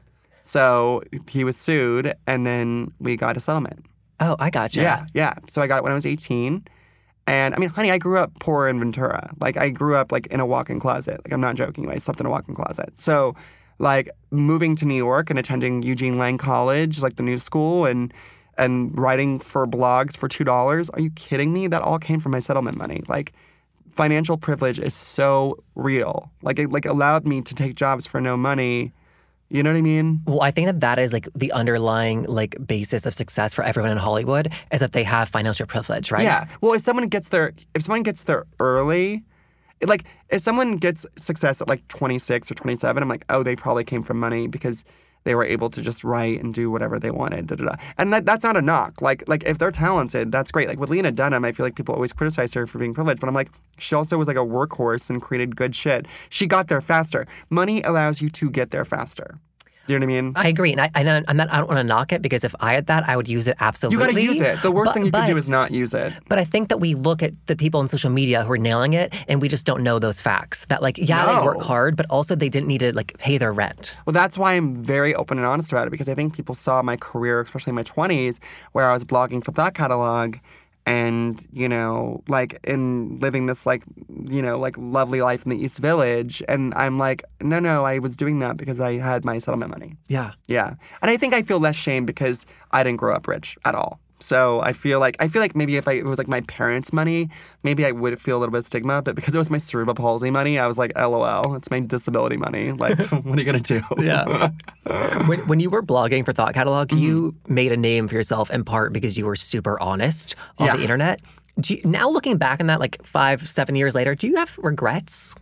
So 0.43 1.05
he 1.31 1.45
was 1.45 1.57
sued, 1.57 2.13
and 2.27 2.45
then 2.45 2.93
we 2.99 3.17
got 3.17 3.37
a 3.37 3.41
settlement. 3.41 3.87
Oh, 4.19 4.35
I 4.41 4.51
gotcha. 4.51 4.81
Yeah, 4.81 5.07
yeah. 5.15 5.35
So 5.47 5.63
I 5.63 5.69
got 5.69 5.77
it 5.77 5.83
when 5.85 5.93
I 5.93 5.95
was 5.95 6.07
18. 6.07 6.67
And 7.29 7.55
I 7.55 7.59
mean, 7.59 7.69
honey, 7.69 7.91
I 7.91 7.99
grew 7.99 8.17
up 8.17 8.33
poor 8.41 8.69
in 8.69 8.79
Ventura. 8.79 9.35
Like, 9.39 9.59
I 9.59 9.69
grew 9.69 9.95
up 9.97 10.11
like 10.11 10.27
in 10.29 10.41
a 10.41 10.47
walk-in 10.47 10.81
closet. 10.81 11.21
Like, 11.23 11.33
I'm 11.35 11.43
not 11.43 11.57
joking. 11.57 11.91
I 11.91 11.99
slept 11.99 12.21
in 12.21 12.27
a 12.27 12.31
walk-in 12.31 12.55
closet. 12.55 12.99
So, 12.99 13.35
like, 13.79 14.09
moving 14.31 14.75
to 14.77 14.87
New 14.87 14.97
York 14.97 15.29
and 15.29 15.39
attending 15.39 15.83
Eugene 15.83 16.17
Lang 16.17 16.39
College, 16.39 17.03
like 17.03 17.17
the 17.17 17.23
new 17.23 17.37
school, 17.37 17.85
and 17.85 18.15
and 18.57 18.99
writing 18.99 19.41
for 19.41 19.67
blogs 19.67 20.17
for 20.17 20.27
two 20.27 20.43
dollars. 20.43 20.89
Are 20.89 21.01
you 21.03 21.11
kidding 21.11 21.53
me? 21.53 21.67
That 21.67 21.83
all 21.83 21.99
came 21.99 22.19
from 22.19 22.33
my 22.33 22.41
settlement 22.41 22.79
money. 22.79 23.03
Like, 23.09 23.35
financial 23.93 24.39
privilege 24.39 24.79
is 24.79 24.95
so 24.95 25.63
real. 25.75 26.33
Like, 26.41 26.59
it 26.59 26.71
like 26.71 26.87
allowed 26.87 27.27
me 27.27 27.43
to 27.43 27.55
take 27.55 27.75
jobs 27.75 28.07
for 28.07 28.23
no 28.23 28.39
money. 28.39 28.95
You 29.51 29.63
know 29.63 29.71
what 29.71 29.79
I 29.79 29.83
mean? 29.83 30.23
Well, 30.27 30.43
I 30.43 30.51
think 30.51 30.67
that 30.67 30.81
that 30.81 30.99
is 30.99 31.13
like 31.13 31.27
the 31.35 31.53
underlying 31.53 32.25
like 32.25 32.55
basis 32.67 33.07
of 33.07 33.15
success 33.15 33.55
for 33.55 33.65
everyone 33.65 33.91
in 33.91 33.97
Hollywood 33.97 34.53
is 34.71 34.81
that 34.81 34.93
they 34.93 35.05
have 35.05 35.31
financial 35.31 35.67
privilege, 35.67 36.13
right? 36.13 36.23
Yeah. 36.23 36.47
Well, 36.61 36.75
if 36.75 36.83
someone 36.83 37.09
gets 37.09 37.31
there, 37.31 37.55
if 37.75 37.83
someone 37.83 38.03
gets 38.03 38.25
there 38.25 38.45
early, 38.61 39.25
like 39.87 40.05
if 40.29 40.43
someone 40.43 40.77
gets 40.77 41.07
success 41.17 41.63
at 41.63 41.69
like 41.69 41.87
26 41.89 42.51
or 42.51 42.55
27, 42.55 43.03
I'm 43.03 43.09
like, 43.09 43.25
oh, 43.31 43.43
they 43.43 43.57
probably 43.57 43.85
came 43.85 44.03
from 44.03 44.21
money 44.21 44.49
because 44.49 44.85
they 45.25 45.35
were 45.35 45.45
able 45.45 45.71
to 45.71 45.83
just 45.83 46.05
write 46.05 46.43
and 46.43 46.55
do 46.55 46.71
whatever 46.71 46.99
they 46.99 47.11
wanted. 47.11 47.47
Da, 47.47 47.57
da, 47.57 47.65
da. 47.65 47.75
And 47.97 48.13
that, 48.13 48.25
that's 48.25 48.45
not 48.45 48.57
a 48.57 48.63
knock. 48.63 49.01
Like 49.01 49.25
like 49.29 49.45
if 49.45 49.59
they're 49.59 49.71
talented, 49.71 50.33
that's 50.33 50.51
great. 50.51 50.69
Like 50.69 50.79
with 50.79 50.91
Lena 50.91 51.13
Dunham, 51.13 51.45
I 51.45 51.53
feel 51.53 51.67
like 51.67 51.77
people 51.77 51.95
always 51.95 52.13
criticize 52.13 52.55
her 52.55 52.67
for 52.67 52.79
being 52.79 52.95
privileged, 52.95 53.21
but 53.21 53.29
I'm 53.29 53.35
like, 53.35 53.51
she 53.79 53.95
also 53.95 54.19
was 54.19 54.29
like 54.29 54.37
a 54.37 54.41
workhorse 54.41 55.11
and 55.11 55.21
created 55.21 55.57
good 55.57 55.75
shit. 55.75 56.07
She 56.31 56.47
got 56.47 56.69
there 56.69 56.81
faster. 56.81 57.27
Money 57.51 57.83
allows 57.83 58.21
you 58.21 58.29
to 58.31 58.51
get 58.51 58.71
there 58.71 58.85
faster. 58.85 59.39
Do 59.89 59.95
you 59.95 60.01
know 60.01 60.05
what 60.07 60.13
I 60.13 60.21
mean? 60.21 60.33
I 60.37 60.49
agree, 60.49 60.71
and 60.73 60.83
I, 60.83 60.91
I- 60.95 61.25
I'm 61.29 61.37
not, 61.39 61.51
I 61.51 61.57
don't 61.57 61.67
want 61.67 61.79
to 61.79 61.83
knock 61.85 62.13
it 62.13 62.21
because 62.21 62.45
if 62.45 62.55
I 62.61 62.75
had 62.75 62.87
that, 62.89 63.09
I 63.09 63.17
would 63.17 63.27
use 63.27 63.49
it 63.49 63.57
absolutely. 63.59 63.99
You 63.99 64.07
got 64.07 64.15
to 64.15 64.23
use 64.23 64.39
it. 64.41 64.61
The 64.61 64.71
worst 64.71 64.89
But- 64.91 64.93
thing 64.95 65.05
you 65.07 65.11
but, 65.11 65.21
can 65.25 65.31
do 65.31 65.37
is 65.39 65.49
not 65.49 65.71
use 65.71 65.95
it. 65.95 66.13
But 66.29 66.39
I 66.39 66.45
think 66.45 66.69
that 66.69 66.77
we 66.79 66.95
look 66.95 67.23
at 67.23 67.33
the 67.47 67.57
people 67.57 67.81
on 67.81 67.89
social 67.89 68.11
media 68.11 68.45
who 68.45 68.53
are 68.53 68.59
nailing 68.59 68.93
it, 68.93 69.15
and 69.29 69.41
we 69.41 69.49
just 69.49 69.65
don't 69.65 69.83
know 69.83 69.99
those 69.99 70.21
facts. 70.21 70.67
That 70.67 70.83
like, 70.83 70.99
yeah, 70.99 71.41
they 71.41 71.45
work 71.47 71.63
hard, 71.63 71.97
but 71.97 72.05
also 72.11 72.35
they 72.37 72.51
didn't 72.51 72.69
need 72.69 72.81
to 72.81 72.93
like 72.95 73.17
pay 73.19 73.39
their 73.39 73.53
rent. 73.53 73.97
Well, 74.05 74.13
that's 74.13 74.37
why 74.37 74.53
I'm 74.53 74.77
very 74.83 75.15
open 75.15 75.39
and 75.39 75.47
honest 75.47 75.73
about 75.73 75.87
it 75.87 75.91
because 75.91 76.11
I 76.11 76.15
think 76.15 76.37
people 76.37 76.55
saw 76.55 76.83
my 76.83 76.97
career, 76.99 77.41
especially 77.41 77.71
in 77.71 77.77
my 77.77 77.83
20s, 77.85 78.41
where 78.73 78.91
I 78.91 78.93
was 78.93 79.07
blogging 79.07 79.43
for 79.43 79.53
Thought 79.53 79.73
Catalog 79.73 80.37
and, 80.89 81.47
you 81.53 81.69
know, 81.69 82.23
like 82.29 82.59
in 82.65 83.19
living 83.19 83.45
this, 83.45 83.67
like, 83.67 83.85
you 84.25 84.41
know, 84.41 84.59
like 84.59 84.75
lovely 84.79 85.21
life 85.21 85.45
in 85.45 85.51
the 85.51 85.63
East 85.63 85.81
Village. 85.81 86.43
And 86.49 86.73
I'm 86.75 86.99
like, 86.99 87.25
no, 87.43 87.59
no, 87.59 87.85
I 87.85 87.99
was 87.99 88.17
doing 88.17 88.39
that 88.39 88.57
because 88.57 88.81
I 88.81 88.95
had 88.95 89.23
my 89.23 89.39
settlement 89.39 89.71
money. 89.71 89.97
Yeah. 90.09 90.33
Yeah. 90.47 90.77
And 91.03 91.11
I 91.11 91.19
think 91.19 91.35
I 91.35 91.43
feel 91.43 91.61
less 91.61 91.77
shame 91.77 92.07
because 92.07 92.47
I 92.71 92.83
didn't 92.83 92.97
grow 92.97 93.15
up 93.15 93.29
rich 93.29 93.59
at 93.67 93.75
all. 93.75 94.01
So 94.21 94.61
I 94.61 94.73
feel 94.73 94.99
like 95.01 95.17
I 95.21 95.29
feel 95.29 95.41
like 95.41 95.55
maybe 95.55 95.77
if 95.77 95.87
I, 95.87 95.93
it 95.93 96.05
was 96.05 96.19
like 96.19 96.27
my 96.29 96.41
parents' 96.43 96.93
money, 96.93 97.29
maybe 97.63 97.85
I 97.87 97.93
would 97.93 98.21
feel 98.21 98.37
a 98.37 98.41
little 98.41 98.51
bit 98.53 98.59
of 98.59 98.65
stigma. 98.67 99.01
But 99.03 99.15
because 99.15 99.35
it 99.35 99.39
was 99.39 99.49
my 99.51 99.59
cerebral 99.59 99.95
palsy 99.95 100.31
money, 100.31 100.59
I 100.59 100.67
was 100.67 100.77
like, 100.79 100.93
LOL, 100.99 101.55
it's 101.55 101.71
my 101.71 101.81
disability 101.81 102.37
money. 102.37 102.73
Like, 102.73 102.99
what 103.11 103.39
are 103.39 103.41
you 103.41 103.45
gonna 103.45 103.61
do? 103.61 103.81
Yeah. 103.99 104.51
when, 105.27 105.41
when 105.47 105.61
you 105.61 105.71
were 105.71 105.83
blogging 105.83 106.25
for 106.25 106.33
Thought 106.33 106.55
Catalog, 106.55 106.89
Mm-hmm. 106.89 106.99
you 107.05 107.35
made 107.49 107.71
a 107.73 107.77
name 107.77 108.09
for 108.09 108.15
yourself 108.15 108.51
in 108.51 108.65
part 108.65 108.93
because 108.93 109.17
you 109.19 109.25
were 109.27 109.37
super 109.37 109.81
honest 109.81 110.35
on 110.59 110.67
Yeah. 110.67 110.77
the 110.77 110.83
internet. 110.83 111.21
Do 111.61 111.75
you, 111.75 111.81
now 111.85 112.09
looking 112.09 112.39
back 112.39 112.61
on 112.61 112.67
that, 112.69 112.79
like 112.81 113.03
five, 113.05 113.49
seven 113.49 113.75
years 113.77 113.95
later, 113.95 114.15
do 114.15 114.27
you 114.29 114.37
have 114.37 114.57
regrets? 114.59 115.35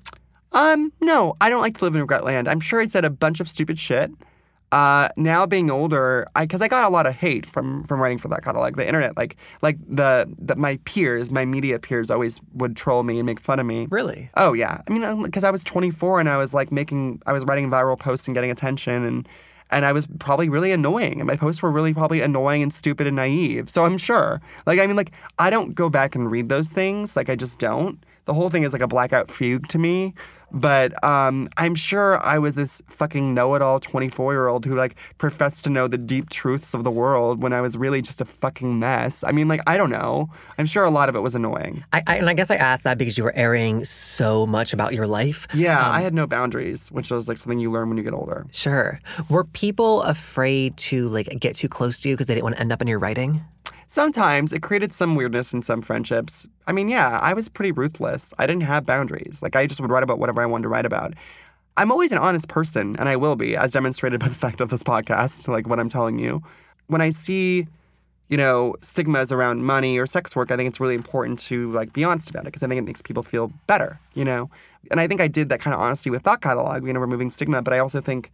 Um, 0.53 0.93
no, 1.03 1.37
I 1.41 1.51
don't 1.51 1.61
like 1.61 1.77
to 1.79 1.85
live 1.85 1.95
in 1.95 2.01
regret 2.01 2.25
land. 2.25 2.49
I'm 2.49 2.61
sure 2.61 2.81
I 2.81 2.87
said 2.87 3.05
a 3.05 3.11
bunch 3.11 3.41
of 3.41 3.49
stupid 3.51 3.79
shit. 3.79 4.11
Uh, 4.77 5.09
now 5.17 5.47
being 5.47 5.71
older, 5.71 6.29
I 6.37 6.43
because 6.45 6.61
I 6.61 6.69
got 6.69 6.85
a 6.85 6.91
lot 6.91 7.07
of 7.07 7.15
hate 7.15 7.47
from 7.47 7.83
from 7.85 7.99
writing 7.99 8.19
for 8.19 8.29
that 8.29 8.43
kind 8.43 8.59
of 8.59 8.61
like 8.61 8.77
the 8.77 8.87
internet. 8.87 9.17
Like 9.17 9.37
like 9.63 9.79
the, 9.89 10.31
the 10.39 10.55
my 10.55 10.79
peers, 10.85 11.31
my 11.31 11.47
media 11.47 11.79
peers, 11.79 12.11
always 12.11 12.43
would 12.53 12.77
troll 12.77 13.03
me 13.03 13.19
and 13.19 13.25
make 13.25 13.41
fun 13.41 13.59
of 13.59 13.65
me. 13.65 13.87
Really? 13.91 14.29
Oh 14.35 14.53
yeah, 14.53 14.83
I 14.87 14.93
mean, 14.93 15.23
because 15.23 15.45
I 15.45 15.51
was 15.51 15.65
24 15.65 16.21
and 16.21 16.29
I 16.29 16.37
was 16.37 16.53
like 16.53 16.71
making, 16.71 17.23
I 17.25 17.33
was 17.33 17.43
writing 17.47 17.71
viral 17.71 17.99
posts 17.99 18.29
and 18.29 18.35
getting 18.35 18.51
attention, 18.51 19.03
and 19.03 19.27
and 19.71 19.87
I 19.87 19.93
was 19.93 20.07
probably 20.19 20.51
really 20.51 20.73
annoying, 20.73 21.21
and 21.21 21.27
my 21.27 21.37
posts 21.37 21.63
were 21.63 21.71
really 21.71 21.95
probably 21.95 22.21
annoying 22.21 22.63
and 22.63 22.75
stupid 22.75 23.07
and 23.07 23.17
naive. 23.17 23.71
So 23.71 23.87
I'm 23.87 23.97
sure, 23.97 24.43
like, 24.67 24.79
I 24.79 24.87
mean, 24.87 24.97
like, 24.97 25.13
I 25.39 25.49
don't 25.49 25.75
go 25.75 25.89
back 25.89 26.15
and 26.15 26.31
read 26.31 26.51
those 26.51 26.69
things, 26.69 27.17
like, 27.17 27.31
I 27.31 27.35
just 27.35 27.59
don't. 27.59 27.99
The 28.27 28.35
whole 28.35 28.51
thing 28.51 28.65
is 28.65 28.73
like 28.75 28.83
a 28.83 28.89
blackout 28.89 29.31
fugue 29.31 29.69
to 29.69 29.79
me. 29.79 30.13
But 30.53 31.03
um, 31.05 31.49
I'm 31.57 31.75
sure 31.75 32.19
I 32.23 32.39
was 32.39 32.55
this 32.55 32.83
fucking 32.89 33.35
know-it-all 33.35 33.81
24-year-old 33.81 34.65
who 34.65 34.75
like 34.75 34.97
professed 35.19 35.65
to 35.65 35.71
know 35.71 35.89
the 35.89 35.99
deep 35.99 36.31
truths 36.31 36.73
of 36.73 36.85
the 36.85 36.91
world 36.91 37.43
when 37.43 37.53
I 37.53 37.61
was 37.61 37.77
really 37.77 38.01
just 38.01 38.21
a 38.21 38.25
fucking 38.25 38.79
mess. 38.79 39.25
I 39.25 39.33
mean, 39.33 39.49
like, 39.49 39.61
I 39.67 39.77
don't 39.77 39.91
know. 39.91 40.31
I'm 40.59 40.67
sure 40.67 40.85
a 40.85 40.91
lot 40.91 41.09
of 41.09 41.17
it 41.17 41.21
was 41.21 41.35
annoying. 41.35 41.85
I, 41.93 42.03
I, 42.07 42.17
and 42.17 42.31
I 42.31 42.35
guess 42.35 42.51
I 42.51 42.57
asked 42.57 42.85
that 42.85 42.99
because 42.99 43.19
you 43.19 43.25
were 43.25 43.35
airing 43.35 43.85
so 43.85 44.47
much 44.47 44.73
about 44.73 44.95
your 44.95 45.07
life. 45.07 45.47
Yeah, 45.53 45.89
I 45.89 46.01
had 46.01 46.15
no 46.15 46.27
boundaries, 46.27 46.91
which 46.91 47.11
was 47.11 47.29
like 47.29 47.39
something 47.39 47.59
you 47.59 47.71
learn 47.71 47.89
when 47.89 47.99
you 47.99 48.05
get 48.05 48.15
older. 48.15 48.47
Sure. 48.53 49.01
Were 49.29 49.45
people 49.45 50.03
afraid 50.03 50.77
to 50.79 51.09
like 51.09 51.29
get 51.41 51.57
too 51.57 51.69
close 51.69 52.01
to 52.01 52.09
you 52.09 52.15
because 52.15 52.29
they 52.29 52.35
didn't 52.35 52.45
want 52.45 52.57
to 52.57 52.61
end 52.61 52.73
up 52.73 52.81
in 52.81 52.89
your 52.89 52.99
writing? 52.99 53.43
Sometimes 53.89 54.53
it 54.53 54.63
created 54.63 54.93
some 54.93 55.15
weirdness 55.15 55.53
in 55.53 55.63
some 55.63 55.81
friendships. 55.81 56.47
I 56.67 56.73
mean, 56.73 56.89
yeah, 56.89 57.21
I 57.21 57.35
was 57.35 57.49
pretty 57.49 57.71
ruthless. 57.71 58.35
I 58.39 58.47
didn't 58.47 58.65
have 58.65 58.85
boundaries. 58.85 59.43
Like, 59.43 59.55
I 59.55 59.67
just 59.67 59.81
would 59.81 59.91
write 59.91 60.03
about 60.03 60.19
whatever 60.19 60.43
I 60.43 60.47
wanted 60.47 60.65
to 60.65 60.69
write 60.69 60.87
about. 60.87 61.15
I'm 61.77 61.93
always 61.93 62.11
an 62.11 62.19
honest 62.19 62.49
person, 62.49 62.97
and 62.99 63.09
I 63.09 63.17
will 63.17 63.37
be, 63.37 63.55
as 63.57 63.73
demonstrated 63.73 64.19
by 64.21 64.29
the 64.29 64.35
fact 64.35 64.61
of 64.61 64.71
this 64.71 64.83
podcast, 64.83 65.47
like 65.47 65.69
what 65.69 65.79
I'm 65.79 65.89
telling 65.89 66.19
you. 66.19 66.43
When 66.89 67.01
I 67.01 67.11
see, 67.11 67.67
you 68.29 68.37
know, 68.37 68.75
stigmas 68.81 69.31
around 69.31 69.63
money 69.63 69.99
or 69.99 70.07
sex 70.07 70.35
work, 70.35 70.51
I 70.51 70.57
think 70.57 70.69
it's 70.69 70.81
really 70.81 70.95
important 70.95 71.39
to 71.41 71.71
like 71.73 71.93
be 71.93 72.03
honest 72.03 72.31
about 72.31 72.43
it 72.43 72.47
because 72.47 72.63
I 72.63 72.69
think 72.69 72.79
it 72.79 72.85
makes 72.85 73.03
people 73.03 73.23
feel 73.23 73.53
better, 73.67 74.01
you 74.15 74.25
know? 74.25 74.51
And 74.91 75.01
I 75.01 75.07
think 75.07 75.21
I 75.21 75.29
did 75.29 75.49
that 75.49 75.61
kind 75.61 75.75
of 75.75 75.81
honesty 75.81 76.11
with 76.11 76.23
Thought 76.23 76.41
Catalog, 76.41 76.87
you 76.87 76.93
know, 76.93 77.01
removing 77.01 77.31
stigma, 77.31 77.63
but 77.63 77.73
I 77.73 77.79
also 77.79 78.01
think 78.01 78.33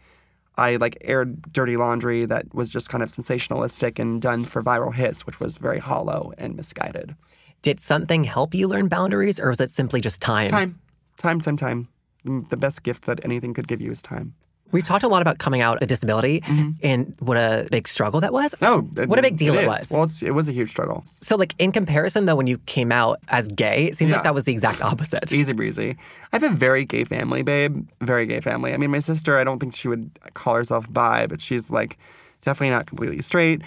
I 0.57 0.77
like 0.77 0.99
aired 1.01 1.53
dirty 1.53 1.77
laundry 1.77 2.27
that 2.27 2.55
was 2.55 2.69
just 2.69 2.91
kind 2.91 3.03
of 3.03 3.11
sensationalistic 3.11 3.99
and 3.99 4.21
done 4.21 4.45
for 4.45 4.63
viral 4.63 4.95
hits, 4.95 5.27
which 5.27 5.41
was 5.41 5.57
very 5.57 5.79
hollow 5.79 6.33
and 6.39 6.57
misguided. 6.57 7.17
Did 7.63 7.81
something 7.81 8.25
help 8.25 8.55
you 8.55 8.69
learn 8.69 8.89
boundaries 8.89 9.41
or 9.41 9.49
was 9.49 9.61
it 9.61 9.71
simply 9.71 10.01
just 10.01 10.21
time? 10.21 10.51
Time, 10.51 10.81
time, 11.17 11.41
time, 11.41 11.57
time. 11.57 11.89
The 12.25 12.57
best 12.57 12.83
gift 12.83 13.07
that 13.07 13.25
anything 13.25 13.55
could 13.55 13.67
give 13.67 13.81
you 13.81 13.91
is 13.91 14.03
time. 14.03 14.35
We've 14.73 14.85
talked 14.85 15.05
a 15.05 15.09
lot 15.09 15.23
about 15.23 15.39
coming 15.39 15.61
out 15.61 15.83
a 15.83 15.87
disability 15.87 16.41
mm-hmm. 16.41 16.71
and 16.83 17.15
what 17.21 17.37
a 17.37 17.69
big 17.71 17.87
struggle 17.87 18.21
that 18.21 18.33
was. 18.33 18.55
Oh, 18.63 18.81
What 18.81 19.19
a 19.19 19.23
big 19.23 19.37
deal 19.37 19.55
it 19.57 19.67
was. 19.67 19.91
Well, 19.91 20.05
it's, 20.05 20.23
it 20.23 20.31
was 20.31 20.49
a 20.49 20.53
huge 20.53 20.71
struggle. 20.71 21.03
So, 21.07 21.37
like 21.37 21.55
in 21.59 21.73
comparison, 21.73 22.25
though, 22.25 22.37
when 22.37 22.47
you 22.47 22.59
came 22.59 22.91
out 22.91 23.21
as 23.29 23.49
gay, 23.49 23.87
it 23.87 23.97
seems 23.97 24.11
Yeah. 24.11 24.17
like 24.17 24.25
that 24.25 24.35
was 24.35 24.45
the 24.47 24.53
exact 24.53 24.83
opposite. 24.83 25.23
It's 25.23 25.33
Easy 25.33 25.53
breezy. 25.53 25.97
I 26.33 26.37
have 26.37 26.43
a 26.43 26.55
very 26.55 26.85
gay 26.85 27.05
family, 27.05 27.43
babe. 27.43 27.87
Very 28.01 28.27
gay 28.27 28.41
family. 28.41 28.73
I 28.73 28.77
mean, 28.79 28.91
my 28.91 28.99
sister, 28.99 29.39
I 29.39 29.45
don't 29.45 29.59
think 29.59 29.75
she 29.77 29.89
would 29.89 30.11
call 30.35 30.55
herself 30.55 30.93
bi, 30.93 31.27
but 31.27 31.41
she's 31.41 31.71
like 31.71 31.99
definitely 32.43 32.71
not 32.71 32.87
completely 32.87 33.21
straight. 33.23 33.63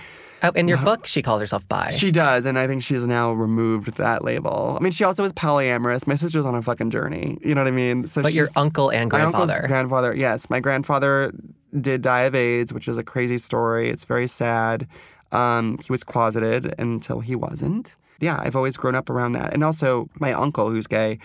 Oh, 0.46 0.60
in 0.60 0.68
your 0.68 0.78
book, 0.78 1.08
she 1.08 1.22
calls 1.22 1.42
herself 1.42 1.68
bi. 1.68 1.90
She 1.90 2.12
does, 2.12 2.46
and 2.46 2.60
I 2.60 2.68
think 2.68 2.84
she's 2.84 3.04
now 3.04 3.32
removed 3.32 3.96
that 3.96 4.24
label. 4.24 4.78
I 4.80 4.84
mean, 4.84 4.92
she 4.92 5.04
also 5.04 5.24
is 5.24 5.34
polyamorous. 5.34 6.06
My 6.08 6.16
sister's 6.16 6.46
on 6.46 6.56
a 6.56 6.62
fucking 6.62 6.92
journey. 6.92 7.38
You 7.42 7.56
know 7.56 7.62
what 7.62 7.68
I 7.68 7.72
mean? 7.72 8.08
So 8.08 8.22
but 8.22 8.34
your 8.34 8.50
uncle 8.56 8.90
and 8.90 9.12
my 9.12 9.22
uncle's 9.22 9.48
grandfather. 9.48 9.68
grandfather, 9.68 10.16
yes, 10.16 10.50
my 10.50 10.60
grandfather 10.60 11.34
did 11.80 12.02
die 12.02 12.22
of 12.22 12.36
AIDS, 12.36 12.72
which 12.74 12.88
is 12.88 12.98
a 12.98 13.04
crazy 13.04 13.38
story. 13.38 13.90
It's 13.90 14.06
very 14.06 14.28
sad. 14.28 14.88
Um, 15.32 15.78
he 15.84 15.92
was 15.92 16.04
closeted 16.04 16.76
until 16.78 17.20
he 17.20 17.36
wasn't. 17.36 17.96
Yeah, 18.20 18.40
I've 18.40 18.56
always 18.56 18.78
grown 18.78 18.96
up 18.96 19.10
around 19.10 19.34
that, 19.34 19.54
and 19.54 19.64
also 19.64 20.10
my 20.20 20.32
uncle, 20.32 20.70
who's 20.70 20.88
gay, 20.88 21.20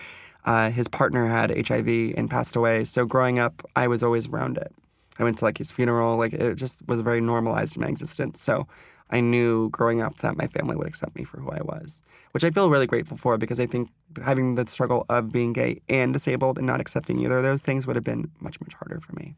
uh, 0.45 0.71
his 0.71 0.87
partner 0.87 1.27
had 1.27 1.67
HIV 1.67 2.15
and 2.17 2.29
passed 2.29 2.55
away. 2.55 2.83
So 2.83 3.05
growing 3.05 3.39
up, 3.39 3.61
I 3.75 3.87
was 3.87 4.03
always 4.03 4.27
around 4.27 4.57
it. 4.57 4.73
I 5.19 5.23
went 5.23 5.37
to 5.37 5.45
like 5.45 5.57
his 5.57 5.71
funeral. 5.71 6.17
Like 6.17 6.33
it 6.33 6.55
just 6.55 6.85
was 6.87 7.01
very 7.01 7.21
normalized 7.21 7.75
in 7.77 7.83
my 7.83 7.89
existence. 7.89 8.41
So 8.41 8.67
I 9.11 9.19
knew 9.19 9.69
growing 9.69 10.01
up 10.01 10.19
that 10.19 10.37
my 10.37 10.47
family 10.47 10.75
would 10.75 10.87
accept 10.87 11.15
me 11.15 11.23
for 11.23 11.39
who 11.39 11.51
I 11.51 11.61
was, 11.61 12.01
which 12.31 12.43
I 12.43 12.49
feel 12.49 12.69
really 12.69 12.87
grateful 12.87 13.17
for 13.17 13.37
because 13.37 13.59
I 13.59 13.65
think 13.65 13.89
having 14.23 14.55
the 14.55 14.65
struggle 14.67 15.05
of 15.09 15.31
being 15.31 15.53
gay 15.53 15.81
and 15.89 16.13
disabled 16.13 16.57
and 16.57 16.65
not 16.65 16.79
accepting 16.79 17.19
either 17.19 17.37
of 17.37 17.43
those 17.43 17.61
things 17.61 17.85
would 17.87 17.95
have 17.95 18.05
been 18.05 18.31
much, 18.39 18.59
much 18.61 18.73
harder 18.73 18.99
for 18.99 19.13
me. 19.13 19.35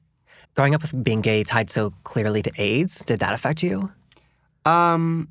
Growing 0.55 0.75
up 0.75 0.81
with 0.83 1.03
being 1.03 1.21
gay 1.21 1.43
tied 1.43 1.69
so 1.71 1.93
clearly 2.03 2.43
to 2.43 2.51
AIDS, 2.57 3.03
did 3.03 3.19
that 3.19 3.33
affect 3.33 3.63
you? 3.63 3.91
Um, 4.65 5.29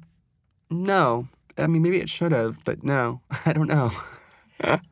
no. 0.71 1.29
I 1.57 1.67
mean, 1.67 1.83
maybe 1.83 1.99
it 1.99 2.09
should 2.09 2.33
have, 2.33 2.63
but 2.65 2.83
no. 2.83 3.21
I 3.47 3.53
don't 3.53 3.69
know. 3.69 3.91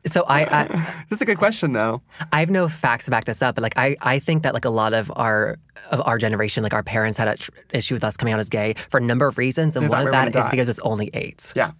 So 0.05 0.23
I, 0.27 0.41
I 0.43 1.03
That's 1.09 1.21
a 1.21 1.25
good 1.25 1.37
question, 1.37 1.73
though. 1.73 2.01
I 2.31 2.39
have 2.39 2.49
no 2.49 2.67
facts 2.67 3.05
to 3.05 3.11
back 3.11 3.25
this 3.25 3.41
up, 3.41 3.55
but 3.55 3.61
like 3.61 3.77
I, 3.77 3.95
I 4.01 4.19
think 4.19 4.43
that 4.43 4.53
like 4.53 4.65
a 4.65 4.69
lot 4.69 4.93
of 4.93 5.11
our 5.15 5.57
of 5.89 6.01
our 6.05 6.17
generation, 6.17 6.63
like 6.63 6.73
our 6.73 6.83
parents 6.83 7.17
had 7.17 7.27
an 7.27 7.37
tr- 7.37 7.51
issue 7.73 7.95
with 7.95 8.03
us 8.03 8.17
coming 8.17 8.33
out 8.33 8.39
as 8.39 8.49
gay 8.49 8.75
for 8.89 8.97
a 8.97 9.01
number 9.01 9.27
of 9.27 9.37
reasons, 9.37 9.75
and 9.75 9.85
They 9.85 9.89
one 9.89 9.99
of 10.01 10.05
we 10.05 10.11
that 10.11 10.27
is 10.29 10.33
die. 10.35 10.49
because 10.49 10.69
it's 10.69 10.79
only 10.79 11.09
AIDS. 11.13 11.53
Yeah. 11.55 11.71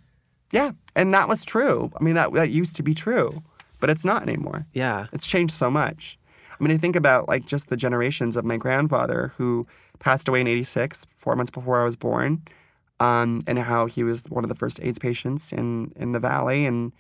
Yeah. 0.52 0.72
And 0.96 1.14
that 1.14 1.28
was 1.30 1.46
true. 1.46 1.92
I 2.00 2.04
mean, 2.04 2.16
that, 2.16 2.34
that 2.34 2.50
used 2.50 2.76
to 2.78 2.84
be 2.84 2.94
true, 2.94 3.42
but 3.80 3.90
it's 3.90 4.04
not 4.04 4.24
anymore. 4.24 4.66
Yeah. 4.74 5.08
It's 5.14 5.26
changed 5.26 5.54
so 5.54 5.72
much. 5.72 6.18
I 6.60 6.64
mean, 6.64 6.72
I 6.76 6.78
think 6.78 6.96
about 6.96 7.28
like 7.28 7.46
just 7.46 7.70
the 7.70 7.78
generations 7.78 8.36
of 8.36 8.44
my 8.46 8.58
grandfather 8.58 9.32
who 9.38 9.66
passed 10.00 10.28
away 10.28 10.42
in 10.42 10.48
86, 10.48 11.08
four 11.18 11.36
months 11.36 11.50
before 11.52 11.80
I 11.82 11.86
was 11.86 11.96
born, 11.96 12.42
um, 13.00 13.40
and 13.48 13.58
how 13.60 13.86
he 13.88 14.04
was 14.04 14.26
one 14.30 14.44
of 14.44 14.50
the 14.50 14.56
first 14.56 14.80
AIDS 14.84 15.00
patients 15.00 15.52
in, 15.54 15.92
in 15.96 16.12
the 16.12 16.20
valley 16.20 16.66
and, 16.66 16.92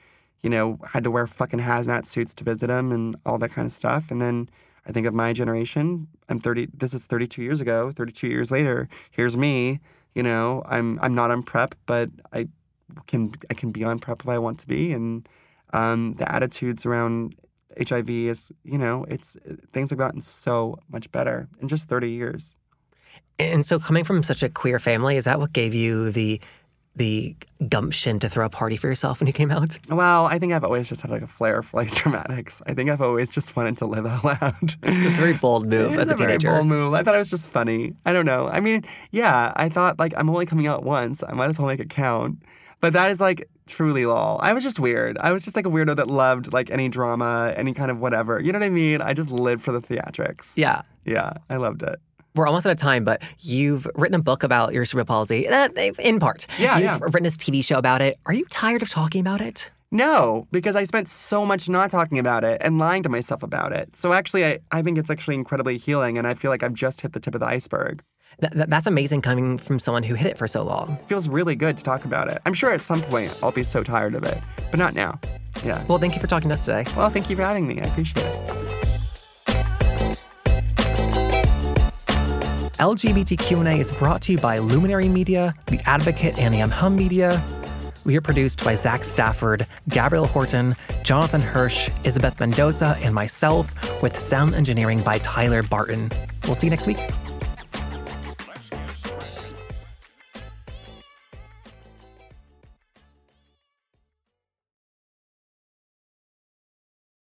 you 0.44 0.50
know, 0.50 0.80
had 0.88 1.04
to 1.04 1.12
wear 1.12 1.28
fucking 1.28 1.60
hazmat 1.60 2.06
suits 2.06 2.34
to 2.36 2.44
visit 2.44 2.70
him 2.70 2.92
and 2.92 3.16
all 3.26 3.38
that 3.38 3.52
kind 3.52 3.66
of 3.66 3.72
stuff. 3.72 4.12
And 4.12 4.22
then 4.22 4.50
I 4.88 4.92
think 4.92 5.06
of 5.06 5.14
my 5.14 5.34
generation. 5.34 6.08
I'm 6.30 6.40
30, 6.40 6.70
this 6.74 6.94
is 6.94 7.06
32 7.06 7.44
years 7.44 7.62
ago, 7.62 7.92
32 7.92 8.28
years 8.28 8.52
later. 8.52 8.88
Here's 9.12 9.38
me, 9.38 9.80
you 10.16 10.24
know, 10.24 10.64
I'm, 10.66 11.00
I'm 11.02 11.14
not 11.14 11.32
on 11.32 11.44
PrEP, 11.44 11.76
but 11.86 12.10
I 12.34 12.48
can, 13.08 13.34
I 13.50 13.54
can 13.54 13.72
be 13.72 13.84
on 13.84 14.00
PrEP 14.00 14.22
if 14.24 14.30
I 14.30 14.40
want 14.40 14.60
to 14.60 14.68
be. 14.68 14.92
And 14.94 15.28
um, 15.74 16.16
the 16.16 16.30
attitudes 16.32 16.86
around 16.86 17.36
HIV 17.78 18.10
is, 18.10 18.52
you 18.64 18.78
know, 18.78 19.06
it's 19.08 19.38
things 19.72 19.92
have 19.92 20.00
gotten 20.00 20.22
so 20.22 20.78
much 20.90 21.12
better 21.12 21.48
in 21.62 21.68
just 21.68 21.88
30 21.88 22.12
years. 22.12 22.58
And 23.40 23.66
so 23.66 23.80
coming 23.80 24.04
from 24.04 24.24
such 24.24 24.44
a 24.44 24.50
queer 24.50 24.78
family, 24.78 25.18
is 25.18 25.26
that 25.26 25.40
what 25.40 25.54
gave 25.54 25.74
you 25.74 26.12
the 26.12 26.42
the 26.96 27.36
gumption 27.70 28.20
to 28.20 28.30
throw 28.30 28.46
a 28.46 28.50
party 28.50 28.76
for 28.76 28.88
yourself 28.88 29.20
when 29.20 29.28
you 29.28 29.34
came 29.34 29.50
out? 29.52 29.80
Well, 29.88 30.26
I 30.26 30.40
think 30.40 30.54
I've 30.54 30.64
always 30.64 30.90
just 30.90 31.02
had 31.02 31.12
like 31.12 31.22
a 31.22 31.28
flair 31.28 31.62
for 31.62 31.78
like 31.78 31.92
dramatics. 31.96 32.62
I 32.68 32.74
think 32.74 32.90
I've 32.90 33.02
always 33.02 33.32
just 33.32 33.56
wanted 33.56 33.78
to 33.78 33.86
live 33.86 34.06
out 34.06 34.24
loud. 34.24 34.76
It's 34.84 35.18
a 35.18 35.22
very 35.22 35.34
bold 35.34 35.68
move 35.70 35.98
as 35.98 36.10
a, 36.10 36.16
very 36.16 36.32
teenager. 36.38 36.52
bold 36.56 36.68
move. 36.68 36.94
I 36.94 37.04
thought 37.04 37.16
it 37.16 37.20
was 37.20 37.30
just 37.30 37.50
funny. 37.50 37.94
I 38.06 38.14
don't 38.14 38.26
know. 38.26 38.48
I 38.50 38.60
mean, 38.60 38.84
yeah, 39.12 39.54
I 39.56 39.70
thought 39.70 40.00
like 40.00 40.14
I'm 40.18 40.30
only 40.30 40.46
coming 40.46 40.68
out 40.68 40.84
once. 40.84 41.24
I 41.28 41.34
might 41.34 41.50
as 41.50 41.58
well 41.58 41.68
make 41.68 41.80
it 41.80 41.90
count. 41.90 42.42
But 42.82 42.94
that 42.94 43.12
is 43.12 43.22
like 43.22 43.48
truly 43.68 44.06
lol. 44.06 44.40
I 44.42 44.54
was 44.54 44.64
just 44.64 44.80
weird. 44.80 45.18
I 45.20 45.32
was 45.32 45.44
just 45.44 45.56
like 45.56 45.68
a 45.68 45.70
weirdo 45.70 45.96
that 45.96 46.08
loved 46.08 46.52
like 46.52 46.72
any 46.72 46.90
drama, 46.90 47.54
any 47.56 47.74
kind 47.74 47.92
of 47.92 48.00
whatever. 48.00 48.42
You 48.42 48.52
know 48.52 48.60
what 48.60 48.66
I 48.66 48.70
mean? 48.70 49.02
I 49.02 49.14
just 49.14 49.30
lived 49.30 49.62
for 49.62 49.72
the 49.72 49.82
theatrics. 49.82 50.58
Yeah. 50.58 50.82
Yeah, 51.06 51.34
I 51.50 51.56
loved 51.58 51.84
it. 51.84 52.00
We're 52.36 52.48
almost 52.48 52.66
out 52.66 52.72
of 52.72 52.78
time, 52.78 53.04
but 53.04 53.22
you've 53.40 53.88
written 53.96 54.16
a 54.16 54.22
book 54.22 54.44
about 54.44 54.74
your 54.74 54.86
cerebral 54.86 55.06
palsy, 55.06 55.48
uh, 55.48 55.68
in 56.00 56.20
part. 56.20 56.48
Yeah, 56.58 56.76
You've 56.78 56.84
yeah. 56.86 57.00
written 57.02 57.24
this 57.24 57.36
TV 57.36 57.64
show 57.64 57.78
about 57.78 58.02
it. 58.02 58.18
Are 58.26 58.34
you 58.34 58.46
tired 58.46 58.82
of 58.82 58.90
talking 58.90 59.20
about 59.20 59.42
it? 59.42 59.70
No, 59.92 60.48
because 60.52 60.78
I 60.78 60.86
spent 60.86 61.10
so 61.10 61.46
much 61.46 61.68
not 61.68 61.92
talking 61.92 62.18
about 62.18 62.46
it 62.46 62.62
and 62.64 62.78
lying 62.78 63.04
to 63.04 63.10
myself 63.10 63.44
about 63.44 63.74
it. 63.74 63.94
So 63.98 64.14
actually, 64.14 64.46
I, 64.46 64.60
I 64.72 64.82
think 64.82 64.98
it's 64.98 65.10
actually 65.10 65.36
incredibly 65.36 65.78
healing, 65.78 66.18
and 66.18 66.26
I 66.26 66.34
feel 66.34 66.50
like 66.50 66.64
I've 66.64 66.74
just 66.74 67.02
hit 67.02 67.12
the 67.12 67.20
tip 67.20 67.34
of 67.36 67.42
the 67.42 67.48
iceberg. 67.48 68.02
Th- 68.40 68.54
th- 68.54 68.68
that's 68.70 68.88
amazing 68.88 69.22
coming 69.22 69.58
from 69.58 69.78
someone 69.80 70.04
who 70.04 70.16
hit 70.16 70.28
it 70.28 70.38
for 70.38 70.48
so 70.48 70.62
long. 70.64 70.94
It 71.02 71.10
feels 71.10 71.28
really 71.28 71.58
good 71.58 71.76
to 71.78 71.84
talk 71.84 72.06
about 72.06 72.32
it. 72.32 72.42
I'm 72.46 72.54
sure 72.54 72.72
at 72.72 72.80
some 72.82 73.02
point 73.02 73.38
I'll 73.44 73.52
be 73.52 73.64
so 73.64 73.84
tired 73.84 74.16
of 74.16 74.24
it, 74.24 74.38
but 74.72 74.78
not 74.80 74.96
now. 74.96 75.20
Yeah. 75.66 75.84
Well, 75.88 75.98
thank 75.98 76.16
you 76.16 76.22
for 76.22 76.28
talking 76.28 76.48
to 76.48 76.54
us 76.54 76.64
today. 76.64 76.86
Well, 76.96 77.10
thank 77.10 77.30
you 77.30 77.36
for 77.36 77.42
having 77.44 77.68
me. 77.68 77.82
I 77.82 77.84
appreciate 77.84 78.26
it. 78.26 78.71
LGBTQ&A 82.82 83.80
is 83.80 83.92
brought 83.92 84.24
to 84.24 84.32
you 84.32 84.40
by 84.40 84.58
Luminary 84.58 85.08
Media, 85.08 85.54
The 85.68 85.80
Advocate, 85.86 86.40
and 86.40 86.56
Hum 86.72 86.96
Media. 86.96 87.40
We 88.06 88.18
are 88.18 88.22
produced 88.22 88.66
by 88.66 88.74
Zach 88.74 89.04
Stafford, 89.04 89.68
Gabrielle 89.90 90.26
Horton, 90.26 90.76
Jonathan 91.04 91.42
Hirsch, 91.42 91.90
Isabeth 92.04 92.40
Mendoza, 92.40 92.98
and 93.04 93.14
myself, 93.14 94.02
with 94.02 94.18
sound 94.18 94.56
engineering 94.56 95.00
by 95.04 95.20
Tyler 95.20 95.62
Barton. 95.62 96.10
We'll 96.46 96.56
see 96.56 96.66
you 96.66 96.72
next 96.72 96.88
week. 96.88 96.98